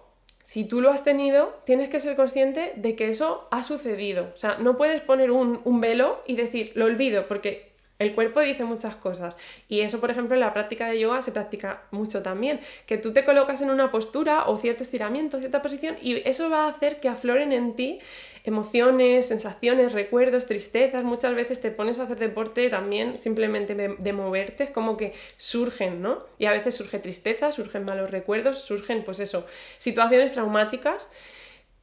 si 0.49 0.65
tú 0.65 0.81
lo 0.81 0.89
has 0.89 1.05
tenido, 1.05 1.61
tienes 1.65 1.91
que 1.91 2.01
ser 2.01 2.17
consciente 2.17 2.73
de 2.77 2.97
que 2.97 3.11
eso 3.11 3.47
ha 3.51 3.63
sucedido. 3.63 4.31
O 4.35 4.39
sea, 4.39 4.57
no 4.57 4.79
puedes 4.79 5.03
poner 5.03 5.31
un, 5.31 5.61
un 5.65 5.83
velo 5.83 6.23
y 6.27 6.37
decir, 6.37 6.73
lo 6.75 6.87
olvido, 6.87 7.27
porque 7.29 7.68
el 7.99 8.15
cuerpo 8.15 8.41
dice 8.41 8.65
muchas 8.65 8.97
cosas 8.97 9.37
y 9.69 9.81
eso, 9.81 10.01
por 10.01 10.11
ejemplo, 10.11 10.35
en 10.35 10.41
la 10.41 10.53
práctica 10.53 10.89
de 10.89 11.01
yoga 11.01 11.23
se 11.23 11.33
practica 11.33 11.83
mucho 11.91 12.23
también, 12.23 12.61
que 12.87 12.97
tú 12.97 13.13
te 13.13 13.25
colocas 13.25 13.61
en 13.61 13.71
una 13.71 13.91
postura 13.91 14.49
o 14.49 14.59
cierto 14.59 14.83
estiramiento, 14.83 15.39
cierta 15.39 15.63
posición 15.63 15.97
y 16.01 16.17
eso 16.29 16.49
va 16.49 16.67
a 16.67 16.69
hacer 16.69 17.01
que 17.01 17.09
afloren 17.09 17.53
en 17.53 17.75
ti 17.75 18.01
emociones, 18.45 19.27
sensaciones, 19.27 19.93
recuerdos, 19.93 20.47
tristezas. 20.47 21.05
Muchas 21.05 21.35
veces 21.35 21.61
te 21.61 21.71
pones 21.71 21.99
a 21.99 22.05
hacer 22.05 22.19
deporte 22.19 22.69
también 22.71 23.17
simplemente 23.17 23.75
de, 23.75 24.13
moverte, 24.13 24.65
es 24.65 24.71
como 24.71 24.97
que 24.97 25.13
surgen, 25.37 26.03
¿no? 26.03 26.25
Y 26.39 26.47
a 26.47 26.53
veces 26.53 26.75
surge 26.75 26.99
tristeza, 26.99 27.51
surgen 27.51 27.85
malos 27.85 28.11
recuerdos, 28.11 28.61
surgen, 28.61 29.05
pues 29.05 29.21
eso, 29.21 29.47
situaciones 29.79 30.33
traumáticas 30.33 31.09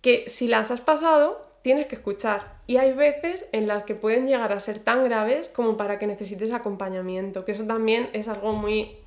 que 0.01 0.25
si 0.27 0.47
las 0.47 0.71
has 0.71 0.81
pasado, 0.81 1.45
tienes 1.65 1.87
que 1.87 1.95
escuchar. 1.95 2.59
Y 2.67 2.77
hay 2.77 2.93
veces 2.93 3.47
en 3.51 3.65
las 3.65 3.85
que 3.85 3.95
pueden 3.95 4.27
llegar 4.27 4.53
a 4.53 4.59
ser 4.59 4.77
tan 4.77 5.03
graves 5.03 5.47
como 5.47 5.77
para 5.77 5.97
que 5.97 6.05
necesites 6.05 6.53
acompañamiento, 6.53 7.43
que 7.43 7.53
eso 7.53 7.65
también 7.65 8.07
es 8.13 8.27
algo 8.27 8.53
muy 8.53 8.97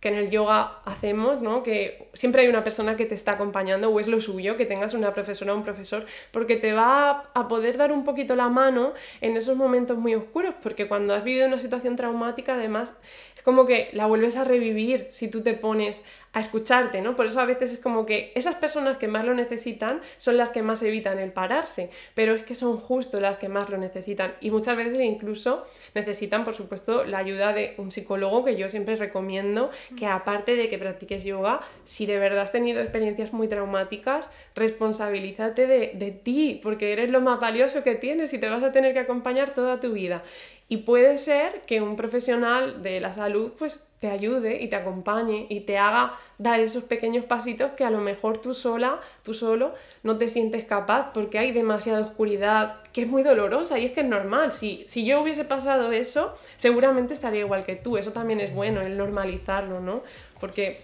que 0.00 0.08
en 0.08 0.14
el 0.14 0.28
yoga 0.28 0.80
hacemos, 0.84 1.40
¿no? 1.40 1.62
Que 1.62 2.08
siempre 2.14 2.42
hay 2.42 2.48
una 2.48 2.64
persona 2.64 2.96
que 2.96 3.06
te 3.06 3.14
está 3.14 3.32
acompañando 3.32 3.88
o 3.90 4.00
es 4.00 4.08
lo 4.08 4.20
suyo, 4.20 4.56
que 4.56 4.66
tengas 4.66 4.94
una 4.94 5.14
profesora 5.14 5.52
o 5.52 5.56
un 5.56 5.62
profesor, 5.62 6.06
porque 6.32 6.56
te 6.56 6.72
va 6.72 7.30
a 7.34 7.46
poder 7.46 7.76
dar 7.76 7.92
un 7.92 8.02
poquito 8.02 8.34
la 8.34 8.48
mano 8.48 8.94
en 9.20 9.36
esos 9.36 9.56
momentos 9.56 9.96
muy 9.96 10.16
oscuros, 10.16 10.54
porque 10.60 10.88
cuando 10.88 11.14
has 11.14 11.22
vivido 11.22 11.46
una 11.46 11.60
situación 11.60 11.94
traumática, 11.94 12.54
además, 12.54 12.94
es 13.36 13.44
como 13.44 13.64
que 13.64 13.90
la 13.92 14.06
vuelves 14.06 14.34
a 14.34 14.42
revivir 14.42 15.06
si 15.12 15.28
tú 15.28 15.42
te 15.42 15.54
pones 15.54 16.02
a 16.38 16.40
escucharte, 16.40 17.02
¿no? 17.02 17.16
Por 17.16 17.26
eso 17.26 17.40
a 17.40 17.44
veces 17.44 17.72
es 17.72 17.78
como 17.78 18.06
que 18.06 18.32
esas 18.34 18.54
personas 18.54 18.96
que 18.96 19.08
más 19.08 19.24
lo 19.24 19.34
necesitan 19.34 20.00
son 20.16 20.36
las 20.36 20.50
que 20.50 20.62
más 20.62 20.82
evitan 20.82 21.18
el 21.18 21.32
pararse, 21.32 21.90
pero 22.14 22.34
es 22.34 22.44
que 22.44 22.54
son 22.54 22.78
justo 22.78 23.20
las 23.20 23.36
que 23.36 23.48
más 23.48 23.68
lo 23.68 23.76
necesitan 23.76 24.34
y 24.40 24.50
muchas 24.50 24.76
veces 24.76 25.00
incluso 25.00 25.66
necesitan, 25.94 26.44
por 26.44 26.54
supuesto, 26.54 27.04
la 27.04 27.18
ayuda 27.18 27.52
de 27.52 27.74
un 27.76 27.90
psicólogo 27.90 28.44
que 28.44 28.56
yo 28.56 28.68
siempre 28.68 28.96
recomiendo 28.96 29.70
que 29.98 30.06
aparte 30.06 30.54
de 30.54 30.68
que 30.68 30.78
practiques 30.78 31.24
yoga, 31.24 31.60
si 31.84 32.06
de 32.06 32.18
verdad 32.18 32.42
has 32.42 32.52
tenido 32.52 32.80
experiencias 32.80 33.32
muy 33.32 33.48
traumáticas, 33.48 34.30
responsabilízate 34.54 35.66
de, 35.66 35.92
de 35.94 36.10
ti, 36.12 36.60
porque 36.62 36.92
eres 36.92 37.10
lo 37.10 37.20
más 37.20 37.40
valioso 37.40 37.82
que 37.82 37.96
tienes 37.96 38.32
y 38.32 38.38
te 38.38 38.48
vas 38.48 38.62
a 38.62 38.72
tener 38.72 38.92
que 38.92 39.00
acompañar 39.00 39.54
toda 39.54 39.80
tu 39.80 39.92
vida. 39.92 40.22
Y 40.68 40.78
puede 40.78 41.18
ser 41.18 41.62
que 41.62 41.80
un 41.80 41.96
profesional 41.96 42.82
de 42.82 43.00
la 43.00 43.14
salud 43.14 43.52
pues 43.58 43.78
te 44.00 44.08
ayude 44.08 44.62
y 44.62 44.68
te 44.68 44.76
acompañe 44.76 45.46
y 45.48 45.60
te 45.60 45.76
haga 45.76 46.14
dar 46.38 46.60
esos 46.60 46.84
pequeños 46.84 47.24
pasitos 47.24 47.72
que 47.72 47.84
a 47.84 47.90
lo 47.90 47.98
mejor 47.98 48.38
tú 48.38 48.54
sola, 48.54 49.00
tú 49.24 49.34
solo, 49.34 49.74
no 50.04 50.16
te 50.16 50.30
sientes 50.30 50.64
capaz 50.64 51.12
porque 51.12 51.38
hay 51.38 51.52
demasiada 51.52 52.00
oscuridad 52.00 52.76
que 52.92 53.02
es 53.02 53.08
muy 53.08 53.22
dolorosa 53.22 53.78
y 53.78 53.86
es 53.86 53.92
que 53.92 54.00
es 54.00 54.06
normal. 54.06 54.52
Si, 54.52 54.84
si 54.86 55.04
yo 55.04 55.20
hubiese 55.20 55.44
pasado 55.44 55.90
eso, 55.90 56.34
seguramente 56.58 57.14
estaría 57.14 57.40
igual 57.40 57.64
que 57.64 57.74
tú. 57.74 57.96
Eso 57.96 58.12
también 58.12 58.40
es 58.40 58.54
bueno, 58.54 58.82
el 58.82 58.96
normalizarlo, 58.96 59.80
¿no? 59.80 60.02
Porque 60.38 60.80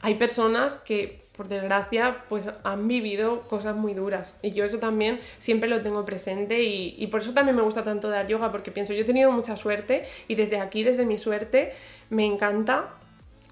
hay 0.00 0.16
personas 0.16 0.74
que 0.84 1.21
por 1.36 1.48
desgracia, 1.48 2.24
pues 2.28 2.48
han 2.62 2.88
vivido 2.88 3.42
cosas 3.48 3.74
muy 3.74 3.94
duras. 3.94 4.34
Y 4.42 4.52
yo 4.52 4.64
eso 4.64 4.78
también 4.78 5.20
siempre 5.38 5.68
lo 5.68 5.80
tengo 5.82 6.04
presente 6.04 6.62
y, 6.62 6.94
y, 6.98 7.06
por 7.06 7.20
eso 7.20 7.32
también 7.32 7.56
me 7.56 7.62
gusta 7.62 7.82
tanto 7.82 8.10
dar 8.10 8.26
yoga, 8.26 8.52
porque 8.52 8.70
pienso, 8.70 8.92
yo 8.92 9.02
he 9.02 9.04
tenido 9.04 9.32
mucha 9.32 9.56
suerte 9.56 10.04
y 10.28 10.34
desde 10.34 10.60
aquí, 10.60 10.84
desde 10.84 11.06
mi 11.06 11.18
suerte, 11.18 11.72
me 12.10 12.26
encanta 12.26 12.94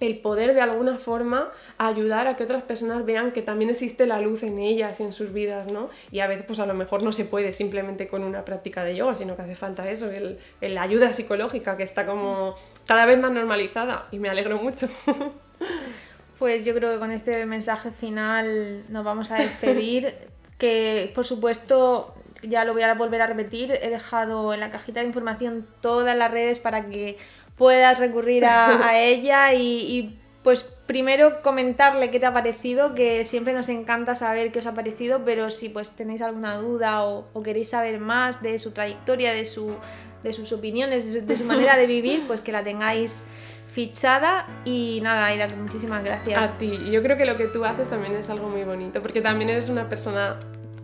el 0.00 0.18
poder 0.18 0.54
de 0.54 0.62
alguna 0.62 0.96
forma 0.96 1.50
ayudar 1.78 2.26
a 2.26 2.34
que 2.36 2.44
otras 2.44 2.62
personas 2.62 3.04
vean 3.04 3.32
que 3.32 3.42
también 3.42 3.70
existe 3.70 4.06
la 4.06 4.20
luz 4.20 4.42
en 4.42 4.58
ellas 4.58 4.98
y 4.98 5.02
en 5.02 5.12
sus 5.12 5.32
vidas, 5.32 5.70
¿no? 5.70 5.90
Y 6.10 6.20
a 6.20 6.26
veces 6.26 6.44
pues 6.46 6.58
a 6.58 6.66
lo 6.66 6.74
mejor 6.74 7.02
no 7.02 7.12
se 7.12 7.26
puede 7.26 7.52
simplemente 7.52 8.08
con 8.08 8.24
una 8.24 8.44
práctica 8.44 8.82
de 8.82 8.96
yoga, 8.96 9.14
sino 9.14 9.36
que 9.36 9.42
hace 9.42 9.54
falta 9.54 9.88
eso, 9.90 10.10
el, 10.10 10.38
el 10.62 10.78
ayuda 10.78 11.12
psicológica 11.12 11.76
que 11.76 11.82
está 11.82 12.06
como 12.06 12.54
cada 12.86 13.04
vez 13.06 13.18
más 13.18 13.30
normalizada 13.30 14.08
y 14.10 14.18
me 14.18 14.30
alegro 14.30 14.56
mucho. 14.56 14.88
Pues 16.40 16.64
yo 16.64 16.74
creo 16.74 16.94
que 16.94 16.98
con 16.98 17.12
este 17.12 17.44
mensaje 17.44 17.90
final 17.90 18.82
nos 18.88 19.04
vamos 19.04 19.30
a 19.30 19.34
despedir, 19.36 20.14
que 20.58 21.12
por 21.14 21.26
supuesto 21.26 22.14
ya 22.42 22.64
lo 22.64 22.72
voy 22.72 22.82
a 22.82 22.94
volver 22.94 23.20
a 23.20 23.26
repetir, 23.26 23.78
he 23.82 23.90
dejado 23.90 24.54
en 24.54 24.60
la 24.60 24.70
cajita 24.70 25.00
de 25.00 25.06
información 25.06 25.66
todas 25.82 26.16
las 26.16 26.30
redes 26.30 26.58
para 26.58 26.86
que 26.86 27.18
puedas 27.58 27.98
recurrir 27.98 28.46
a, 28.46 28.98
ella 28.98 29.52
y, 29.52 30.18
pues 30.42 30.62
primero 30.86 31.42
comentarle 31.42 32.10
qué 32.10 32.18
te 32.18 32.24
ha 32.24 32.32
parecido, 32.32 32.94
que 32.94 33.26
siempre 33.26 33.52
nos 33.52 33.68
encanta 33.68 34.14
saber 34.14 34.50
qué 34.50 34.60
os 34.60 34.66
ha 34.66 34.72
parecido, 34.72 35.22
pero 35.26 35.50
si 35.50 35.68
pues 35.68 35.90
tenéis 35.90 36.22
alguna 36.22 36.56
duda 36.56 37.04
o, 37.04 37.42
queréis 37.42 37.68
saber 37.68 38.00
más 38.00 38.40
de 38.40 38.58
su 38.58 38.70
trayectoria, 38.70 39.34
de, 39.34 39.44
su, 39.44 39.74
de 40.22 40.32
sus 40.32 40.50
opiniones, 40.52 41.26
de 41.26 41.36
su, 41.36 41.44
manera 41.44 41.76
de 41.76 41.86
vivir, 41.86 42.26
pues 42.26 42.40
que 42.40 42.52
la 42.52 42.64
tengáis 42.64 43.22
fichada 43.70 44.46
y 44.64 45.00
nada, 45.02 45.26
Aida, 45.26 45.48
muchísimas 45.56 46.02
gracias. 46.04 46.44
A 46.44 46.58
ti, 46.58 46.78
yo 46.90 47.02
creo 47.02 47.16
que 47.16 47.24
lo 47.24 47.36
que 47.36 47.46
tú 47.46 47.64
haces 47.64 47.88
también 47.88 48.14
es 48.16 48.28
algo 48.28 48.48
muy 48.48 48.64
bonito, 48.64 49.00
porque 49.00 49.20
también 49.20 49.50
eres 49.50 49.68
una 49.68 49.88
persona 49.88 50.36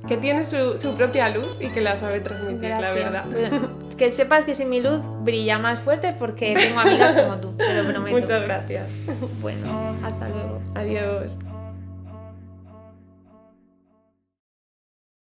que 0.07 0.17
tiene 0.17 0.47
su, 0.47 0.79
su 0.79 0.95
propia 0.95 1.29
luz 1.29 1.57
y 1.61 1.69
que 1.71 1.81
la 1.81 1.97
sabe 1.97 2.21
transmitir, 2.21 2.71
la 2.71 2.93
verdad. 2.93 3.25
que 3.97 4.11
sepas 4.11 4.45
que 4.45 4.55
si 4.55 4.65
mi 4.65 4.81
luz 4.81 5.01
brilla 5.25 5.59
más 5.59 5.81
fuerte 5.81 6.15
porque 6.17 6.55
tengo 6.55 6.79
amigas 6.79 7.13
como 7.13 7.39
tú, 7.39 7.53
te 7.57 7.83
lo 7.83 7.89
prometo. 7.93 8.17
Muchas 8.19 8.43
gracias. 8.43 8.87
Bueno, 9.41 9.97
hasta 10.05 10.29
luego. 10.29 10.61
Adiós. 10.75 11.33